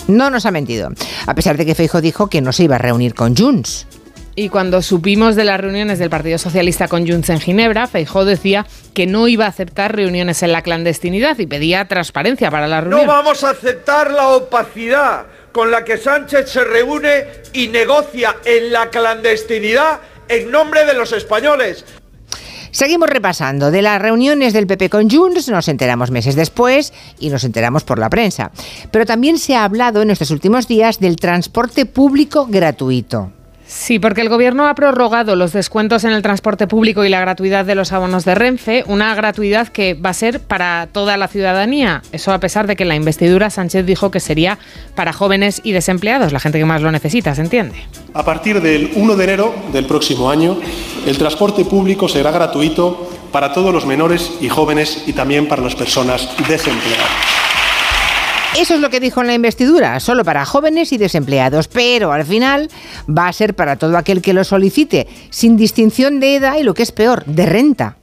No 0.09 0.31
nos 0.31 0.47
ha 0.47 0.51
mentido. 0.51 0.91
A 1.27 1.35
pesar 1.35 1.57
de 1.57 1.67
que 1.67 1.75
Feijóo 1.75 2.01
dijo 2.01 2.29
que 2.29 2.41
no 2.41 2.53
se 2.53 2.65
iba 2.65 2.77
a 2.77 2.79
reunir 2.79 3.15
con 3.15 3.37
Junts. 3.37 3.87
Y 4.35 4.49
cuando 4.49 4.81
supimos 4.81 5.37
de 5.37 5.45
las 5.45 5.61
reuniones 5.61 5.99
del 5.99 6.09
Partido 6.09 6.39
Socialista 6.39 6.89
con 6.89 7.07
Junts 7.07 7.29
en 7.29 7.41
Ginebra, 7.41 7.87
Feijó 7.87 8.25
decía 8.25 8.67
que 8.95 9.07
no 9.07 9.29
iba 9.29 9.45
a 9.45 9.49
aceptar 9.49 9.95
reuniones 9.95 10.43
en 10.43 10.53
la 10.53 10.63
clandestinidad 10.63 11.39
y 11.39 11.47
pedía 11.47 11.87
transparencia 11.87 12.51
para 12.51 12.67
la 12.67 12.81
reunión. 12.81 13.07
No 13.07 13.13
vamos 13.13 13.45
a 13.45 13.51
aceptar 13.51 14.11
la 14.11 14.29
opacidad 14.29 15.27
con 15.53 15.71
la 15.71 15.85
que 15.85 15.99
Sánchez 15.99 16.51
se 16.51 16.65
reúne 16.65 17.27
y 17.53 17.69
negocia 17.69 18.37
en 18.47 18.73
la 18.73 18.89
clandestinidad 18.89 20.01
en 20.29 20.51
nombre 20.51 20.87
de 20.87 20.95
los 20.95 21.13
españoles. 21.13 21.85
Seguimos 22.71 23.11
repasando. 23.11 23.71
De 23.71 23.83
las 23.83 24.01
reuniones 24.01 24.55
del 24.55 24.67
PP 24.67 24.89
con 24.89 25.11
Junts 25.11 25.51
nos 25.51 25.69
enteramos 25.69 26.11
meses 26.11 26.37
después 26.37 26.95
y 27.19 27.29
nos 27.29 27.45
enteramos 27.45 27.85
por 27.85 27.99
la 27.99 28.09
prensa. 28.09 28.51
Pero 28.91 29.05
también 29.05 29.39
se 29.39 29.55
ha 29.55 29.65
hablado 29.65 30.01
en 30.01 30.11
estos 30.11 30.31
últimos 30.31 30.69
días 30.69 30.99
del 31.01 31.17
transporte 31.17 31.85
público 31.85 32.47
gratuito. 32.47 33.31
Sí, 33.73 33.99
porque 33.99 34.21
el 34.21 34.29
Gobierno 34.29 34.69
ha 34.69 34.75
prorrogado 34.75 35.35
los 35.35 35.53
descuentos 35.53 36.05
en 36.05 36.13
el 36.13 36.21
transporte 36.21 36.67
público 36.67 37.05
y 37.05 37.09
la 37.09 37.21
gratuidad 37.21 37.65
de 37.65 37.75
los 37.75 37.91
abonos 37.93 38.27
de 38.27 38.35
Renfe, 38.35 38.85
una 38.87 39.15
gratuidad 39.15 39.69
que 39.69 39.95
va 39.95 40.11
a 40.11 40.15
ser 40.15 40.41
para 40.41 40.89
toda 40.93 41.17
la 41.17 41.27
ciudadanía. 41.27 42.03
Eso 42.13 42.33
a 42.33 42.39
pesar 42.39 42.67
de 42.67 42.77
que 42.77 42.83
en 42.83 42.91
la 42.91 42.97
investidura 42.97 43.49
Sánchez 43.49 43.87
dijo 43.87 44.11
que 44.11 44.21
sería 44.21 44.59
para 44.95 45.15
jóvenes 45.15 45.63
y 45.65 45.73
desempleados, 45.73 46.33
la 46.33 46.39
gente 46.39 46.59
que 46.59 46.67
más 46.67 46.83
lo 46.83 46.93
necesita, 46.93 47.35
¿se 47.35 47.41
entiende? 47.41 47.77
A 48.13 48.25
partir 48.25 48.61
del 48.61 48.91
1 48.95 49.17
de 49.17 49.25
enero 49.25 49.55
del 49.73 49.87
próximo 49.87 50.31
año, 50.31 50.59
el 51.07 51.17
transporte 51.17 51.65
público 51.65 52.09
será 52.09 52.31
gratuito 52.31 53.11
para 53.33 53.55
todos 53.55 53.73
los 53.73 53.87
menores 53.87 54.33
y 54.43 54.51
jóvenes 54.51 55.05
y 55.07 55.15
también 55.15 55.49
para 55.49 55.63
las 55.63 55.75
personas 55.75 56.29
desempleadas. 56.47 57.62
Eso 58.59 58.75
es 58.75 58.81
lo 58.81 58.91
que 58.91 59.01
dijo 59.01 59.23
en 59.23 59.29
la 59.29 59.35
investidura, 59.35 59.99
solo 59.99 60.25
para 60.25 60.45
jóvenes 60.45 60.93
y 60.93 60.99
desempleados, 60.99 61.69
pero 61.69 62.13
al 62.13 62.25
final 62.27 62.69
va 63.09 63.29
a 63.29 63.33
ser 63.33 63.55
para 63.55 63.77
todo 63.77 63.97
aquel 63.97 64.21
que 64.21 64.35
lo 64.35 64.45
solicite, 64.45 65.09
sin 65.31 65.57
distinción 65.57 66.21
de 66.21 66.37
edad 66.37 66.57
y 66.59 66.63
lo 66.63 66.75
que 66.75 66.83
es 66.83 66.93
peor, 66.93 67.25
de 67.25 67.47
renta. 67.47 67.97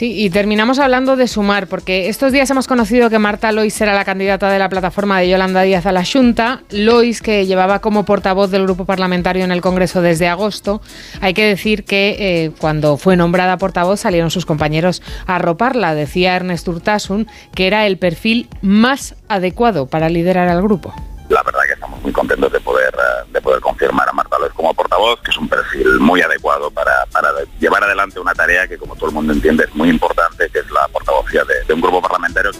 Sí, 0.00 0.14
y 0.18 0.30
terminamos 0.30 0.78
hablando 0.78 1.14
de 1.16 1.28
sumar, 1.28 1.66
porque 1.66 2.08
estos 2.08 2.32
días 2.32 2.48
hemos 2.48 2.66
conocido 2.66 3.10
que 3.10 3.18
Marta 3.18 3.52
Lois 3.52 3.74
será 3.74 3.92
la 3.92 4.06
candidata 4.06 4.50
de 4.50 4.58
la 4.58 4.70
plataforma 4.70 5.20
de 5.20 5.28
Yolanda 5.28 5.60
Díaz 5.60 5.84
a 5.84 5.92
la 5.92 6.06
Junta. 6.06 6.62
Lois, 6.70 7.20
que 7.20 7.44
llevaba 7.44 7.82
como 7.82 8.06
portavoz 8.06 8.50
del 8.50 8.62
grupo 8.62 8.86
parlamentario 8.86 9.44
en 9.44 9.52
el 9.52 9.60
Congreso 9.60 10.00
desde 10.00 10.26
agosto. 10.26 10.80
Hay 11.20 11.34
que 11.34 11.44
decir 11.44 11.84
que 11.84 12.16
eh, 12.18 12.50
cuando 12.58 12.96
fue 12.96 13.14
nombrada 13.14 13.58
portavoz 13.58 14.00
salieron 14.00 14.30
sus 14.30 14.46
compañeros 14.46 15.02
a 15.26 15.36
arroparla. 15.36 15.94
Decía 15.94 16.34
Ernest 16.34 16.66
Urtasun 16.66 17.26
que 17.54 17.66
era 17.66 17.86
el 17.86 17.98
perfil 17.98 18.48
más 18.62 19.16
adecuado 19.28 19.84
para 19.86 20.08
liderar 20.08 20.48
al 20.48 20.62
grupo 20.62 20.94
la 21.30 21.42
verdad 21.44 21.60
que 21.66 21.74
estamos 21.74 22.02
muy 22.02 22.12
contentos 22.12 22.52
de 22.52 22.60
poder, 22.60 22.92
eh, 22.92 23.30
de 23.32 23.40
poder 23.40 23.60
confirmar 23.60 24.08
a 24.08 24.12
Marta 24.12 24.36
López 24.38 24.52
como 24.54 24.74
portavoz, 24.74 25.20
que 25.22 25.30
es 25.30 25.38
un 25.38 25.48
perfil 25.48 26.00
muy 26.00 26.20
adecuado 26.20 26.70
para, 26.70 26.90
llevar 27.60 27.84
adelante 27.84 28.18
una 28.18 28.34
tarea 28.34 28.66
que, 28.66 28.76
como 28.76 28.96
todo 28.96 29.08
el 29.08 29.14
mundo 29.14 29.32
entiende, 29.32 29.64
es 29.64 29.74
muy 29.74 29.88
importante, 29.88 30.48
que 30.52 30.58
es 30.58 30.70
la 30.70 30.88
portavocía 30.88 31.42
de, 31.44 31.72
un 31.72 31.80
grupo 31.80 32.02
parlamentario. 32.02 32.50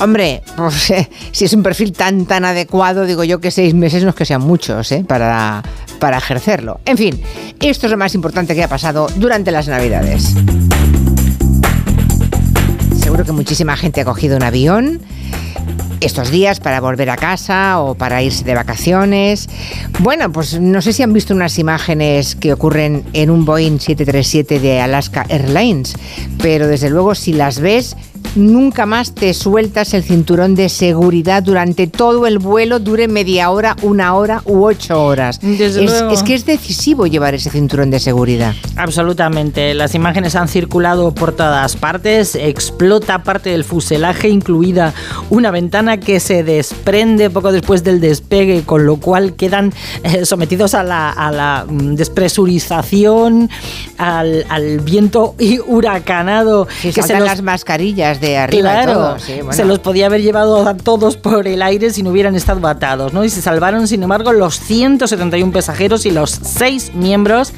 Hombre, 0.00 0.42
pues, 0.56 0.92
si 1.32 1.44
es 1.44 1.52
un 1.52 1.62
perfil 1.62 1.92
tan 1.92 2.26
tan 2.26 2.44
adecuado, 2.44 3.06
digo 3.06 3.22
yo 3.22 3.40
que 3.40 3.50
seis 3.50 3.74
meses 3.74 4.02
no 4.02 4.10
es 4.10 4.16
que 4.16 4.24
sean 4.24 4.42
muchos 4.42 4.90
¿eh? 4.92 5.04
para, 5.06 5.62
para 6.00 6.18
ejercerlo. 6.18 6.80
En 6.84 6.98
fin, 6.98 7.22
esto 7.60 7.86
es 7.86 7.92
lo 7.92 7.96
más 7.96 8.14
importante 8.14 8.54
que 8.54 8.64
ha 8.64 8.68
pasado 8.68 9.06
durante 9.16 9.52
las 9.52 9.68
Navidades. 9.68 10.34
Seguro 13.00 13.24
que 13.24 13.32
muchísima 13.32 13.76
gente 13.76 14.00
ha 14.00 14.04
cogido 14.04 14.36
un 14.36 14.42
avión 14.42 15.00
estos 16.00 16.30
días 16.30 16.60
para 16.60 16.80
volver 16.80 17.10
a 17.10 17.16
casa 17.16 17.80
o 17.80 17.94
para 17.94 18.22
irse 18.22 18.44
de 18.44 18.54
vacaciones. 18.54 19.48
Bueno, 20.00 20.30
pues 20.30 20.60
no 20.60 20.82
sé 20.82 20.92
si 20.92 21.02
han 21.02 21.12
visto 21.12 21.34
unas 21.34 21.58
imágenes 21.58 22.34
que 22.34 22.52
ocurren 22.52 23.04
en 23.12 23.30
un 23.30 23.44
Boeing 23.44 23.78
737 23.78 24.60
de 24.60 24.80
Alaska 24.80 25.26
Airlines, 25.28 25.96
pero 26.42 26.68
desde 26.68 26.90
luego 26.90 27.14
si 27.14 27.32
las 27.32 27.60
ves 27.60 27.96
nunca 28.36 28.86
más 28.86 29.14
te 29.14 29.34
sueltas 29.34 29.94
el 29.94 30.02
cinturón 30.02 30.54
de 30.54 30.68
seguridad 30.68 31.42
durante 31.42 31.86
todo 31.86 32.26
el 32.26 32.38
vuelo, 32.38 32.78
dure 32.78 33.08
media 33.08 33.50
hora, 33.50 33.76
una 33.82 34.14
hora 34.14 34.42
u 34.44 34.64
ocho 34.64 35.02
horas. 35.04 35.40
Desde 35.40 35.66
es, 35.84 35.90
luego. 35.90 36.10
es 36.12 36.22
que 36.22 36.34
es 36.34 36.46
decisivo 36.46 37.06
llevar 37.06 37.34
ese 37.34 37.50
cinturón 37.50 37.90
de 37.90 37.98
seguridad. 38.00 38.54
Absolutamente. 38.76 39.74
Las 39.74 39.94
imágenes 39.94 40.36
han 40.36 40.48
circulado 40.48 41.12
por 41.14 41.32
todas 41.32 41.76
partes. 41.76 42.34
Explota 42.34 43.22
parte 43.22 43.50
del 43.50 43.64
fuselaje, 43.64 44.28
incluida 44.28 44.92
una 45.30 45.50
ventana 45.50 45.98
que 45.98 46.20
se 46.20 46.42
desprende 46.44 47.30
poco 47.30 47.52
después 47.52 47.82
del 47.84 48.00
despegue, 48.00 48.62
con 48.64 48.86
lo 48.86 48.96
cual 48.96 49.34
quedan 49.34 49.72
eh, 50.02 50.24
sometidos 50.26 50.74
a 50.74 50.82
la, 50.82 51.10
a 51.10 51.30
la, 51.32 51.66
mm, 51.68 51.94
despresurización, 51.94 53.50
al, 53.98 54.44
al 54.48 54.80
viento 54.80 55.34
y 55.38 55.58
huracanado. 55.60 56.66
Que 56.82 56.92
se 56.92 57.14
los- 57.18 57.26
las 57.26 57.42
mascarillas 57.42 58.20
de 58.20 58.25
arriba 58.34 58.58
y 58.58 58.62
Claro, 58.62 58.92
todo. 58.92 59.18
sí, 59.18 59.34
bueno. 59.36 59.52
se 59.52 59.64
los 59.64 59.78
podía 59.78 60.06
haber 60.06 60.22
llevado 60.22 60.66
a 60.66 60.76
todos 60.76 61.16
por 61.16 61.46
el 61.46 61.62
aire 61.62 61.90
si 61.90 62.02
no 62.02 62.10
hubieran 62.10 62.34
estado 62.34 62.66
atados, 62.66 63.12
¿no? 63.12 63.24
Y 63.24 63.28
se 63.30 63.42
salvaron, 63.42 63.86
sin 63.88 64.02
embargo, 64.02 64.32
los 64.32 64.58
171 64.58 65.52
pasajeros 65.52 66.06
y 66.06 66.10
los 66.10 66.30
6 66.30 66.94
miembros 66.94 67.52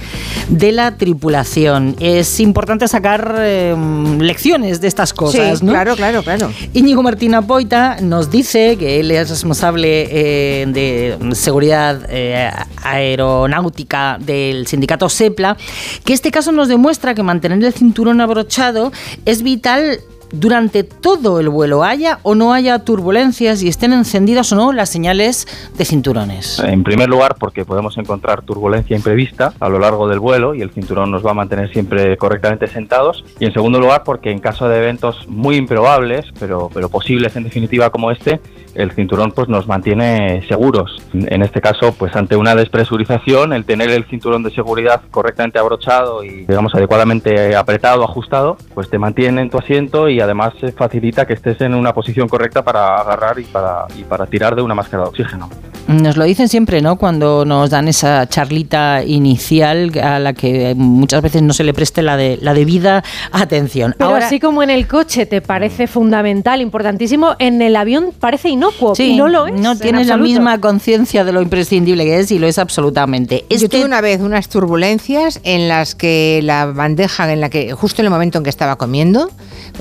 de 0.48 0.72
la 0.72 0.96
tripulación. 0.96 1.96
Es 2.00 2.40
importante 2.40 2.88
sacar 2.88 3.36
eh, 3.38 3.74
lecciones 4.18 4.80
de 4.80 4.88
estas 4.88 5.12
cosas, 5.12 5.60
Sí, 5.60 5.64
¿no? 5.64 5.72
claro, 5.72 5.96
claro, 5.96 6.22
claro. 6.22 6.50
Íñigo 6.74 7.02
Martina 7.02 7.42
Poita 7.42 7.96
nos 8.00 8.30
dice 8.30 8.76
que 8.76 9.00
él 9.00 9.10
es 9.10 9.30
responsable 9.30 10.08
eh, 10.10 10.66
de 10.68 11.34
seguridad 11.34 12.00
eh, 12.08 12.50
aeronáutica 12.82 14.18
del 14.20 14.66
sindicato 14.66 15.08
SEPLA, 15.08 15.56
que 16.04 16.12
este 16.12 16.30
caso 16.30 16.52
nos 16.52 16.68
demuestra 16.68 17.14
que 17.14 17.22
mantener 17.22 17.62
el 17.64 17.72
cinturón 17.72 18.20
abrochado 18.20 18.92
es 19.24 19.42
vital 19.42 20.00
durante 20.32 20.84
todo 20.84 21.40
el 21.40 21.48
vuelo, 21.48 21.84
haya 21.84 22.18
o 22.22 22.34
no 22.34 22.52
haya 22.52 22.78
turbulencias 22.80 23.62
y 23.62 23.68
estén 23.68 23.92
encendidas 23.92 24.52
o 24.52 24.56
no 24.56 24.72
las 24.72 24.90
señales 24.90 25.46
de 25.76 25.84
cinturones. 25.84 26.58
En 26.60 26.82
primer 26.82 27.08
lugar, 27.08 27.36
porque 27.38 27.64
podemos 27.64 27.96
encontrar 27.98 28.42
turbulencia 28.42 28.96
imprevista 28.96 29.52
a 29.60 29.68
lo 29.68 29.78
largo 29.78 30.08
del 30.08 30.20
vuelo 30.20 30.54
y 30.54 30.62
el 30.62 30.70
cinturón 30.70 31.10
nos 31.10 31.24
va 31.24 31.30
a 31.30 31.34
mantener 31.34 31.72
siempre 31.72 32.16
correctamente 32.16 32.66
sentados. 32.66 33.24
Y 33.38 33.46
en 33.46 33.52
segundo 33.52 33.80
lugar, 33.80 34.02
porque 34.04 34.30
en 34.30 34.38
caso 34.38 34.68
de 34.68 34.78
eventos 34.78 35.26
muy 35.28 35.56
improbables, 35.56 36.26
pero, 36.38 36.70
pero 36.72 36.88
posibles 36.88 37.34
en 37.36 37.44
definitiva 37.44 37.90
como 37.90 38.10
este, 38.10 38.40
el 38.74 38.92
cinturón 38.92 39.32
pues 39.32 39.48
nos 39.48 39.66
mantiene 39.66 40.46
seguros. 40.48 41.02
En 41.12 41.42
este 41.42 41.60
caso, 41.60 41.92
pues 41.92 42.14
ante 42.16 42.36
una 42.36 42.54
despresurización, 42.54 43.52
el 43.52 43.64
tener 43.64 43.90
el 43.90 44.04
cinturón 44.04 44.42
de 44.42 44.50
seguridad 44.50 45.02
correctamente 45.10 45.58
abrochado 45.58 46.24
y 46.24 46.46
digamos 46.46 46.74
adecuadamente 46.74 47.56
apretado, 47.56 48.04
ajustado, 48.04 48.56
pues 48.74 48.88
te 48.90 48.98
mantiene 48.98 49.42
en 49.42 49.50
tu 49.50 49.58
asiento 49.58 50.08
y 50.08 50.20
además 50.20 50.54
eh, 50.62 50.72
facilita 50.72 51.26
que 51.26 51.34
estés 51.34 51.60
en 51.60 51.74
una 51.74 51.92
posición 51.92 52.28
correcta 52.28 52.62
para 52.62 52.96
agarrar 52.96 53.38
y 53.38 53.44
para, 53.44 53.86
y 53.96 54.04
para 54.04 54.26
tirar 54.26 54.54
de 54.54 54.62
una 54.62 54.74
máscara 54.74 55.04
de 55.04 55.08
oxígeno. 55.08 55.48
Nos 55.88 56.18
lo 56.18 56.24
dicen 56.24 56.48
siempre, 56.48 56.82
¿no? 56.82 56.96
Cuando 56.96 57.46
nos 57.46 57.70
dan 57.70 57.88
esa 57.88 58.28
charlita 58.28 59.02
inicial 59.04 59.90
a 60.02 60.18
la 60.18 60.34
que 60.34 60.74
muchas 60.76 61.22
veces 61.22 61.40
no 61.40 61.54
se 61.54 61.64
le 61.64 61.72
preste 61.72 62.02
la, 62.02 62.18
de, 62.18 62.38
la 62.42 62.52
debida 62.52 63.02
atención. 63.32 63.94
Pero 63.96 64.10
Ahora, 64.10 64.26
así 64.26 64.38
como 64.38 64.62
en 64.62 64.68
el 64.68 64.86
coche 64.86 65.24
te 65.24 65.40
parece 65.40 65.86
fundamental, 65.86 66.60
importantísimo, 66.60 67.36
en 67.38 67.62
el 67.62 67.74
avión 67.74 68.12
parece 68.20 68.50
inocuo 68.58 68.94
Sí, 68.94 69.12
y 69.12 69.16
no 69.16 69.28
lo 69.28 69.46
es. 69.46 69.54
No 69.60 69.72
en 69.72 69.78
tienes 69.78 70.06
la 70.08 70.16
misma 70.16 70.60
conciencia 70.60 71.24
de 71.24 71.32
lo 71.32 71.40
imprescindible 71.40 72.04
que 72.04 72.18
es 72.20 72.30
y 72.30 72.38
lo 72.38 72.46
es 72.46 72.58
absolutamente. 72.58 73.44
Yo 73.48 73.56
Este- 73.56 73.68
tuve 73.68 73.84
una 73.84 74.00
vez 74.00 74.20
unas 74.20 74.48
turbulencias 74.48 75.40
en 75.44 75.68
las 75.68 75.94
que 75.94 76.40
la 76.42 76.66
bandeja, 76.66 77.32
en 77.32 77.40
la 77.40 77.48
que 77.48 77.72
justo 77.72 78.02
en 78.02 78.06
el 78.06 78.10
momento 78.10 78.38
en 78.38 78.44
que 78.44 78.50
estaba 78.50 78.76
comiendo, 78.76 79.30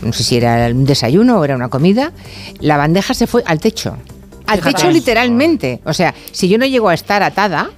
no 0.02 0.14
sé 0.14 0.24
si 0.24 0.38
era 0.38 0.68
un 0.68 0.86
desayuno 0.86 1.40
o 1.40 1.44
era 1.44 1.56
una 1.56 1.70
comida, 1.70 2.12
la 2.60 2.78
bandeja 2.78 3.14
se 3.14 3.28
fue 3.28 3.44
al 3.46 3.60
techo. 3.60 3.98
Al 4.46 4.62
techo 4.62 4.90
literalmente. 4.90 5.82
O 5.84 5.94
sea, 5.94 6.14
si 6.32 6.48
yo 6.48 6.58
no 6.58 6.66
llego 6.66 6.88
a 6.90 6.94
estar 6.94 7.22
atada, 7.24 7.70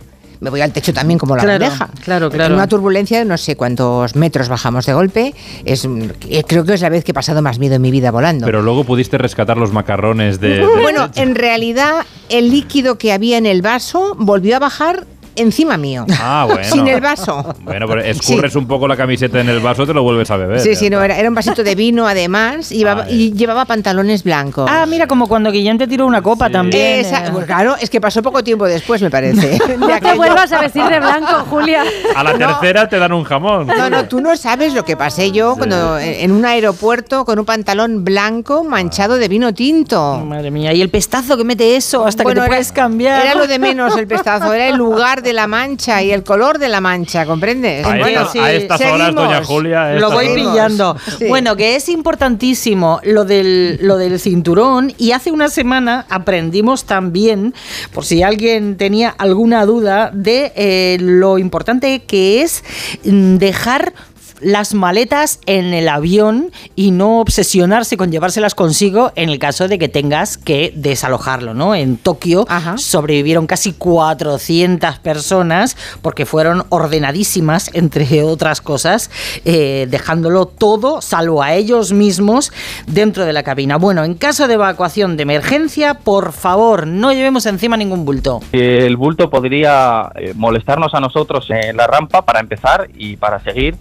me 0.41 0.49
voy 0.49 0.61
al 0.61 0.71
techo 0.71 0.93
también 0.93 1.19
como 1.19 1.35
la 1.35 1.43
Claro, 1.43 1.63
bandeja. 1.65 1.89
claro, 2.03 2.25
En 2.27 2.31
claro. 2.31 2.55
una 2.55 2.67
turbulencia 2.67 3.19
de 3.19 3.25
no 3.25 3.37
sé 3.37 3.55
cuántos 3.55 4.15
metros 4.15 4.47
bajamos 4.49 4.85
de 4.85 4.93
golpe. 4.93 5.35
Es, 5.65 5.85
eh, 6.29 6.43
creo 6.47 6.63
que 6.65 6.73
es 6.75 6.81
la 6.81 6.89
vez 6.89 7.03
que 7.03 7.11
he 7.11 7.13
pasado 7.13 7.41
más 7.41 7.59
miedo 7.59 7.75
en 7.75 7.81
mi 7.81 7.91
vida 7.91 8.11
volando. 8.11 8.45
Pero 8.45 8.61
luego 8.61 8.83
pudiste 8.83 9.17
rescatar 9.17 9.57
los 9.57 9.71
macarrones 9.73 10.39
de... 10.39 10.59
de- 10.59 10.65
Bueno, 10.81 11.09
en 11.15 11.35
realidad 11.35 12.05
el 12.29 12.51
líquido 12.51 12.97
que 12.97 13.11
había 13.11 13.37
en 13.37 13.45
el 13.45 13.61
vaso 13.61 14.15
volvió 14.17 14.55
a 14.55 14.59
bajar 14.59 15.05
encima 15.39 15.77
mío. 15.77 16.05
Ah, 16.19 16.45
bueno. 16.47 16.63
Sin 16.63 16.87
el 16.87 17.01
vaso. 17.01 17.55
Bueno, 17.61 17.87
pero 17.87 18.01
escurres 18.01 18.55
un 18.55 18.67
poco 18.67 18.87
la 18.87 18.95
camiseta 18.97 19.39
en 19.39 19.49
el 19.49 19.59
vaso, 19.59 19.85
te 19.85 19.93
lo 19.93 20.03
vuelves 20.03 20.29
a 20.31 20.37
beber. 20.37 20.59
Sí, 20.59 20.75
sí, 20.75 20.89
no, 20.89 21.01
era, 21.01 21.17
era 21.17 21.29
un 21.29 21.35
vasito 21.35 21.63
de 21.63 21.75
vino 21.75 22.07
además 22.07 22.71
y 22.71 22.77
llevaba, 22.79 23.09
y 23.09 23.33
llevaba 23.33 23.65
pantalones 23.65 24.23
blancos. 24.23 24.69
Ah, 24.71 24.85
mira, 24.87 25.07
como 25.07 25.27
cuando 25.27 25.51
Guillén 25.51 25.77
te 25.77 25.87
tiró 25.87 26.05
una 26.05 26.21
copa 26.21 26.49
también. 26.49 26.99
Esa- 26.99 27.27
eh. 27.27 27.29
pues 27.31 27.45
claro, 27.45 27.75
es 27.79 27.89
que 27.89 27.99
pasó 28.01 28.21
poco 28.21 28.43
tiempo 28.43 28.65
después, 28.65 29.01
me 29.01 29.09
parece. 29.09 29.57
No 29.79 29.99
te 29.99 30.13
vuelvas 30.15 30.51
a 30.51 30.61
vestir 30.61 30.83
de 30.85 30.99
blanco, 30.99 31.45
Julia. 31.49 31.83
A 32.15 32.23
la 32.23 32.37
tercera 32.37 32.87
te 32.89 32.97
dan 32.99 33.11
un 33.13 33.23
jamón. 33.23 33.67
No, 33.67 33.89
no, 33.89 34.05
tú 34.05 34.21
no 34.21 34.35
sabes 34.37 34.73
lo 34.73 34.83
que 34.85 34.95
pasé 34.97 35.31
yo 35.31 35.55
cuando 35.55 35.97
en 35.97 36.09
en 36.19 36.31
un 36.31 36.45
aeropuerto 36.45 37.23
con 37.25 37.39
un 37.39 37.45
pantalón 37.45 38.03
blanco 38.03 38.63
manchado 38.63 39.17
de 39.17 39.27
vino 39.27 39.53
tinto. 39.53 40.17
Madre 40.25 40.51
mía, 40.51 40.73
y 40.73 40.81
el 40.81 40.89
pestazo 40.89 41.37
que 41.37 41.43
mete 41.43 41.75
eso 41.75 42.05
hasta 42.05 42.23
Bueno, 42.23 42.41
que 42.41 42.41
te 42.41 42.45
era- 42.45 42.55
puedes 42.57 42.71
cambiar. 42.71 43.25
Era 43.25 43.35
lo 43.35 43.47
de 43.47 43.57
menos 43.59 43.95
el 43.97 44.07
pestazo, 44.07 44.53
era 44.53 44.67
el 44.67 44.75
lugar 44.75 45.21
de 45.23 45.28
la 45.33 45.47
mancha 45.47 46.01
y 46.03 46.11
el 46.11 46.23
color 46.23 46.59
de 46.59 46.69
la 46.69 46.81
mancha, 46.81 47.25
¿comprendes? 47.25 47.85
A 47.85 47.97
esta- 47.99 48.43
a 48.45 48.51
estas 48.53 48.81
horas, 48.81 49.13
doña 49.15 49.43
Julia, 49.43 49.93
Lo 49.93 50.11
voy 50.11 50.27
horas. 50.27 50.35
pillando. 50.35 50.97
Sí. 51.17 51.25
Bueno, 51.27 51.55
que 51.55 51.75
es 51.75 51.89
importantísimo 51.89 52.99
lo 53.03 53.25
del, 53.25 53.79
lo 53.81 53.97
del 53.97 54.19
cinturón 54.19 54.93
y 54.97 55.11
hace 55.11 55.31
una 55.31 55.49
semana 55.49 56.05
aprendimos 56.09 56.85
también, 56.85 57.53
por 57.93 58.05
si 58.05 58.23
alguien 58.23 58.77
tenía 58.77 59.09
alguna 59.17 59.65
duda, 59.65 60.11
de 60.13 60.51
eh, 60.55 60.97
lo 60.99 61.37
importante 61.37 62.03
que 62.03 62.41
es 62.41 62.63
mm, 63.03 63.37
dejar 63.37 63.93
las 64.41 64.73
maletas 64.73 65.39
en 65.45 65.73
el 65.73 65.89
avión 65.89 66.51
y 66.75 66.91
no 66.91 67.19
obsesionarse 67.19 67.97
con 67.97 68.11
llevárselas 68.11 68.55
consigo 68.55 69.11
en 69.15 69.29
el 69.29 69.39
caso 69.39 69.67
de 69.67 69.79
que 69.79 69.89
tengas 69.89 70.37
que 70.37 70.73
desalojarlo, 70.75 71.53
¿no? 71.53 71.75
En 71.75 71.97
Tokio 71.97 72.45
sobrevivieron 72.77 73.47
casi 73.47 73.73
400 73.73 74.99
personas 74.99 75.77
porque 76.01 76.25
fueron 76.25 76.65
ordenadísimas, 76.69 77.69
entre 77.73 78.23
otras 78.23 78.61
cosas, 78.61 79.09
eh, 79.45 79.87
dejándolo 79.89 80.45
todo, 80.45 81.01
salvo 81.01 81.43
a 81.43 81.53
ellos 81.53 81.93
mismos, 81.93 82.51
dentro 82.87 83.25
de 83.25 83.33
la 83.33 83.43
cabina. 83.43 83.77
Bueno, 83.77 84.03
en 84.03 84.15
caso 84.15 84.47
de 84.47 84.55
evacuación 84.55 85.17
de 85.17 85.23
emergencia, 85.23 85.95
por 85.95 86.31
favor, 86.31 86.87
no 86.87 87.11
llevemos 87.13 87.45
encima 87.45 87.77
ningún 87.77 88.05
bulto. 88.05 88.41
El 88.51 88.97
bulto 88.97 89.29
podría 89.29 90.11
eh, 90.15 90.33
molestarnos 90.35 90.93
a 90.93 90.99
nosotros 90.99 91.47
en 91.49 91.77
la 91.77 91.87
rampa 91.87 92.23
para 92.23 92.39
empezar 92.39 92.89
y 92.95 93.17
para 93.17 93.39
seguir 93.39 93.75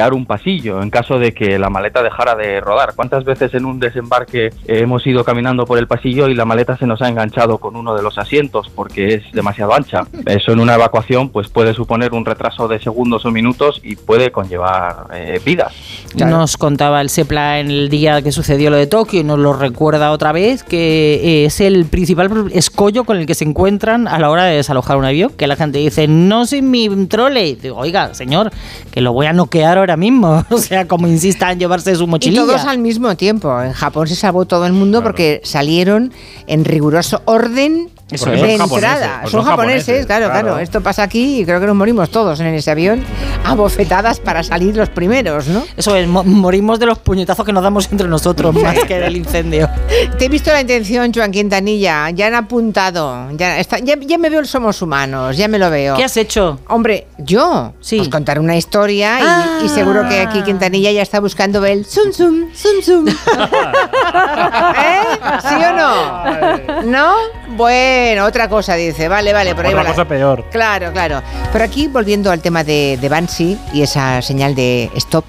bloquear 0.00 0.14
un 0.14 0.26
pasillo 0.26 0.82
en 0.82 0.90
caso 0.90 1.18
de 1.18 1.32
que 1.32 1.58
la 1.58 1.68
maleta 1.68 2.02
dejara 2.02 2.34
de 2.34 2.60
rodar. 2.60 2.94
¿Cuántas 2.96 3.24
veces 3.24 3.52
en 3.54 3.64
un 3.64 3.78
desembarque 3.78 4.46
eh, 4.46 4.52
hemos 4.66 5.06
ido 5.06 5.24
caminando 5.24 5.66
por 5.66 5.78
el 5.78 5.86
pasillo 5.86 6.28
y 6.28 6.34
la 6.34 6.44
maleta 6.44 6.76
se 6.76 6.86
nos 6.86 7.02
ha 7.02 7.08
enganchado 7.08 7.58
con 7.58 7.76
uno 7.76 7.94
de 7.94 8.02
los 8.02 8.18
asientos 8.18 8.70
porque 8.74 9.14
es 9.14 9.32
demasiado 9.32 9.74
ancha? 9.74 10.06
Eso 10.26 10.52
en 10.52 10.60
una 10.60 10.74
evacuación 10.74 11.28
pues 11.30 11.48
puede 11.48 11.74
suponer 11.74 12.12
un 12.12 12.24
retraso 12.24 12.68
de 12.68 12.78
segundos 12.78 13.24
o 13.24 13.30
minutos 13.30 13.80
y 13.82 13.96
puede 13.96 14.30
conllevar 14.30 15.06
eh, 15.12 15.40
vidas. 15.44 15.74
Nos 16.16 16.56
contaba 16.56 17.00
el 17.00 17.10
SEPLA 17.10 17.60
en 17.60 17.70
el 17.70 17.88
día 17.88 18.22
que 18.22 18.32
sucedió 18.32 18.70
lo 18.70 18.76
de 18.76 18.86
Tokio 18.86 19.20
y 19.20 19.24
nos 19.24 19.38
lo 19.38 19.52
recuerda 19.52 20.12
otra 20.12 20.32
vez, 20.32 20.62
que 20.62 21.20
eh, 21.22 21.44
es 21.46 21.60
el 21.60 21.84
principal 21.86 22.50
escollo 22.52 23.04
con 23.04 23.18
el 23.18 23.26
que 23.26 23.34
se 23.34 23.44
encuentran 23.44 24.08
a 24.08 24.18
la 24.18 24.30
hora 24.30 24.44
de 24.44 24.56
desalojar 24.56 24.96
un 24.96 25.04
avión, 25.04 25.32
que 25.36 25.46
la 25.46 25.56
gente 25.56 25.78
dice, 25.78 26.08
no 26.08 26.46
sin 26.46 26.70
mi 26.70 26.88
trole. 27.06 27.48
Y 27.48 27.54
digo, 27.56 27.76
oiga, 27.76 28.14
señor, 28.14 28.50
que 28.90 29.00
lo 29.00 29.12
voy 29.12 29.26
a 29.26 29.32
noquear 29.32 29.78
ahora 29.78 29.89
mismo. 29.96 30.44
O 30.50 30.58
sea, 30.58 30.86
como 30.86 31.06
insista 31.06 31.50
en 31.52 31.58
llevarse 31.58 31.94
su 31.94 32.04
Y 32.04 32.06
mochililla. 32.06 32.42
todos 32.42 32.64
al 32.64 32.78
mismo 32.78 33.14
tiempo. 33.16 33.60
En 33.62 33.72
Japón 33.72 34.08
se 34.08 34.14
salvó 34.16 34.44
todo 34.44 34.66
el 34.66 34.72
mundo 34.72 35.02
porque 35.02 35.40
salieron 35.44 36.12
en 36.46 36.64
riguroso 36.64 37.22
orden 37.24 37.88
Eso 38.12 38.30
de 38.30 38.36
es. 38.36 38.40
Son 38.40 38.50
entrada. 38.50 38.96
japoneses, 38.96 39.18
pues 39.20 39.30
son 39.32 39.40
son 39.40 39.44
japoneses, 39.50 39.84
japoneses, 39.86 40.06
claro, 40.06 40.26
claro, 40.26 40.40
claro. 40.48 40.58
Esto 40.60 40.80
pasa 40.80 41.02
aquí 41.02 41.40
y 41.40 41.44
creo 41.44 41.60
que 41.60 41.66
nos 41.66 41.76
morimos 41.76 42.10
todos 42.10 42.40
en 42.40 42.46
ese 42.48 42.70
avión 42.70 43.04
a 43.44 43.54
bofetadas 43.54 44.20
para 44.20 44.42
salir 44.42 44.76
los 44.76 44.88
primeros, 44.88 45.46
¿no? 45.48 45.62
Eso 45.76 45.94
es, 45.96 46.06
mo- 46.08 46.24
morimos 46.24 46.78
de 46.78 46.86
los 46.86 46.98
puñetazos 46.98 47.44
que 47.46 47.52
nos 47.52 47.62
damos 47.62 47.88
entre 47.90 48.08
nosotros 48.08 48.54
más 48.54 48.78
que 48.84 48.98
del 48.98 49.16
incendio. 49.16 49.68
Te 50.18 50.24
he 50.26 50.28
visto 50.28 50.50
la 50.52 50.60
intención, 50.60 51.12
Joan 51.14 51.30
Quintanilla. 51.30 52.10
Ya 52.10 52.26
han 52.26 52.34
apuntado. 52.34 53.28
Ya, 53.32 53.58
está, 53.58 53.78
ya, 53.78 53.94
ya 54.00 54.18
me 54.18 54.28
veo 54.30 54.40
el 54.40 54.46
Somos 54.46 54.80
Humanos. 54.82 55.36
Ya 55.36 55.48
me 55.48 55.58
lo 55.58 55.70
veo. 55.70 55.96
¿Qué 55.96 56.04
has 56.04 56.16
hecho? 56.16 56.60
Hombre, 56.68 57.06
yo. 57.18 57.72
Sí. 57.80 57.96
Pues 57.98 58.08
contar 58.08 58.38
una 58.38 58.56
historia 58.56 59.18
y, 59.62 59.66
y 59.66 59.68
seguro 59.68 60.08
que 60.08 60.20
aquí 60.20 60.42
Quintanilla 60.42 60.90
ya 60.92 61.02
está 61.02 61.20
buscando 61.20 61.64
el 61.64 61.84
zum 61.86 62.12
zum, 62.12 62.52
zum 62.54 62.82
zum. 62.82 63.08
¿Eh? 63.08 65.00
¿Sí 65.48 65.54
o 65.54 65.72
no? 65.76 66.82
¿No? 66.84 67.14
Bueno, 67.56 67.99
otra 68.24 68.48
cosa 68.48 68.74
dice. 68.74 69.08
Vale, 69.08 69.32
vale, 69.32 69.54
por 69.54 69.64
ahí 69.66 69.70
Otra 69.72 69.82
va 69.82 69.88
la- 69.88 69.94
cosa 69.94 70.08
peor. 70.08 70.44
Claro, 70.50 70.92
claro. 70.92 71.22
Pero 71.52 71.64
aquí, 71.64 71.88
volviendo 71.88 72.30
al 72.30 72.40
tema 72.40 72.64
de, 72.64 72.98
de 73.00 73.08
Banksy 73.08 73.58
y 73.72 73.82
esa 73.82 74.20
señal 74.22 74.54
de 74.54 74.90
stop 74.96 75.24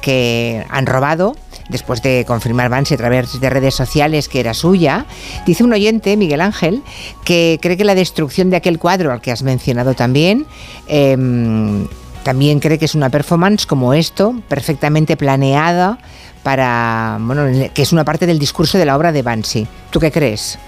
que 0.00 0.64
han 0.70 0.86
robado, 0.86 1.34
después 1.68 2.00
de 2.02 2.24
confirmar 2.26 2.68
Banksy 2.70 2.94
a 2.94 2.96
través 2.96 3.40
de 3.40 3.50
redes 3.50 3.74
sociales 3.74 4.28
que 4.28 4.40
era 4.40 4.54
suya, 4.54 5.04
dice 5.44 5.64
un 5.64 5.72
oyente, 5.72 6.16
Miguel 6.16 6.40
Ángel, 6.40 6.82
que 7.24 7.58
cree 7.60 7.76
que 7.76 7.84
la 7.84 7.94
destrucción 7.94 8.48
de 8.50 8.56
aquel 8.56 8.78
cuadro 8.78 9.12
al 9.12 9.20
que 9.20 9.32
has 9.32 9.42
mencionado 9.42 9.94
también, 9.94 10.46
em, 10.86 11.86
también 12.22 12.60
cree 12.60 12.78
que 12.78 12.84
es 12.86 12.94
una 12.94 13.10
performance 13.10 13.66
como 13.66 13.92
esto, 13.94 14.34
perfectamente 14.48 15.16
planeada 15.16 15.98
para, 16.42 17.18
bueno, 17.20 17.68
que 17.74 17.82
es 17.82 17.92
una 17.92 18.04
parte 18.04 18.26
del 18.26 18.38
discurso 18.38 18.78
de 18.78 18.84
la 18.86 18.96
obra 18.96 19.12
de 19.12 19.22
Banksy. 19.22 19.66
¿Tú 19.90 20.00
qué 20.00 20.10
crees? 20.10 20.58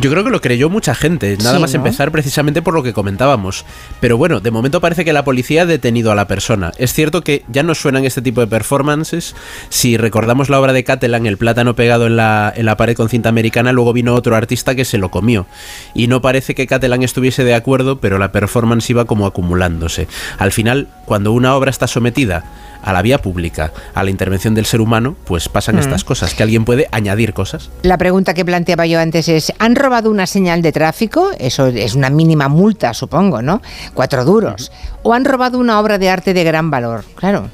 Yo 0.00 0.10
creo 0.10 0.24
que 0.24 0.30
lo 0.30 0.40
creyó 0.40 0.70
mucha 0.70 0.94
gente, 0.94 1.36
nada 1.36 1.56
Sí, 1.56 1.60
más 1.60 1.74
¿no? 1.74 1.76
empezar 1.76 2.10
precisamente 2.10 2.62
por 2.62 2.72
lo 2.72 2.82
que 2.82 2.94
comentábamos. 2.94 3.66
Pero 4.00 4.16
bueno, 4.16 4.40
de 4.40 4.50
momento 4.50 4.80
parece 4.80 5.04
que 5.04 5.12
la 5.12 5.24
policía 5.24 5.62
ha 5.62 5.66
detenido 5.66 6.10
a 6.10 6.14
la 6.14 6.26
persona. 6.26 6.72
Es 6.78 6.94
cierto 6.94 7.20
que 7.20 7.44
ya 7.48 7.62
no 7.62 7.74
suenan 7.74 8.06
este 8.06 8.22
tipo 8.22 8.40
de 8.40 8.46
performances. 8.46 9.36
Si 9.68 9.98
recordamos 9.98 10.48
la 10.48 10.58
obra 10.58 10.72
de 10.72 10.84
Catalan, 10.84 11.26
el 11.26 11.36
plátano 11.36 11.74
pegado 11.76 12.06
en 12.06 12.16
la, 12.16 12.50
en 12.56 12.64
la 12.64 12.78
pared 12.78 12.96
con 12.96 13.10
cinta 13.10 13.28
americana, 13.28 13.72
luego 13.72 13.92
vino 13.92 14.14
otro 14.14 14.36
artista 14.36 14.74
que 14.74 14.86
se 14.86 14.96
lo 14.96 15.10
comió. 15.10 15.46
Y 15.94 16.06
no 16.06 16.22
parece 16.22 16.54
que 16.54 16.66
Catalan 16.66 17.02
estuviese 17.02 17.44
de 17.44 17.54
acuerdo, 17.54 18.00
pero 18.00 18.18
la 18.18 18.32
performance 18.32 18.88
iba 18.88 19.04
como 19.04 19.26
acumulándose. 19.26 20.08
Al 20.38 20.52
final, 20.52 20.88
cuando 21.10 21.32
una 21.32 21.56
obra 21.56 21.70
está 21.72 21.88
sometida 21.88 22.44
a 22.84 22.92
la 22.92 23.02
vía 23.02 23.18
pública, 23.20 23.72
a 23.96 24.04
la 24.04 24.10
intervención 24.10 24.54
del 24.54 24.64
ser 24.64 24.80
humano, 24.80 25.16
pues 25.24 25.48
pasan 25.48 25.74
Mm. 25.74 25.80
estas 25.80 26.04
cosas, 26.04 26.34
que 26.34 26.44
alguien 26.44 26.64
puede 26.64 26.86
añadir 26.92 27.34
cosas. 27.34 27.68
La 27.82 27.98
pregunta 27.98 28.32
que 28.32 28.44
planteaba 28.44 28.86
yo 28.86 29.00
antes 29.00 29.28
es, 29.28 29.52
¿han 29.58 29.74
robado 29.74 30.08
una 30.08 30.28
señal 30.28 30.62
de 30.62 30.70
tráfico? 30.70 31.32
Eso 31.40 31.66
es 31.66 31.96
una 31.96 32.10
mínima 32.10 32.46
multa, 32.46 32.94
supongo, 32.94 33.42
¿no? 33.42 33.60
Cuatro 33.92 34.24
duros. 34.24 34.70
¿O 35.02 35.12
han 35.12 35.24
robado 35.24 35.58
una 35.58 35.80
obra 35.80 35.98
de 35.98 36.10
arte 36.10 36.32
de 36.32 36.44
gran 36.44 36.70
valor? 36.70 37.04
Claro, 37.16 37.48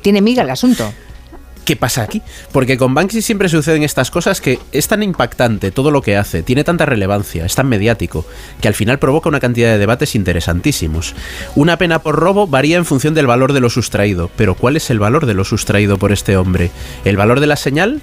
tiene 0.00 0.22
miga 0.22 0.42
el 0.42 0.48
asunto. 0.48 0.90
¿Qué 1.68 1.76
pasa 1.76 2.02
aquí? 2.02 2.22
Porque 2.50 2.78
con 2.78 2.94
Banksy 2.94 3.20
siempre 3.20 3.50
suceden 3.50 3.82
estas 3.82 4.10
cosas 4.10 4.40
que 4.40 4.58
es 4.72 4.88
tan 4.88 5.02
impactante 5.02 5.70
todo 5.70 5.90
lo 5.90 6.00
que 6.00 6.16
hace, 6.16 6.42
tiene 6.42 6.64
tanta 6.64 6.86
relevancia, 6.86 7.44
es 7.44 7.54
tan 7.54 7.68
mediático, 7.68 8.24
que 8.62 8.68
al 8.68 8.74
final 8.74 8.98
provoca 8.98 9.28
una 9.28 9.38
cantidad 9.38 9.70
de 9.72 9.76
debates 9.76 10.14
interesantísimos. 10.14 11.14
Una 11.56 11.76
pena 11.76 11.98
por 11.98 12.16
robo 12.16 12.46
varía 12.46 12.78
en 12.78 12.86
función 12.86 13.12
del 13.12 13.26
valor 13.26 13.52
de 13.52 13.60
lo 13.60 13.68
sustraído, 13.68 14.30
pero 14.34 14.54
¿cuál 14.54 14.76
es 14.76 14.88
el 14.88 14.98
valor 14.98 15.26
de 15.26 15.34
lo 15.34 15.44
sustraído 15.44 15.98
por 15.98 16.10
este 16.10 16.38
hombre? 16.38 16.70
¿El 17.04 17.18
valor 17.18 17.38
de 17.38 17.48
la 17.48 17.56
señal? 17.56 18.00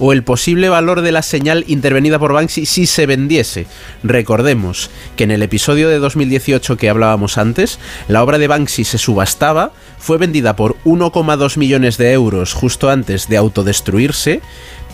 ¿O 0.00 0.12
el 0.12 0.24
posible 0.24 0.68
valor 0.68 1.02
de 1.02 1.12
la 1.12 1.22
señal 1.22 1.64
intervenida 1.68 2.18
por 2.18 2.32
Banksy 2.32 2.66
si 2.66 2.86
se 2.86 3.06
vendiese? 3.06 3.66
Recordemos 4.02 4.90
que 5.14 5.22
en 5.22 5.30
el 5.30 5.42
episodio 5.44 5.88
de 5.88 6.00
2018 6.00 6.76
que 6.76 6.90
hablábamos 6.90 7.38
antes, 7.38 7.78
la 8.08 8.24
obra 8.24 8.38
de 8.38 8.48
Banksy 8.48 8.82
se 8.82 8.98
subastaba, 8.98 9.70
fue 10.04 10.18
vendida 10.18 10.54
por 10.54 10.76
1,2 10.84 11.56
millones 11.56 11.96
de 11.96 12.12
euros 12.12 12.52
justo 12.52 12.90
antes 12.90 13.26
de 13.26 13.38
autodestruirse, 13.38 14.42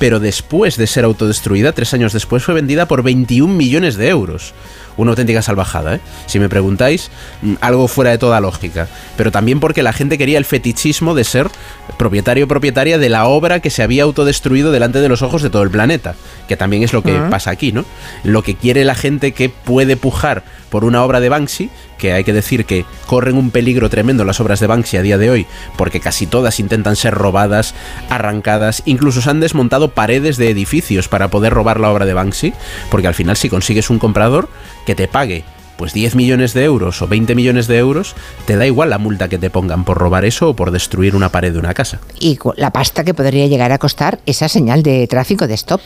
pero 0.01 0.19
después 0.19 0.79
de 0.79 0.87
ser 0.87 1.05
autodestruida, 1.05 1.73
tres 1.73 1.93
años 1.93 2.15
después, 2.15 2.43
fue 2.43 2.55
vendida 2.55 2.89
por 2.89 3.03
21 3.03 3.53
millones 3.53 3.97
de 3.97 4.09
euros. 4.09 4.55
Una 4.97 5.11
auténtica 5.11 5.43
salvajada, 5.43 5.97
¿eh? 5.97 6.01
Si 6.25 6.39
me 6.39 6.49
preguntáis, 6.49 7.11
mm, 7.43 7.57
algo 7.61 7.87
fuera 7.87 8.11
de 8.11 8.17
toda 8.17 8.41
lógica. 8.41 8.89
Pero 9.19 9.31
también 9.31 9.61
porque 9.61 9.83
la 9.83 9.93
gente 9.93 10.17
quería 10.17 10.39
el 10.39 10.47
fetichismo 10.47 11.15
de 11.15 11.25
ser 11.25 11.51
propietario 11.99 12.47
o 12.47 12.49
propietaria 12.49 12.97
de 12.97 13.11
la 13.11 13.27
obra 13.27 13.61
que 13.61 13.69
se 13.69 13.83
había 13.83 14.05
autodestruido 14.05 14.73
delante 14.73 15.01
de 15.01 15.09
los 15.11 15.21
ojos 15.21 15.43
de 15.43 15.51
todo 15.51 15.63
el 15.65 15.71
planeta. 15.71 16.15
Que 16.49 16.57
también 16.57 16.83
es 16.83 16.95
lo 16.95 17.03
que 17.03 17.13
pasa 17.31 17.51
aquí, 17.51 17.71
¿no? 17.71 17.85
Lo 18.25 18.43
que 18.43 18.57
quiere 18.57 18.87
la 18.87 18.95
gente 18.95 19.33
que 19.33 19.51
puede 19.51 19.99
pujar 19.99 20.45
por 20.71 20.85
una 20.85 21.05
obra 21.05 21.21
de 21.21 21.29
Banksy, 21.29 21.69
que 21.99 22.13
hay 22.13 22.25
que 22.25 22.33
decir 22.33 22.65
que 22.65 22.87
corren 23.07 23.37
un 23.37 23.51
peligro 23.51 23.91
tremendo 23.91 24.25
las 24.25 24.41
obras 24.41 24.61
de 24.61 24.67
Banksy 24.67 24.97
a 24.97 25.03
día 25.03 25.19
de 25.19 25.31
hoy, 25.31 25.47
porque 25.77 26.01
casi 26.01 26.27
todas 26.27 26.61
intentan 26.61 26.97
ser 26.97 27.13
robadas, 27.13 27.75
arrancadas, 28.09 28.83
incluso 28.87 29.21
se 29.21 29.29
han 29.29 29.41
desmontado 29.41 29.89
paredes 29.91 30.36
de 30.36 30.51
edificios 30.51 31.09
para 31.09 31.28
poder 31.28 31.53
robar 31.53 31.80
la 31.80 31.91
obra 31.91 32.07
de 32.07 32.14
Banksy, 32.14 32.53
porque 32.91 33.07
al 33.09 33.14
final 33.14 33.36
si 33.36 33.49
consigues 33.49 33.91
un 33.91 33.99
comprador 33.99 34.49
que 34.86 34.95
te 34.95 35.09
pague 35.09 35.45
pues 35.76 35.95
10 35.95 36.14
millones 36.14 36.53
de 36.53 36.64
euros 36.64 37.01
o 37.01 37.09
20 37.09 37.34
millones 37.34 37.66
de 37.66 37.78
euros, 37.78 38.14
te 38.47 38.57
da 38.57 38.66
igual 38.66 38.91
la 38.91 38.99
multa 38.99 39.28
que 39.30 39.38
te 39.38 39.49
pongan 39.49 39.84
por 39.84 39.97
robar 39.97 40.26
eso 40.26 40.51
o 40.51 40.55
por 40.55 40.72
destruir 40.72 41.16
una 41.16 41.30
pared 41.32 41.55
de 41.55 41.59
una 41.59 41.72
casa. 41.72 42.01
Y 42.18 42.38
la 42.57 42.70
pasta 42.70 43.03
que 43.03 43.14
podría 43.14 43.47
llegar 43.47 43.72
a 43.72 43.78
costar 43.78 44.20
esa 44.26 44.49
señal 44.51 44.82
de 44.82 45.07
tráfico 45.07 45.47
de 45.47 45.55
stop. 45.55 45.80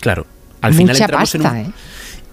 Claro, 0.00 0.26
al 0.62 0.72
final 0.72 0.94
Mucha 0.94 1.04
entramos 1.04 1.34
en 1.34 1.42
pasta, 1.42 1.58
un- 1.58 1.66
¿eh? 1.66 1.70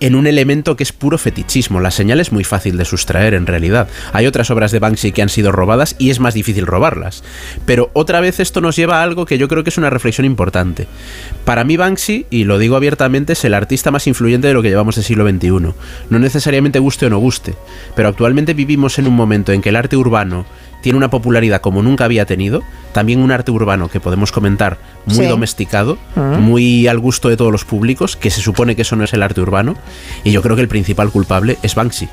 En 0.03 0.15
un 0.15 0.27
elemento 0.27 0.75
que 0.75 0.83
es 0.83 0.91
puro 0.91 1.17
fetichismo. 1.17 1.79
La 1.79 1.89
señal 1.89 2.19
es 2.19 2.33
muy 2.33 2.43
fácil 2.43 2.75
de 2.75 2.83
sustraer 2.83 3.33
en 3.33 3.47
realidad. 3.47 3.87
Hay 4.11 4.27
otras 4.27 4.51
obras 4.51 4.73
de 4.73 4.79
Banksy 4.79 5.13
que 5.13 5.21
han 5.21 5.29
sido 5.29 5.53
robadas 5.53 5.95
y 5.97 6.09
es 6.09 6.19
más 6.19 6.33
difícil 6.33 6.67
robarlas. 6.67 7.23
Pero 7.65 7.89
otra 7.93 8.19
vez 8.19 8.41
esto 8.41 8.59
nos 8.59 8.75
lleva 8.75 8.99
a 8.99 9.03
algo 9.03 9.25
que 9.25 9.37
yo 9.37 9.47
creo 9.47 9.63
que 9.63 9.69
es 9.69 9.77
una 9.77 9.89
reflexión 9.89 10.25
importante. 10.25 10.87
Para 11.45 11.63
mí 11.63 11.77
Banksy, 11.77 12.25
y 12.29 12.43
lo 12.43 12.57
digo 12.57 12.75
abiertamente, 12.75 13.31
es 13.31 13.45
el 13.45 13.53
artista 13.53 13.91
más 13.91 14.05
influyente 14.05 14.49
de 14.49 14.53
lo 14.53 14.61
que 14.61 14.67
llevamos 14.67 14.95
del 14.95 15.05
siglo 15.05 15.25
XXI. 15.25 15.73
No 16.09 16.19
necesariamente 16.19 16.79
guste 16.79 17.05
o 17.05 17.09
no 17.09 17.19
guste, 17.19 17.55
pero 17.95 18.09
actualmente 18.09 18.53
vivimos 18.53 18.99
en 18.99 19.07
un 19.07 19.15
momento 19.15 19.53
en 19.53 19.61
que 19.61 19.69
el 19.69 19.77
arte 19.77 19.95
urbano 19.95 20.45
tiene 20.83 20.97
una 20.97 21.09
popularidad 21.09 21.61
como 21.61 21.81
nunca 21.81 22.03
había 22.05 22.25
tenido, 22.25 22.61
también 22.91 23.21
un 23.21 23.31
arte 23.31 23.49
urbano 23.51 23.87
que 23.89 23.99
podemos 24.01 24.31
comentar 24.33 24.77
muy 25.05 25.15
Sí. 25.15 25.25
domesticado, 25.25 25.97
Mm. 26.15 26.39
muy 26.41 26.87
al 26.87 26.99
gusto 26.99 27.29
de 27.29 27.37
todos 27.37 27.51
los 27.53 27.63
públicos, 27.65 28.17
que 28.17 28.29
se 28.29 28.41
supone 28.41 28.75
que 28.75 28.81
eso 28.83 28.95
no 28.97 29.05
es 29.05 29.13
el 29.13 29.23
arte 29.23 29.39
urbano, 29.41 29.75
y 30.25 30.31
yo 30.31 30.41
creo 30.41 30.55
que 30.57 30.61
el 30.61 30.67
principal 30.67 31.09
culpable 31.09 31.57
es 31.63 31.73
Banksy, 31.73 32.09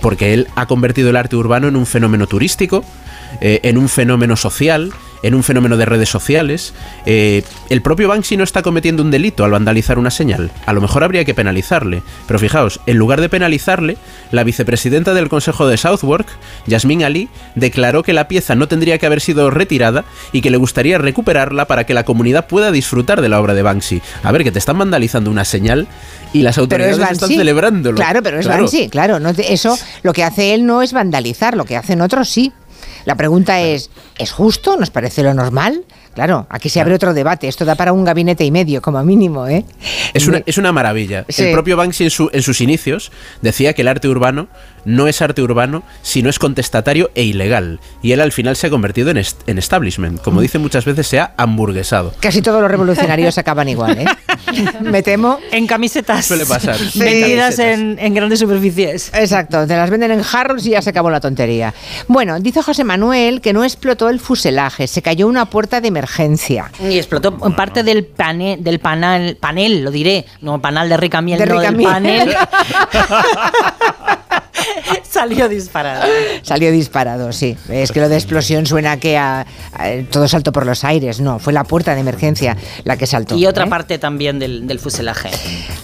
porque 0.00 0.32
él 0.32 0.48
ha 0.56 0.64
convertido 0.66 1.10
el 1.10 1.16
arte 1.16 1.36
urbano 1.36 1.68
en 1.68 1.76
un 1.76 1.84
fenómeno 1.84 2.26
turístico, 2.26 2.84
eh, 3.40 3.60
en 3.62 3.78
un 3.78 3.88
fenómeno 3.88 4.36
social, 4.36 4.92
en 5.22 5.34
un 5.34 5.42
fenómeno 5.42 5.76
de 5.76 5.84
redes 5.84 6.08
sociales. 6.08 6.72
Eh, 7.04 7.42
el 7.68 7.82
propio 7.82 8.08
Banksy 8.08 8.36
no 8.36 8.44
está 8.44 8.62
cometiendo 8.62 9.02
un 9.02 9.10
delito 9.10 9.44
al 9.44 9.50
vandalizar 9.50 9.98
una 9.98 10.10
señal. 10.10 10.50
A 10.66 10.72
lo 10.72 10.80
mejor 10.80 11.04
habría 11.04 11.24
que 11.24 11.34
penalizarle. 11.34 12.02
Pero 12.26 12.38
fijaos, 12.38 12.80
en 12.86 12.96
lugar 12.96 13.20
de 13.20 13.28
penalizarle, 13.28 13.96
la 14.30 14.44
vicepresidenta 14.44 15.14
del 15.14 15.28
Consejo 15.28 15.66
de 15.66 15.76
Southwark, 15.76 16.26
Yasmin 16.66 17.04
Ali, 17.04 17.28
declaró 17.54 18.02
que 18.02 18.12
la 18.12 18.28
pieza 18.28 18.54
no 18.54 18.68
tendría 18.68 18.98
que 18.98 19.06
haber 19.06 19.20
sido 19.20 19.50
retirada 19.50 20.04
y 20.32 20.40
que 20.42 20.50
le 20.50 20.56
gustaría 20.56 20.98
recuperarla 20.98 21.66
para 21.66 21.84
que 21.84 21.94
la 21.94 22.04
comunidad 22.04 22.46
pueda 22.46 22.70
disfrutar 22.70 23.20
de 23.20 23.28
la 23.28 23.40
obra 23.40 23.54
de 23.54 23.62
Banksy. 23.62 24.02
A 24.22 24.32
ver, 24.32 24.44
que 24.44 24.52
te 24.52 24.58
están 24.58 24.78
vandalizando 24.78 25.30
una 25.30 25.44
señal 25.44 25.88
y 26.32 26.42
las 26.42 26.58
autoridades 26.58 26.98
es 26.98 27.10
están 27.10 27.30
celebrándolo. 27.30 27.96
Claro, 27.96 28.22
pero 28.22 28.38
es 28.38 28.46
Banksy, 28.46 28.88
claro. 28.88 29.18
No 29.18 29.30
eso 29.30 29.78
lo 30.02 30.12
que 30.12 30.24
hace 30.24 30.54
él 30.54 30.66
no 30.66 30.82
es 30.82 30.92
vandalizar, 30.92 31.56
lo 31.56 31.64
que 31.64 31.76
hacen 31.76 32.00
otros 32.00 32.28
sí. 32.28 32.52
La 33.06 33.14
pregunta 33.14 33.60
es, 33.62 33.88
¿es 34.18 34.32
justo? 34.32 34.76
¿Nos 34.76 34.90
parece 34.90 35.22
lo 35.22 35.32
normal? 35.32 35.84
Claro, 36.14 36.46
aquí 36.50 36.68
se 36.68 36.80
abre 36.80 36.94
otro 36.94 37.14
debate. 37.14 37.46
Esto 37.48 37.64
da 37.64 37.74
para 37.74 37.92
un 37.92 38.04
gabinete 38.04 38.44
y 38.44 38.50
medio, 38.50 38.82
como 38.82 39.02
mínimo, 39.04 39.46
¿eh? 39.46 39.64
Es 40.12 40.26
una, 40.26 40.42
es 40.44 40.58
una 40.58 40.72
maravilla. 40.72 41.24
Sí. 41.28 41.44
El 41.44 41.52
propio 41.52 41.76
Banksy 41.76 42.04
en, 42.04 42.10
su- 42.10 42.30
en 42.32 42.42
sus 42.42 42.60
inicios 42.60 43.12
decía 43.42 43.72
que 43.74 43.82
el 43.82 43.88
arte 43.88 44.08
urbano 44.08 44.48
no 44.86 45.06
es 45.08 45.20
arte 45.20 45.42
urbano 45.42 45.82
si 46.00 46.22
no 46.22 46.30
es 46.30 46.38
contestatario 46.38 47.10
e 47.14 47.24
ilegal. 47.24 47.78
Y 48.02 48.12
él 48.12 48.22
al 48.22 48.32
final 48.32 48.56
se 48.56 48.68
ha 48.68 48.70
convertido 48.70 49.10
en, 49.10 49.18
est- 49.18 49.46
en 49.46 49.58
establishment. 49.58 50.22
Como 50.22 50.40
dice 50.40 50.58
muchas 50.58 50.86
veces, 50.86 51.06
se 51.06 51.20
ha 51.20 51.34
hamburguesado. 51.36 52.14
Casi 52.20 52.40
todos 52.40 52.62
los 52.62 52.70
revolucionarios 52.70 53.36
acaban 53.38 53.68
igual, 53.68 53.98
¿eh? 53.98 54.06
Me 54.80 55.02
temo. 55.02 55.38
En 55.50 55.66
camisetas. 55.66 56.24
Suele 56.24 56.46
pasar. 56.46 56.78
Vendidas 56.94 57.58
en, 57.58 57.98
en 58.00 58.14
grandes 58.14 58.38
superficies. 58.38 59.10
Exacto, 59.12 59.66
te 59.66 59.76
las 59.76 59.90
venden 59.90 60.12
en 60.12 60.22
jarros 60.22 60.64
y 60.66 60.70
ya 60.70 60.80
se 60.80 60.90
acabó 60.90 61.10
la 61.10 61.20
tontería. 61.20 61.74
Bueno, 62.08 62.38
dice 62.40 62.62
José 62.62 62.84
Manuel 62.84 63.40
que 63.40 63.52
no 63.52 63.64
explotó 63.64 64.08
el 64.08 64.20
fuselaje, 64.20 64.86
se 64.86 65.02
cayó 65.02 65.26
una 65.26 65.46
puerta 65.46 65.80
de 65.80 65.88
emergencia. 65.88 66.70
Y 66.80 66.96
explotó 66.96 67.36
en 67.44 67.54
parte 67.56 67.82
del 67.82 68.04
panel, 68.06 68.62
del 68.62 68.78
panel, 68.78 69.36
panel, 69.36 69.82
lo 69.82 69.90
diré, 69.90 70.24
no 70.40 70.60
panal 70.60 70.88
de 70.88 70.96
rica 70.96 71.20
miel, 71.20 71.38
De 71.40 71.46
no, 71.46 71.54
rica 71.56 71.66
del 71.72 71.76
miel. 71.76 71.90
panel. 71.90 72.36
Salió 75.10 75.48
disparado. 75.48 76.02
Salió 76.42 76.70
disparado, 76.72 77.32
sí. 77.32 77.56
Es 77.68 77.92
que 77.92 78.00
lo 78.00 78.08
de 78.08 78.16
explosión 78.16 78.66
suena 78.66 78.98
que 78.98 79.16
a- 79.16 79.40
a- 79.72 80.02
todo 80.10 80.28
saltó 80.28 80.52
por 80.52 80.66
los 80.66 80.84
aires. 80.84 81.20
No, 81.20 81.38
fue 81.38 81.52
la 81.52 81.64
puerta 81.64 81.94
de 81.94 82.00
emergencia 82.00 82.56
la 82.84 82.96
que 82.96 83.06
saltó. 83.06 83.36
Y 83.36 83.46
otra 83.46 83.64
¿eh? 83.64 83.68
parte 83.68 83.98
también 83.98 84.38
del, 84.38 84.66
del 84.66 84.78
fuselaje. 84.78 85.30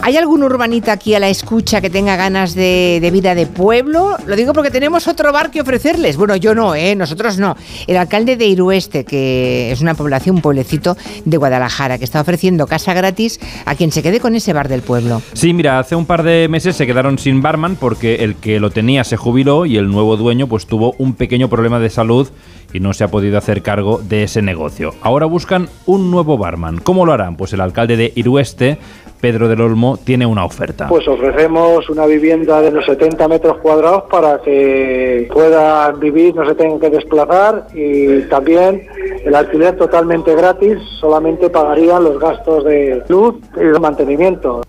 ¿Hay 0.01 0.17
algún 0.17 0.43
urbanita 0.43 0.93
aquí 0.93 1.15
a 1.15 1.21
la 1.21 1.29
escucha 1.29 1.81
que 1.81 1.91
tenga 1.91 2.17
ganas 2.17 2.55
de, 2.55 2.99
de 3.01 3.11
vida 3.11 3.35
de 3.35 3.47
pueblo? 3.47 4.17
Lo 4.27 4.37
digo 4.37 4.53
porque 4.53 4.71
tenemos 4.71 5.07
otro 5.09 5.33
bar 5.33 5.51
que 5.51 5.61
ofrecerles. 5.61 6.17
Bueno, 6.17 6.37
yo 6.37 6.55
no, 6.55 6.75
¿eh? 6.75 6.95
Nosotros 6.97 7.39
no. 7.39 7.57
El 7.87 7.97
alcalde 7.97 8.37
de 8.37 8.47
Irueste, 8.47 9.05
que 9.05 9.73
es 9.73 9.81
una 9.81 9.95
población, 9.95 10.37
un 10.37 10.43
pueblecito 10.43 10.97
de 11.25 11.37
Guadalajara, 11.37 11.99
que 11.99 12.05
está 12.05 12.21
ofreciendo 12.21 12.67
casa 12.67 12.93
gratis 12.95 13.39
a 13.65 13.75
quien 13.75 13.93
se 13.93 14.03
quede 14.03 14.21
con 14.21 14.35
ese 14.35 14.53
bar 14.53 14.69
del 14.69 14.83
pueblo. 14.83 15.23
Sí, 15.33 15.53
mira, 15.53 15.79
hace 15.79 15.95
un 15.97 16.07
par 16.07 16.23
de 16.23 16.49
meses 16.49 16.77
se 16.77 16.87
quedaron 16.87 17.19
sin 17.19 17.43
barman 17.43 17.77
porque 17.77 18.17
el 18.17 18.35
que 18.37 18.61
lo 18.61 18.71
tenía 18.71 19.05
se 19.05 19.12
jubiló 19.17 19.67
y 19.67 19.77
el 19.77 19.91
nuevo 19.91 20.17
dueño 20.17 20.47
pues 20.47 20.67
tuvo 20.67 20.95
un 20.99 21.15
pequeño 21.15 21.49
problema 21.49 21.79
de 21.79 21.91
salud 21.91 22.29
y 22.73 22.81
no 22.81 22.93
se 22.93 23.05
ha 23.05 23.09
podido 23.09 23.39
hacer 23.39 23.63
cargo 23.63 24.01
de 24.03 24.25
ese 24.25 24.43
negocio. 24.43 24.95
Ahora 25.03 25.27
buscan 25.27 25.69
un 25.87 26.11
nuevo 26.11 26.39
barman. 26.39 26.79
¿Cómo 26.79 27.05
lo 27.05 27.13
harán? 27.13 27.37
Pues 27.37 27.53
el 27.53 27.61
alcalde 27.61 27.97
de 27.97 28.13
Irueste 28.15 28.79
Pedro 29.23 29.47
del 29.47 29.61
Olmo 29.61 29.99
tiene 30.05 30.27
una 30.27 30.45
oferta. 30.45 30.89
Pues 30.89 31.07
ofrecemos 31.07 31.89
una 31.89 32.07
vivienda 32.07 32.61
de 32.61 32.73
los 32.73 32.85
70 32.85 33.29
metros 33.29 33.59
cuadrados 33.59 34.03
para 34.11 34.41
que 34.43 35.29
puedan 35.33 36.01
vivir, 36.01 36.35
no 36.35 36.45
se 36.45 36.57
tengan 36.57 36.81
que 36.81 36.91
desplazar 36.91 37.69
y 37.73 38.23
también 38.23 38.85
el 39.25 39.33
alquiler 39.33 39.77
totalmente 39.77 40.35
gratis, 40.35 40.77
solamente 41.01 41.49
pagarían 41.51 42.03
los 42.03 42.19
gastos 42.19 42.65
de 42.65 43.05
luz 43.09 43.37
y 43.55 43.61
de 43.61 43.79
mantenimiento. 43.79 44.63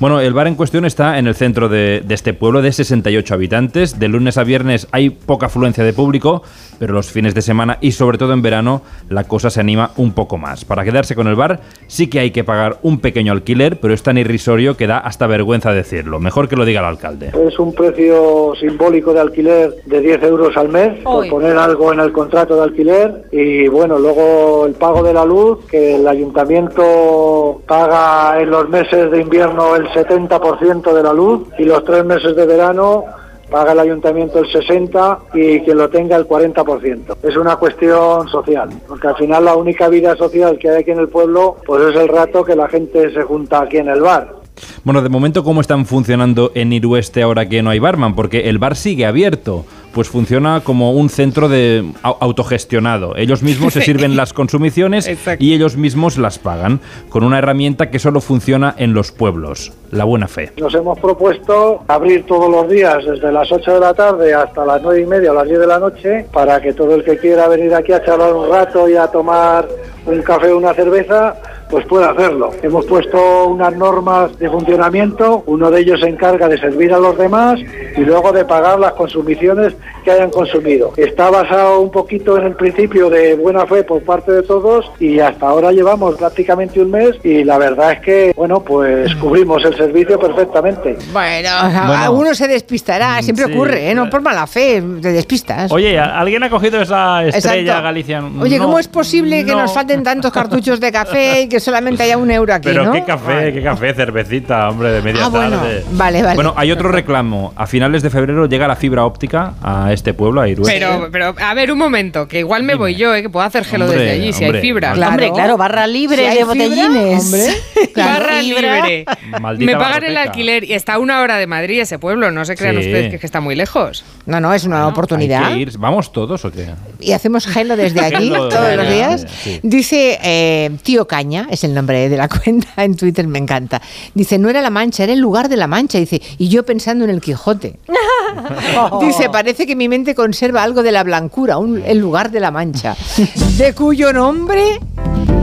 Bueno, 0.00 0.20
el 0.20 0.34
bar 0.34 0.48
en 0.48 0.56
cuestión 0.56 0.84
está 0.84 1.18
en 1.18 1.28
el 1.28 1.36
centro 1.36 1.68
de, 1.68 2.02
de, 2.04 2.14
este 2.14 2.34
pueblo 2.34 2.62
de 2.62 2.72
68 2.72 3.32
habitantes. 3.32 3.98
De 3.98 4.08
lunes 4.08 4.36
a 4.38 4.44
viernes 4.44 4.88
hay 4.90 5.10
poca 5.10 5.46
afluencia 5.46 5.84
de 5.84 5.92
público, 5.92 6.42
pero 6.80 6.94
los 6.94 7.10
fines 7.10 7.34
de 7.34 7.42
semana 7.42 7.78
y 7.80 7.92
sobre 7.92 8.18
todo 8.18 8.32
en 8.32 8.42
verano 8.42 8.82
la 9.08 9.24
cosa 9.24 9.50
se 9.50 9.60
anima 9.60 9.92
un 9.96 10.12
poco 10.12 10.36
más. 10.36 10.64
Para 10.64 10.84
quedarse 10.84 11.14
con 11.14 11.28
el 11.28 11.36
bar 11.36 11.60
sí 11.86 12.08
que 12.08 12.18
hay 12.18 12.32
que 12.32 12.42
pagar 12.42 12.78
un 12.82 12.98
pequeño 12.98 13.32
alquiler, 13.32 13.78
pero 13.78 13.94
es 13.94 14.02
tan 14.02 14.18
irrisorio 14.18 14.76
que 14.76 14.88
da 14.88 14.98
hasta 14.98 15.28
vergüenza 15.28 15.72
decirlo. 15.72 16.18
Mejor 16.18 16.48
que 16.48 16.56
lo 16.56 16.64
diga 16.64 16.80
el 16.80 16.86
alcalde. 16.86 17.30
Es 17.46 17.58
un 17.60 17.72
precio 17.72 18.52
simbólico 18.58 19.12
de 19.14 19.20
alquiler 19.20 19.76
de 19.86 20.00
10 20.00 20.22
euros 20.24 20.56
al 20.56 20.70
mes, 20.70 21.02
por 21.04 21.28
poner 21.28 21.56
algo 21.56 21.92
en 21.92 22.00
el 22.00 22.12
contrato 22.12 22.56
de 22.56 22.62
alquiler. 22.64 23.24
Y 23.30 23.68
bueno, 23.68 23.98
luego 23.98 24.66
el 24.66 24.74
pago 24.74 25.02
de 25.02 25.14
la 25.14 25.24
luz, 25.24 25.64
que 25.66 25.96
el 25.96 26.08
ayuntamiento 26.08 27.62
paga 27.66 28.40
en 28.40 28.50
los 28.50 28.68
meses 28.68 29.10
de 29.10 29.20
invierno 29.20 29.76
el 29.76 29.83
70% 29.88 30.92
de 30.92 31.02
la 31.02 31.12
luz 31.12 31.48
y 31.58 31.64
los 31.64 31.84
tres 31.84 32.04
meses 32.04 32.34
de 32.36 32.46
verano 32.46 33.04
paga 33.50 33.72
el 33.72 33.80
ayuntamiento 33.80 34.38
el 34.38 34.50
60 34.50 35.18
y 35.34 35.60
quien 35.60 35.78
lo 35.78 35.88
tenga 35.88 36.16
el 36.16 36.26
40%. 36.26 37.16
Es 37.22 37.36
una 37.36 37.56
cuestión 37.56 38.28
social, 38.28 38.70
porque 38.88 39.08
al 39.08 39.16
final 39.16 39.44
la 39.44 39.54
única 39.54 39.88
vida 39.88 40.16
social 40.16 40.58
que 40.58 40.70
hay 40.70 40.82
aquí 40.82 40.90
en 40.90 40.98
el 40.98 41.08
pueblo 41.08 41.56
pues 41.66 41.82
es 41.82 41.96
el 41.96 42.08
rato 42.08 42.44
que 42.44 42.56
la 42.56 42.68
gente 42.68 43.12
se 43.12 43.22
junta 43.22 43.60
aquí 43.60 43.78
en 43.78 43.88
el 43.88 44.00
bar. 44.00 44.43
Bueno, 44.84 45.02
de 45.02 45.08
momento, 45.08 45.44
¿cómo 45.44 45.60
están 45.60 45.86
funcionando 45.86 46.52
en 46.54 46.72
Irueste 46.72 47.22
ahora 47.22 47.48
que 47.48 47.62
no 47.62 47.70
hay 47.70 47.78
barman? 47.78 48.14
Porque 48.14 48.48
el 48.48 48.58
bar 48.58 48.76
sigue 48.76 49.06
abierto. 49.06 49.64
Pues 49.92 50.08
funciona 50.08 50.62
como 50.64 50.90
un 50.90 51.08
centro 51.08 51.48
de 51.48 51.84
autogestionado. 52.02 53.16
Ellos 53.16 53.44
mismos 53.44 53.74
se 53.74 53.80
sirven 53.82 54.16
las 54.16 54.32
consumiciones 54.32 55.08
y 55.38 55.54
ellos 55.54 55.76
mismos 55.76 56.18
las 56.18 56.40
pagan, 56.40 56.80
con 57.08 57.22
una 57.22 57.38
herramienta 57.38 57.90
que 57.90 58.00
solo 58.00 58.20
funciona 58.20 58.74
en 58.76 58.92
los 58.92 59.12
pueblos, 59.12 59.72
la 59.92 60.02
buena 60.02 60.26
fe. 60.26 60.50
Nos 60.56 60.74
hemos 60.74 60.98
propuesto 60.98 61.84
abrir 61.86 62.26
todos 62.26 62.50
los 62.50 62.68
días 62.68 63.04
desde 63.04 63.30
las 63.30 63.52
8 63.52 63.74
de 63.74 63.80
la 63.80 63.94
tarde 63.94 64.34
hasta 64.34 64.64
las 64.64 64.82
9 64.82 65.00
y 65.00 65.06
media 65.06 65.30
o 65.30 65.34
las 65.34 65.46
10 65.46 65.60
de 65.60 65.66
la 65.68 65.78
noche 65.78 66.26
para 66.32 66.60
que 66.60 66.72
todo 66.72 66.96
el 66.96 67.04
que 67.04 67.16
quiera 67.16 67.46
venir 67.46 67.72
aquí 67.72 67.92
a 67.92 68.04
charlar 68.04 68.34
un 68.34 68.50
rato 68.50 68.88
y 68.88 68.96
a 68.96 69.06
tomar 69.06 69.68
un 70.06 70.22
café 70.22 70.50
o 70.50 70.58
una 70.58 70.74
cerveza 70.74 71.36
pues 71.74 71.86
puede 71.86 72.04
hacerlo. 72.04 72.52
Hemos 72.62 72.86
puesto 72.86 73.46
unas 73.46 73.74
normas 73.74 74.38
de 74.38 74.48
funcionamiento, 74.48 75.42
uno 75.46 75.72
de 75.72 75.80
ellos 75.80 75.98
se 75.98 76.08
encarga 76.08 76.46
de 76.46 76.56
servir 76.56 76.92
a 76.94 77.00
los 77.00 77.18
demás 77.18 77.58
y 77.96 78.00
luego 78.02 78.30
de 78.30 78.44
pagar 78.44 78.78
las 78.78 78.92
consumiciones 78.92 79.74
que 80.04 80.12
hayan 80.12 80.30
consumido. 80.30 80.92
Está 80.96 81.30
basado 81.30 81.80
un 81.80 81.90
poquito 81.90 82.38
en 82.38 82.44
el 82.44 82.54
principio 82.54 83.10
de 83.10 83.34
buena 83.34 83.66
fe 83.66 83.82
por 83.82 84.02
parte 84.02 84.30
de 84.30 84.44
todos 84.44 84.88
y 85.00 85.18
hasta 85.18 85.48
ahora 85.48 85.72
llevamos 85.72 86.14
prácticamente 86.14 86.80
un 86.80 86.92
mes 86.92 87.16
y 87.24 87.42
la 87.42 87.58
verdad 87.58 87.90
es 87.94 88.00
que, 88.02 88.32
bueno, 88.36 88.60
pues 88.60 89.12
cubrimos 89.16 89.64
el 89.64 89.76
servicio 89.76 90.16
perfectamente. 90.16 90.96
Bueno, 91.12 91.48
alguno 91.58 92.36
se 92.36 92.46
despistará, 92.46 93.20
siempre 93.20 93.46
ocurre, 93.46 93.90
¿eh? 93.90 93.94
no 93.96 94.08
por 94.08 94.22
mala 94.22 94.46
fe, 94.46 94.80
te 95.02 95.10
despistas. 95.10 95.72
Oye, 95.72 95.98
¿alguien 95.98 96.44
ha 96.44 96.50
cogido 96.50 96.80
esa 96.80 97.24
estrella 97.24 97.60
Exacto. 97.62 97.82
Galicia? 97.82 98.22
Oye, 98.40 98.58
No. 98.58 98.64
¿cómo 98.66 98.78
es 98.78 98.86
posible 98.86 99.44
que 99.44 99.56
nos 99.56 99.74
falten 99.74 100.04
tantos 100.04 100.30
cartuchos 100.30 100.78
de 100.78 100.92
café 100.92 101.40
y 101.42 101.48
que 101.48 101.58
solamente 101.64 102.02
haya 102.04 102.16
un 102.18 102.30
euro 102.30 102.54
aquí, 102.54 102.68
Pero 102.68 102.84
no? 102.84 102.92
qué 102.92 103.02
café, 103.04 103.52
qué 103.52 103.62
café, 103.62 103.92
cervecita, 103.94 104.68
hombre, 104.68 104.90
de 104.90 105.02
media 105.02 105.24
Ah, 105.24 105.28
bueno. 105.28 105.56
tarde. 105.58 105.84
Vale, 105.92 106.22
vale. 106.22 106.34
Bueno, 106.36 106.54
hay 106.56 106.70
otro 106.70 106.90
reclamo. 106.92 107.52
A 107.56 107.66
finales 107.66 108.02
de 108.02 108.10
febrero 108.10 108.46
llega 108.46 108.68
la 108.68 108.76
fibra 108.76 109.04
óptica 109.04 109.54
a 109.62 109.92
este 109.92 110.14
pueblo, 110.14 110.40
a 110.40 110.48
Irueste. 110.48 110.78
Pero, 110.78 111.08
pero, 111.10 111.34
a 111.38 111.54
ver, 111.54 111.72
un 111.72 111.78
momento, 111.78 112.28
que 112.28 112.38
igual 112.40 112.62
me 112.62 112.74
voy 112.74 112.94
yo, 112.94 113.14
¿eh? 113.14 113.22
que 113.22 113.30
puedo 113.30 113.44
hacer 113.46 113.64
gelo 113.64 113.86
Hombre, 113.86 113.98
desde 114.00 114.12
allí, 114.12 114.32
si 114.32 114.44
hay 114.44 114.50
hombre, 114.50 114.60
fibra. 114.60 114.92
Claro. 114.92 115.10
Hombre, 115.12 115.30
claro, 115.32 115.56
barra 115.56 115.86
libre 115.86 116.30
Si 116.30 116.38
de 116.38 116.44
botellines. 116.44 117.24
hombre. 117.24 117.44
Barra 117.96 118.42
libre. 118.42 119.04
Maldita 119.40 119.72
me 119.72 119.78
pagan 119.78 120.04
el 120.04 120.16
alquiler 120.16 120.64
y 120.64 120.72
está 120.72 120.94
a 120.94 120.98
una 120.98 121.20
hora 121.20 121.36
de 121.36 121.46
Madrid 121.46 121.80
ese 121.80 121.98
pueblo. 121.98 122.30
No 122.32 122.44
se 122.44 122.56
crean 122.56 122.74
Sí. 122.74 122.80
ustedes 122.86 123.10
que, 123.12 123.18
que 123.20 123.26
está 123.26 123.40
muy 123.40 123.54
lejos. 123.54 124.04
No, 124.26 124.40
no, 124.40 124.52
es 124.52 124.64
una 124.64 124.88
oportunidad. 124.88 125.44
Hay 125.44 125.54
que 125.54 125.60
ir. 125.60 125.78
¿Vamos 125.78 126.12
todos 126.12 126.44
o 126.44 126.50
qué? 126.50 126.66
Y 127.00 127.12
hacemos 127.12 127.46
gelo 127.46 127.76
desde 127.76 128.00
aquí 128.04 128.24
Gelo 128.24 128.48
todos 128.48 128.76
los 128.76 128.88
días. 128.88 129.26
sí. 129.42 129.60
Dice 129.62 130.18
eh, 130.22 130.70
Tío 130.82 131.06
Caña, 131.06 131.43
es 131.50 131.64
el 131.64 131.74
nombre 131.74 132.08
de 132.08 132.16
la 132.16 132.28
cuenta 132.44 132.68
en 132.84 132.96
Twitter, 132.96 133.26
me 133.26 133.38
encanta. 133.38 133.80
Dice, 134.14 134.38
no 134.38 134.48
era 134.50 134.60
la 134.62 134.70
Mancha, 134.70 135.04
era 135.04 135.12
el 135.12 135.20
lugar 135.20 135.48
de 135.48 135.56
la 135.56 135.66
Mancha. 135.66 135.98
Dice, 135.98 136.20
y 136.38 136.48
yo 136.48 136.64
pensando 136.64 137.04
en 137.04 137.10
el 137.10 137.20
Quijote. 137.20 137.78
Dice, 139.00 139.28
parece 139.30 139.66
que 139.66 139.76
mi 139.76 139.88
mente 139.88 140.14
conserva 140.14 140.62
algo 140.62 140.82
de 140.82 140.92
la 140.92 141.02
blancura, 141.04 141.58
un- 141.58 141.82
el 141.84 141.98
lugar 141.98 142.30
de 142.30 142.40
la 142.40 142.50
Mancha, 142.50 142.96
de 143.58 143.72
cuyo 143.74 144.12
nombre 144.12 144.80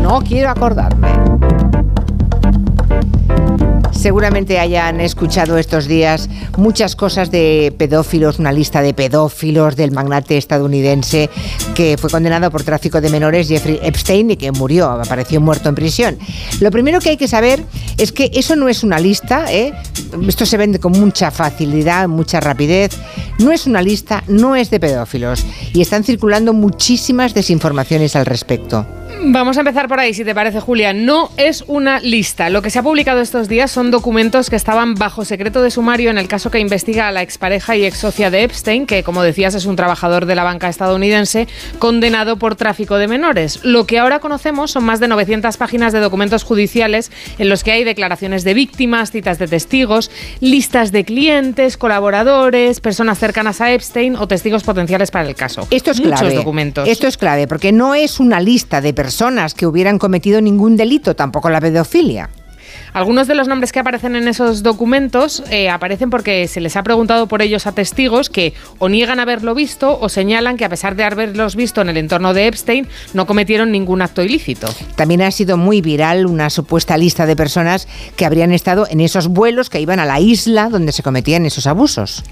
no 0.01 0.21
quiero 0.21 0.49
acordarme. 0.49 1.09
Seguramente 4.01 4.57
hayan 4.57 4.99
escuchado 4.99 5.59
estos 5.59 5.85
días 5.85 6.27
muchas 6.57 6.95
cosas 6.95 7.29
de 7.29 7.71
pedófilos, 7.77 8.39
una 8.39 8.51
lista 8.51 8.81
de 8.81 8.95
pedófilos 8.95 9.75
del 9.75 9.91
magnate 9.91 10.37
estadounidense 10.37 11.29
que 11.75 11.97
fue 11.99 12.09
condenado 12.09 12.49
por 12.49 12.63
tráfico 12.63 12.99
de 12.99 13.11
menores, 13.11 13.47
Jeffrey 13.47 13.79
Epstein, 13.79 14.31
y 14.31 14.37
que 14.37 14.51
murió, 14.51 14.89
apareció 14.89 15.39
muerto 15.39 15.69
en 15.69 15.75
prisión. 15.75 16.17
Lo 16.61 16.71
primero 16.71 16.99
que 16.99 17.11
hay 17.11 17.17
que 17.17 17.27
saber 17.27 17.63
es 17.99 18.11
que 18.11 18.31
eso 18.33 18.55
no 18.55 18.69
es 18.69 18.83
una 18.83 18.97
lista, 18.97 19.53
¿eh? 19.53 19.71
esto 20.27 20.47
se 20.47 20.57
vende 20.57 20.79
con 20.79 20.93
mucha 20.93 21.29
facilidad, 21.29 22.07
mucha 22.07 22.39
rapidez, 22.39 22.97
no 23.37 23.51
es 23.51 23.67
una 23.67 23.83
lista, 23.83 24.23
no 24.27 24.55
es 24.55 24.71
de 24.71 24.79
pedófilos, 24.79 25.45
y 25.73 25.81
están 25.81 26.03
circulando 26.03 26.53
muchísimas 26.53 27.35
desinformaciones 27.35 28.15
al 28.15 28.25
respecto. 28.25 28.83
Vamos 29.23 29.55
a 29.57 29.59
empezar 29.61 29.87
por 29.87 29.99
ahí, 29.99 30.15
si 30.15 30.25
te 30.25 30.33
parece, 30.33 30.59
Julia. 30.59 30.93
No 30.93 31.29
es 31.37 31.63
una 31.67 31.99
lista. 31.99 32.49
Lo 32.49 32.63
que 32.63 32.71
se 32.71 32.79
ha 32.79 32.83
publicado 32.83 33.21
estos 33.21 33.47
días 33.47 33.69
son 33.69 33.91
documentos 33.91 34.49
que 34.49 34.55
estaban 34.55 34.95
bajo 34.95 35.25
secreto 35.25 35.61
de 35.61 35.69
sumario 35.69 36.09
en 36.09 36.17
el 36.17 36.27
caso 36.27 36.49
que 36.49 36.57
investiga 36.57 37.07
a 37.07 37.11
la 37.11 37.21
expareja 37.21 37.75
y 37.75 37.85
ex 37.85 37.99
socia 37.99 38.31
de 38.31 38.41
Epstein, 38.41 38.87
que, 38.87 39.03
como 39.03 39.21
decías, 39.21 39.53
es 39.53 39.67
un 39.67 39.75
trabajador 39.75 40.25
de 40.25 40.33
la 40.33 40.43
banca 40.43 40.69
estadounidense 40.69 41.47
condenado 41.77 42.37
por 42.37 42.55
tráfico 42.55 42.97
de 42.97 43.07
menores. 43.07 43.59
Lo 43.63 43.85
que 43.85 43.99
ahora 43.99 44.17
conocemos 44.19 44.71
son 44.71 44.85
más 44.85 44.99
de 44.99 45.07
900 45.07 45.55
páginas 45.55 45.93
de 45.93 45.99
documentos 45.99 46.43
judiciales 46.43 47.11
en 47.37 47.47
los 47.47 47.63
que 47.63 47.73
hay 47.73 47.83
declaraciones 47.83 48.43
de 48.43 48.55
víctimas, 48.55 49.11
citas 49.11 49.37
de 49.37 49.47
testigos, 49.47 50.09
listas 50.39 50.91
de 50.91 51.05
clientes, 51.05 51.77
colaboradores, 51.77 52.79
personas 52.79 53.19
cercanas 53.19 53.61
a 53.61 53.71
Epstein 53.71 54.15
o 54.15 54.27
testigos 54.27 54.63
potenciales 54.63 55.11
para 55.11 55.29
el 55.29 55.35
caso. 55.35 55.67
Esto 55.69 55.91
es 55.91 55.99
Muchos 55.99 56.19
clave. 56.21 56.35
documentos. 56.35 56.89
Esto 56.89 57.05
es 57.05 57.17
clave 57.17 57.47
porque 57.47 57.71
no 57.71 57.93
es 57.93 58.19
una 58.19 58.39
lista 58.39 58.81
de 58.81 58.93
personas 58.95 59.10
que 59.55 59.67
hubieran 59.67 59.99
cometido 59.99 60.41
ningún 60.41 60.77
delito, 60.77 61.15
tampoco 61.15 61.49
la 61.49 61.61
pedofilia. 61.61 62.29
Algunos 62.93 63.27
de 63.27 63.35
los 63.35 63.47
nombres 63.47 63.71
que 63.71 63.79
aparecen 63.79 64.15
en 64.15 64.27
esos 64.27 64.63
documentos 64.63 65.43
eh, 65.49 65.69
aparecen 65.69 66.09
porque 66.09 66.47
se 66.47 66.59
les 66.59 66.75
ha 66.75 66.83
preguntado 66.83 67.27
por 67.27 67.41
ellos 67.41 67.65
a 67.67 67.71
testigos 67.71 68.29
que 68.29 68.53
o 68.79 68.89
niegan 68.89 69.19
haberlo 69.19 69.55
visto 69.55 69.97
o 69.99 70.09
señalan 70.09 70.57
que 70.57 70.65
a 70.65 70.69
pesar 70.69 70.95
de 70.95 71.03
haberlos 71.03 71.55
visto 71.55 71.81
en 71.81 71.89
el 71.89 71.97
entorno 71.97 72.33
de 72.33 72.47
Epstein 72.47 72.87
no 73.13 73.25
cometieron 73.25 73.71
ningún 73.71 74.01
acto 74.01 74.23
ilícito. 74.23 74.67
También 74.95 75.21
ha 75.21 75.31
sido 75.31 75.55
muy 75.55 75.81
viral 75.81 76.25
una 76.25 76.49
supuesta 76.49 76.97
lista 76.97 77.25
de 77.25 77.35
personas 77.35 77.87
que 78.17 78.25
habrían 78.25 78.51
estado 78.51 78.85
en 78.89 78.99
esos 78.99 79.27
vuelos 79.27 79.69
que 79.69 79.79
iban 79.79 79.99
a 79.99 80.05
la 80.05 80.19
isla 80.19 80.69
donde 80.69 80.91
se 80.91 81.03
cometían 81.03 81.45
esos 81.45 81.67
abusos. 81.67 82.23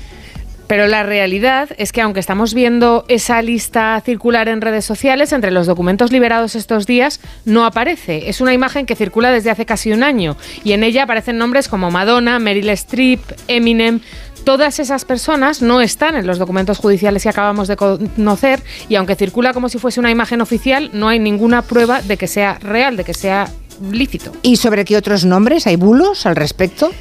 Pero 0.69 0.85
la 0.85 1.01
realidad 1.01 1.69
es 1.79 1.91
que 1.91 1.99
aunque 1.99 2.19
estamos 2.19 2.53
viendo 2.53 3.03
esa 3.07 3.41
lista 3.41 3.99
circular 4.05 4.47
en 4.47 4.61
redes 4.61 4.85
sociales, 4.85 5.33
entre 5.33 5.49
los 5.49 5.65
documentos 5.65 6.11
liberados 6.11 6.53
estos 6.53 6.85
días 6.85 7.21
no 7.43 7.65
aparece. 7.65 8.29
Es 8.29 8.39
una 8.39 8.53
imagen 8.53 8.85
que 8.85 8.95
circula 8.95 9.31
desde 9.31 9.49
hace 9.49 9.65
casi 9.65 9.91
un 9.91 10.03
año 10.03 10.37
y 10.63 10.73
en 10.73 10.83
ella 10.83 11.03
aparecen 11.03 11.39
nombres 11.39 11.69
como 11.69 11.89
Madonna, 11.89 12.37
Meryl 12.37 12.69
Streep, 12.69 13.19
Eminem. 13.47 13.99
Todas 14.43 14.77
esas 14.79 15.05
personas 15.05 15.63
no 15.63 15.81
están 15.81 16.15
en 16.15 16.27
los 16.27 16.37
documentos 16.37 16.77
judiciales 16.77 17.23
que 17.23 17.29
acabamos 17.29 17.67
de 17.67 17.75
conocer 17.75 18.61
y 18.87 18.93
aunque 18.93 19.15
circula 19.15 19.53
como 19.53 19.69
si 19.69 19.79
fuese 19.79 19.99
una 19.99 20.11
imagen 20.11 20.39
oficial, 20.39 20.91
no 20.93 21.09
hay 21.09 21.17
ninguna 21.17 21.63
prueba 21.63 22.03
de 22.03 22.15
que 22.15 22.27
sea 22.27 22.59
real, 22.59 22.95
de 22.95 23.05
que 23.05 23.15
sea 23.15 23.49
lícito. 23.91 24.33
¿Y 24.43 24.57
sobre 24.57 24.85
qué 24.85 24.97
otros 24.97 25.25
nombres? 25.25 25.65
¿Hay 25.65 25.77
bulos 25.77 26.27
al 26.27 26.35
respecto? 26.35 26.91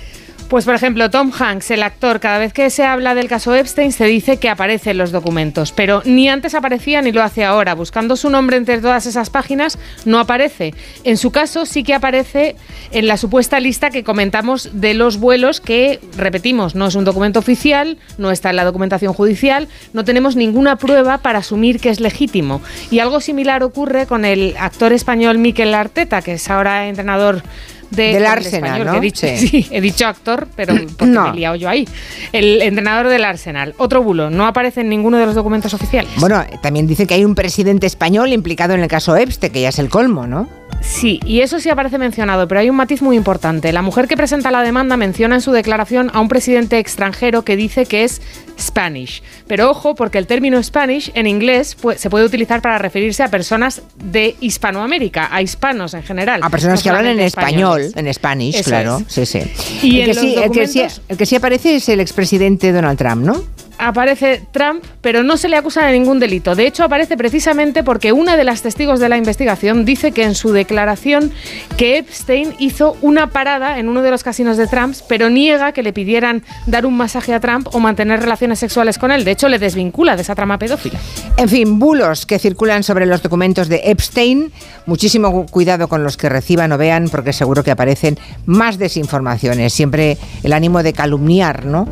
Pues 0.49 0.65
por 0.65 0.75
ejemplo, 0.75 1.11
Tom 1.11 1.31
Hanks, 1.39 1.71
el 1.73 1.83
actor, 1.83 2.21
cada 2.21 2.39
vez 2.39 2.55
que 2.55 2.71
se 2.71 2.83
habla 2.83 3.15
del 3.15 3.29
caso 3.29 3.55
Epstein 3.55 3.93
se 3.93 4.07
dice 4.07 4.39
que 4.39 4.49
aparece 4.49 4.93
en 4.93 4.99
los 4.99 5.13
documentos, 5.13 5.73
pero 5.73 6.01
ni 6.07 6.31
antes 6.31 6.55
aparecía 6.55 7.03
ni 7.03 7.13
lo 7.13 7.23
hace 7.23 7.45
ahora. 7.45 7.75
Buscando 7.75 8.17
su 8.17 8.31
nombre 8.31 8.57
entre 8.57 8.81
todas 8.81 9.05
esas 9.05 9.29
páginas 9.29 9.79
no 10.07 10.19
aparece. 10.19 10.73
En 11.05 11.19
su 11.19 11.33
caso 11.33 11.67
sí 11.67 11.83
que 11.83 11.93
aparece 11.93 12.57
en 12.93 13.09
la 13.09 13.19
supuesta 13.19 13.61
lista 13.61 13.91
que 13.91 14.05
comentamos 14.05 14.71
de 14.73 14.95
los 14.95 15.19
vuelos 15.19 15.61
que, 15.61 16.01
repetimos, 16.17 16.75
no 16.75 16.87
es 16.87 16.95
un 16.95 17.05
documento 17.05 17.41
oficial, 17.41 17.99
no 18.17 18.31
está 18.31 18.49
en 18.49 18.57
la 18.57 18.65
documentación 18.65 19.13
judicial, 19.13 19.69
no 19.93 20.07
tenemos 20.07 20.35
ninguna 20.35 20.77
prueba 20.77 21.19
para 21.19 21.41
asumir 21.41 21.79
que 21.79 21.91
es 21.91 22.01
legítimo. 22.01 22.63
Y 22.91 23.01
algo 23.01 23.21
similar 23.21 23.63
ocurre 23.63 24.07
con 24.07 24.25
el 24.25 24.57
actor 24.59 24.95
español 24.95 25.37
Miquel 25.37 25.75
Arteta, 25.75 26.23
que 26.23 26.33
es 26.35 26.49
ahora 26.49 26.89
entrenador 26.89 27.43
de, 27.91 28.03
Del 28.05 28.17
el 28.17 28.27
Arsenal, 28.27 28.65
español, 28.81 28.87
¿no? 28.87 28.93
que 28.93 28.99
he 28.99 29.01
dicho, 29.01 29.27
Sí. 29.27 29.49
sí, 29.49 29.69
he 29.73 29.81
dicho 29.81 30.07
actor, 30.07 30.49
pero 30.57 30.75
porque 30.99 31.07
No. 31.13 31.25
me 31.25 31.31
he 31.31 31.35
liado 31.35 31.57
yo 31.57 31.69
ahí. 31.69 31.89
El 32.33 32.63
entrenador 32.63 33.09
del 33.09 33.25
Arsenal. 33.25 33.75
Otro 33.79 34.03
bulo, 34.03 34.31
no 34.31 34.47
aparece 34.47 34.81
en 34.83 34.89
ninguno 34.89 35.17
de 35.19 35.27
los 35.27 35.35
documentos 35.35 35.73
oficiales. 35.75 36.11
Bueno, 36.19 36.45
también 36.63 36.87
dice 36.87 37.07
que 37.07 37.15
hay 37.15 37.25
un 37.25 37.35
presidente 37.35 37.87
español 37.87 38.33
implicado 38.33 38.75
en 38.75 38.81
el 38.81 38.89
caso 38.89 39.17
Epstein, 39.17 39.53
que 39.53 39.61
ya 39.63 39.69
es 39.71 39.79
el 39.79 39.89
colmo, 39.89 40.27
¿no? 40.27 40.49
Sí, 40.81 41.21
y 41.25 41.41
eso 41.41 41.61
sí 41.61 41.69
aparece 41.69 41.99
mencionado, 41.99 42.49
pero 42.49 42.61
hay 42.61 42.71
un 42.71 42.77
matiz 42.77 43.03
muy 43.03 43.17
importante. 43.17 43.73
La 43.73 43.83
mujer 43.83 44.09
que 44.09 44.17
presenta 44.17 44.51
la 44.51 44.63
demanda 44.63 44.97
menciona 44.97 45.35
en 45.35 45.41
su 45.41 45.53
declaración 45.53 46.11
a 46.15 46.21
un 46.21 46.29
presidente 46.29 46.79
extranjero 46.79 47.45
que 47.45 47.57
dice 47.57 47.85
que 47.87 48.05
es 48.05 48.23
Spanish. 48.59 49.23
Pero 49.47 49.71
ojo, 49.71 49.95
porque 49.95 50.19
el 50.19 50.27
término 50.27 50.63
Spanish 50.63 51.11
en 51.15 51.27
inglés 51.27 51.77
se 51.97 52.11
puede 52.11 52.25
utilizar 52.25 52.63
para 52.63 52.79
referirse 52.79 53.23
a 53.23 53.29
personas 53.29 53.83
de 53.97 54.37
Hispanoamérica, 54.41 55.29
a 55.31 55.43
hispanos 55.43 55.95
en 55.95 56.03
general. 56.03 56.41
A 56.43 56.51
personas 56.51 56.81
no 56.81 56.83
que 56.83 56.89
hablan 56.89 57.07
en 57.07 57.21
español, 57.21 57.83
españoles. 57.83 57.93
en 57.97 58.15
Spanish, 58.15 58.55
Eso 58.57 58.71
claro. 58.71 59.03
es. 59.07 59.13
Sí, 59.13 59.27
sí. 59.27 59.41
Y 59.83 60.01
el, 60.01 60.07
que 60.07 60.15
sí, 60.15 60.35
el, 60.37 60.51
que 60.51 60.67
sí, 60.67 60.83
el 61.09 61.17
que 61.17 61.27
sí 61.27 61.37
aparece 61.37 61.77
es 61.77 61.89
el 61.89 62.01
expresidente 62.01 62.73
Donald 62.73 62.99
Trump, 62.99 63.25
¿no? 63.25 63.45
Aparece 63.79 64.43
Trump, 64.53 64.85
pero 65.01 65.23
no 65.23 65.37
se 65.37 65.49
le 65.49 65.57
acusa 65.57 65.85
de 65.87 65.93
ningún 65.93 66.19
delito. 66.21 66.55
De 66.55 66.67
hecho, 66.67 66.85
aparece 66.85 67.17
precisamente 67.17 67.83
porque 67.85 68.13
una 68.13 68.37
de 68.37 68.45
las 68.45 68.63
testigos 68.63 69.01
de 69.01 69.09
la 69.09 69.17
investigación 69.17 69.85
dice 69.85 70.13
que 70.13 70.25
en 70.25 70.35
su 70.35 70.53
declaración 70.53 71.33
que 71.77 71.99
Epstein 71.99 72.55
hizo 72.59 72.97
una 73.03 73.29
parada 73.29 73.79
en 73.79 73.89
uno 73.89 74.03
de 74.03 74.11
los 74.11 74.23
casinos 74.25 74.57
de 74.57 74.67
Trump, 74.67 74.95
pero 75.09 75.31
niega 75.31 75.73
que 75.73 75.83
le 75.83 75.93
pidieran 75.93 76.43
dar 76.67 76.87
un 76.87 76.97
masaje 76.97 77.35
a 77.35 77.41
Trump 77.41 77.69
o 77.73 77.79
mantener 77.79 78.21
relaciones 78.21 78.59
sexuales 78.59 78.99
con 78.99 79.11
él. 79.11 79.25
De 79.25 79.31
hecho, 79.33 79.49
le 79.49 79.59
desvincula 79.59 80.17
de 80.17 80.23
esa 80.23 80.35
trama 80.35 80.59
pedófila. 80.59 80.99
En 81.37 81.49
fin, 81.49 81.79
bulos 81.79 82.27
que 82.27 82.39
circulan 82.39 82.83
sobre 82.83 83.07
los 83.07 83.23
documentos 83.23 83.69
de 83.69 83.83
Epstein. 83.85 84.51
Muchísimo 84.87 85.31
cu- 85.31 85.47
cuidado 85.47 85.89
con 85.89 86.03
los 86.03 86.17
que 86.17 86.29
reciban 86.29 86.73
o 86.73 86.79
vean, 86.79 87.09
porque 87.11 87.33
seguro 87.33 87.63
que 87.63 87.71
aparecen 87.71 88.19
más 88.47 88.79
desinformaciones. 88.79 89.73
Siempre 89.73 90.19
el 90.43 90.53
ánimo 90.53 90.83
de 90.83 90.93
calumniar, 90.93 91.65
¿no? 91.67 91.87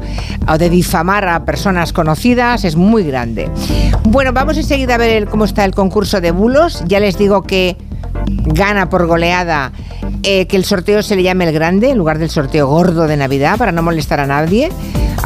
O 0.49 0.59
de 0.59 0.69
difamar 0.71 1.29
a 1.29 1.45
personas 1.45 1.76
conocidas 1.93 2.65
es 2.65 2.77
muy 2.77 3.05
grande. 3.05 3.51
Bueno, 4.05 4.33
vamos 4.33 4.57
enseguida 4.57 4.95
a 4.95 4.99
ver 4.99 5.11
el- 5.23 5.27
cómo 5.29 5.45
está 5.45 5.65
el 5.65 5.75
concurso 5.75 6.21
de 6.21 6.31
bulos. 6.31 6.83
Ya 6.87 7.01
les 7.01 7.19
digo 7.19 7.43
que 7.43 7.77
gana 8.27 8.89
por 8.89 9.07
goleada 9.07 9.73
eh, 10.23 10.47
que 10.47 10.57
el 10.57 10.65
sorteo 10.65 11.03
se 11.03 11.15
le 11.17 11.23
llame 11.23 11.45
el 11.47 11.53
grande 11.53 11.91
en 11.91 11.99
lugar 11.99 12.19
del 12.19 12.31
sorteo 12.31 12.67
gordo 12.67 13.07
de 13.07 13.17
Navidad 13.17 13.59
para 13.59 13.73
no 13.73 13.83
molestar 13.83 14.21
a 14.21 14.27
nadie. 14.27 14.71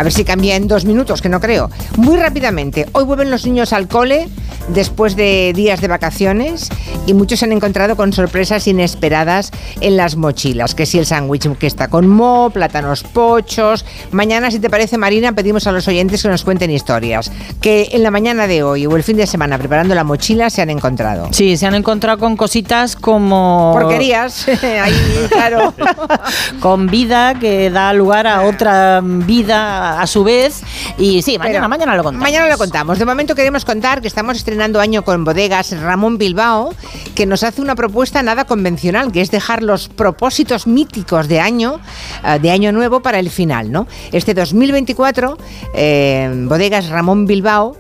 A 0.01 0.03
ver 0.03 0.15
si 0.15 0.25
cambia 0.25 0.57
en 0.57 0.67
dos 0.67 0.87
minutos, 0.87 1.21
que 1.21 1.29
no 1.29 1.41
creo. 1.41 1.69
Muy 1.99 2.17
rápidamente, 2.17 2.87
hoy 2.93 3.05
vuelven 3.05 3.31
los 3.31 3.45
niños 3.45 3.75
al 3.75 3.87
cole 3.87 4.29
después 4.69 5.15
de 5.15 5.53
días 5.55 5.83
de 5.83 5.89
vacaciones 5.89 6.71
y 7.07 7.13
muchos 7.13 7.41
se 7.41 7.45
han 7.45 7.53
encontrado 7.53 7.97
con 7.97 8.15
sorpresas 8.15 8.67
inesperadas 8.67 9.51
en 9.83 9.99
las 9.99 10.17
mochilas. 10.17 10.75
Que 10.75 10.87
si 10.87 10.99
el 10.99 11.05
sándwich 11.05 11.55
que 11.59 11.67
está 11.67 11.89
con 11.89 12.09
mo, 12.09 12.49
plátanos 12.49 13.03
pochos. 13.03 13.85
Mañana, 14.11 14.51
si 14.51 14.59
te 14.59 14.71
parece, 14.71 14.97
Marina, 14.97 15.33
pedimos 15.33 15.67
a 15.67 15.73
los 15.73 15.87
oyentes 15.87 16.23
que 16.23 16.29
nos 16.29 16.45
cuenten 16.45 16.71
historias. 16.71 17.31
Que 17.61 17.91
en 17.93 18.03
la 18.03 18.11
mañana 18.11 18.47
de 18.47 18.63
hoy 18.63 18.87
o 18.87 18.97
el 18.97 19.03
fin 19.03 19.19
de 19.19 19.27
semana 19.27 19.59
preparando 19.59 19.95
la 19.95 20.05
mochila 20.05 20.49
se 20.49 20.63
han 20.63 20.71
encontrado. 20.71 21.29
Sí, 21.33 21.59
se 21.59 21.67
han 21.67 21.75
encontrado 21.75 22.19
con 22.19 22.39
cositas 22.39 22.97
como... 22.97 23.73
Porquerías, 23.75 24.49
ahí, 24.83 25.27
claro. 25.29 25.75
con 26.61 26.87
vida 26.87 27.35
que 27.39 27.69
da 27.69 27.93
lugar 27.93 28.27
a 28.27 28.43
otra 28.43 29.03
vida 29.03 29.90
a 29.99 30.07
su 30.07 30.25
vez. 30.25 30.63
Y 30.99 31.23
sí, 31.23 31.39
mañana, 31.39 31.59
Pero 31.59 31.69
mañana 31.69 31.97
lo 31.97 32.03
contamos. 32.03 32.23
Mañana 32.23 32.49
lo 32.49 32.59
contamos. 32.59 32.99
De 32.99 33.05
momento 33.05 33.35
queremos 33.35 33.65
contar 33.65 34.01
que 34.01 34.09
estamos 34.09 34.37
estrenando 34.37 34.81
año 34.81 35.03
con 35.03 35.25
bodegas 35.25 35.79
Ramón 35.81 36.19
Bilbao, 36.19 36.75
que 37.15 37.27
nos 37.27 37.43
hace 37.43 37.61
una 37.61 37.75
propuesta 37.75 38.23
nada 38.23 38.45
convencional, 38.45 39.13
que 39.13 39.21
es 39.21 39.31
dejar 39.31 39.63
los 39.63 39.89
propósitos 39.89 40.67
míticos 40.67 41.29
de 41.29 41.41
año, 41.41 41.81
eh, 42.25 42.39
de 42.39 42.51
año 42.51 42.73
nuevo 42.73 43.01
para 43.01 43.19
el 43.19 43.31
final, 43.31 43.71
¿no? 43.73 43.87
Este 44.13 44.35
2024, 44.35 45.39
eh, 45.75 46.31
bodegas 46.47 46.89
Ramón 46.89 47.27
Bilbao 47.27 47.77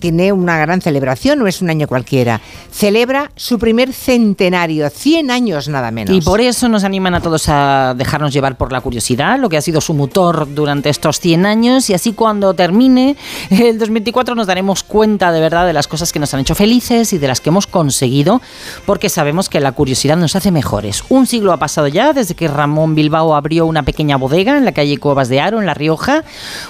tiene 0.00 0.32
una 0.32 0.58
gran 0.58 0.80
celebración, 0.80 1.38
no 1.38 1.46
es 1.46 1.62
un 1.62 1.70
año 1.70 1.86
cualquiera. 1.86 2.40
Celebra 2.72 3.30
su 3.36 3.58
primer 3.58 3.92
centenario, 3.92 4.90
100 4.90 5.30
años 5.30 5.68
nada 5.68 5.90
menos. 5.90 6.16
Y 6.16 6.20
por 6.20 6.40
eso 6.40 6.68
nos 6.68 6.82
animan 6.82 7.14
a 7.14 7.20
todos 7.20 7.48
a 7.48 7.94
dejarnos 7.96 8.32
llevar 8.32 8.56
por 8.56 8.72
la 8.72 8.80
curiosidad, 8.80 9.38
lo 9.38 9.48
que 9.48 9.56
ha 9.56 9.62
sido 9.62 9.80
su 9.80 9.94
motor 9.94 10.52
durante 10.52 10.88
estos 10.88 11.20
100 11.20 11.46
años, 11.46 11.88
y 11.90 11.94
así 11.94 12.12
cuando 12.12 12.54
termine 12.54 13.16
el 13.50 13.78
2024 13.78 14.34
nos 14.34 14.46
daremos 14.46 14.82
cuenta 14.82 15.30
de 15.30 15.40
verdad 15.40 15.66
de 15.66 15.72
las 15.72 15.86
cosas 15.86 16.12
que 16.12 16.18
nos 16.18 16.32
han 16.34 16.40
hecho 16.40 16.54
felices 16.54 17.12
y 17.12 17.18
de 17.18 17.28
las 17.28 17.40
que 17.40 17.50
hemos 17.50 17.66
conseguido, 17.66 18.40
porque 18.86 19.08
sabemos 19.08 19.48
que 19.48 19.60
la 19.60 19.72
curiosidad 19.72 20.16
nos 20.16 20.34
hace 20.34 20.50
mejores. 20.50 21.04
Un 21.08 21.26
siglo 21.26 21.52
ha 21.52 21.58
pasado 21.58 21.88
ya 21.88 22.12
desde 22.12 22.34
que 22.34 22.48
Ramón 22.48 22.94
Bilbao 22.94 23.34
abrió 23.34 23.66
una 23.66 23.82
pequeña 23.82 24.16
bodega 24.16 24.56
en 24.56 24.64
la 24.64 24.72
calle 24.72 24.98
Cuevas 24.98 25.28
de 25.28 25.40
Aro, 25.40 25.60
en 25.60 25.66
La 25.66 25.74
Rioja, 25.74 26.24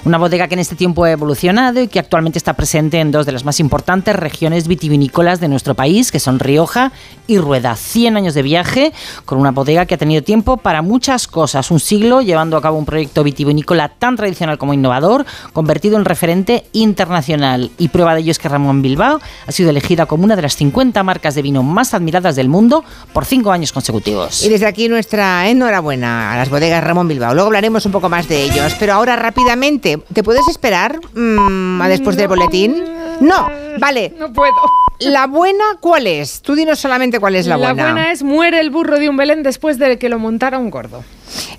una 0.04 0.18
bodega 0.18 0.48
que 0.48 0.54
en 0.54 0.60
este 0.60 0.76
tiempo 0.76 1.04
ha 1.04 1.10
evolucionado 1.12 1.80
y 1.80 1.88
que 1.88 1.98
actualmente 1.98 2.38
está 2.38 2.54
presente 2.54 3.00
en 3.00 3.12
dos 3.12 3.19
de 3.26 3.32
las 3.32 3.44
más 3.44 3.60
importantes 3.60 4.14
regiones 4.16 4.68
vitivinícolas 4.68 5.40
de 5.40 5.48
nuestro 5.48 5.74
país, 5.74 6.12
que 6.12 6.20
son 6.20 6.38
Rioja 6.38 6.92
y 7.26 7.38
Rueda. 7.38 7.76
100 7.76 8.16
años 8.16 8.34
de 8.34 8.42
viaje 8.42 8.92
con 9.24 9.38
una 9.38 9.50
bodega 9.50 9.86
que 9.86 9.94
ha 9.94 9.98
tenido 9.98 10.22
tiempo 10.22 10.56
para 10.56 10.82
muchas 10.82 11.26
cosas. 11.26 11.70
Un 11.70 11.80
siglo 11.80 12.20
llevando 12.22 12.56
a 12.56 12.62
cabo 12.62 12.78
un 12.78 12.84
proyecto 12.84 13.22
vitivinícola 13.22 13.88
tan 13.88 14.16
tradicional 14.16 14.58
como 14.58 14.74
innovador, 14.74 15.24
convertido 15.52 15.96
en 15.96 16.04
referente 16.04 16.64
internacional. 16.72 17.70
Y 17.78 17.88
prueba 17.88 18.14
de 18.14 18.20
ello 18.20 18.32
es 18.32 18.38
que 18.38 18.48
Ramón 18.48 18.82
Bilbao 18.82 19.20
ha 19.46 19.52
sido 19.52 19.70
elegida 19.70 20.06
como 20.06 20.24
una 20.24 20.36
de 20.36 20.42
las 20.42 20.56
50 20.56 21.02
marcas 21.02 21.34
de 21.34 21.42
vino 21.42 21.62
más 21.62 21.94
admiradas 21.94 22.36
del 22.36 22.48
mundo 22.48 22.84
por 23.12 23.24
cinco 23.24 23.52
años 23.52 23.72
consecutivos. 23.72 24.44
Y 24.44 24.48
desde 24.48 24.66
aquí 24.66 24.88
nuestra 24.88 25.48
enhorabuena 25.48 26.32
a 26.32 26.36
las 26.36 26.50
bodegas 26.50 26.82
Ramón 26.82 27.08
Bilbao. 27.08 27.34
Luego 27.34 27.46
hablaremos 27.46 27.86
un 27.86 27.92
poco 27.92 28.08
más 28.08 28.28
de 28.28 28.42
ellos. 28.44 28.74
Pero 28.78 28.94
ahora 28.94 29.16
rápidamente, 29.16 30.00
¿te 30.12 30.22
puedes 30.22 30.48
esperar 30.48 30.98
mm, 31.14 31.82
a 31.82 31.88
después 31.88 32.16
del 32.16 32.28
boletín? 32.28 32.82
No, 33.20 33.48
vale. 33.78 34.14
No 34.18 34.32
puedo. 34.32 34.54
¿La 35.00 35.26
buena 35.26 35.64
cuál 35.80 36.06
es? 36.06 36.42
Tú 36.42 36.54
dinos 36.54 36.78
solamente 36.78 37.20
cuál 37.20 37.36
es 37.36 37.46
la, 37.46 37.56
La 37.56 37.72
buena 37.72 38.12
es 38.12 38.22
muere 38.22 38.60
el 38.60 38.70
burro 38.70 38.98
de 38.98 39.08
un 39.08 39.16
Belén 39.16 39.42
después 39.42 39.78
de 39.78 39.98
que 39.98 40.08
lo 40.08 40.18
montara 40.18 40.58
un 40.58 40.70
gordo. 40.70 41.04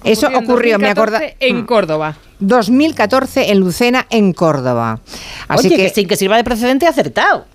Eso 0.03 0.27
ocurrió, 0.27 0.77
me 0.77 0.93
2014 0.93 1.15
acuerdo. 1.15 1.35
En 1.39 1.65
Córdoba. 1.65 2.17
2014 2.39 3.51
en 3.51 3.59
Lucena, 3.59 4.05
en 4.09 4.33
Córdoba. 4.33 4.99
Así 5.47 5.67
Oye, 5.67 5.75
que, 5.77 5.83
que 5.83 5.89
sin 5.89 6.07
que 6.07 6.15
sirva 6.15 6.37
de 6.37 6.43
precedente, 6.43 6.87
acertado. 6.87 7.45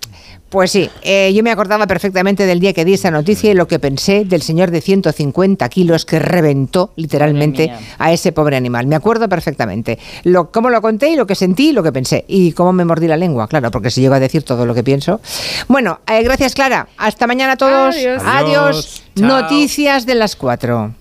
Pues 0.49 0.71
sí, 0.71 0.89
eh, 1.01 1.33
yo 1.33 1.43
me 1.43 1.51
acordaba 1.51 1.87
perfectamente 1.87 2.45
del 2.45 2.61
día 2.61 2.71
que 2.71 2.85
di 2.85 2.93
esa 2.93 3.11
noticia 3.11 3.51
y 3.51 3.53
lo 3.53 3.67
que 3.67 3.79
pensé 3.79 4.23
del 4.23 4.41
señor 4.41 4.71
de 4.71 4.79
150 4.79 5.67
kilos 5.67 6.05
que 6.05 6.19
reventó 6.19 6.93
literalmente 6.95 7.73
a 7.97 8.13
ese 8.13 8.31
pobre 8.31 8.55
animal. 8.55 8.87
Me 8.87 8.95
acuerdo 8.95 9.27
perfectamente. 9.27 9.99
Lo, 10.23 10.49
cómo 10.51 10.69
lo 10.69 10.81
conté 10.81 11.09
y 11.09 11.15
lo 11.17 11.27
que 11.27 11.35
sentí 11.35 11.69
y 11.69 11.71
lo 11.73 11.83
que 11.83 11.91
pensé. 11.91 12.23
Y 12.29 12.53
cómo 12.53 12.71
me 12.71 12.85
mordí 12.85 13.07
la 13.07 13.17
lengua, 13.17 13.47
claro, 13.47 13.71
porque 13.71 13.91
si 13.91 13.99
llego 13.99 14.13
a 14.13 14.19
decir 14.21 14.43
todo 14.43 14.65
lo 14.65 14.73
que 14.73 14.83
pienso. 14.83 15.19
Bueno, 15.67 15.99
eh, 16.07 16.23
gracias 16.23 16.55
Clara. 16.55 16.87
Hasta 16.97 17.27
mañana 17.27 17.53
a 17.53 17.57
todos. 17.57 17.95
Adiós. 17.95 18.23
Adiós. 18.25 19.03
Noticias 19.15 20.05
de 20.05 20.15
las 20.15 20.37
cuatro. 20.37 20.93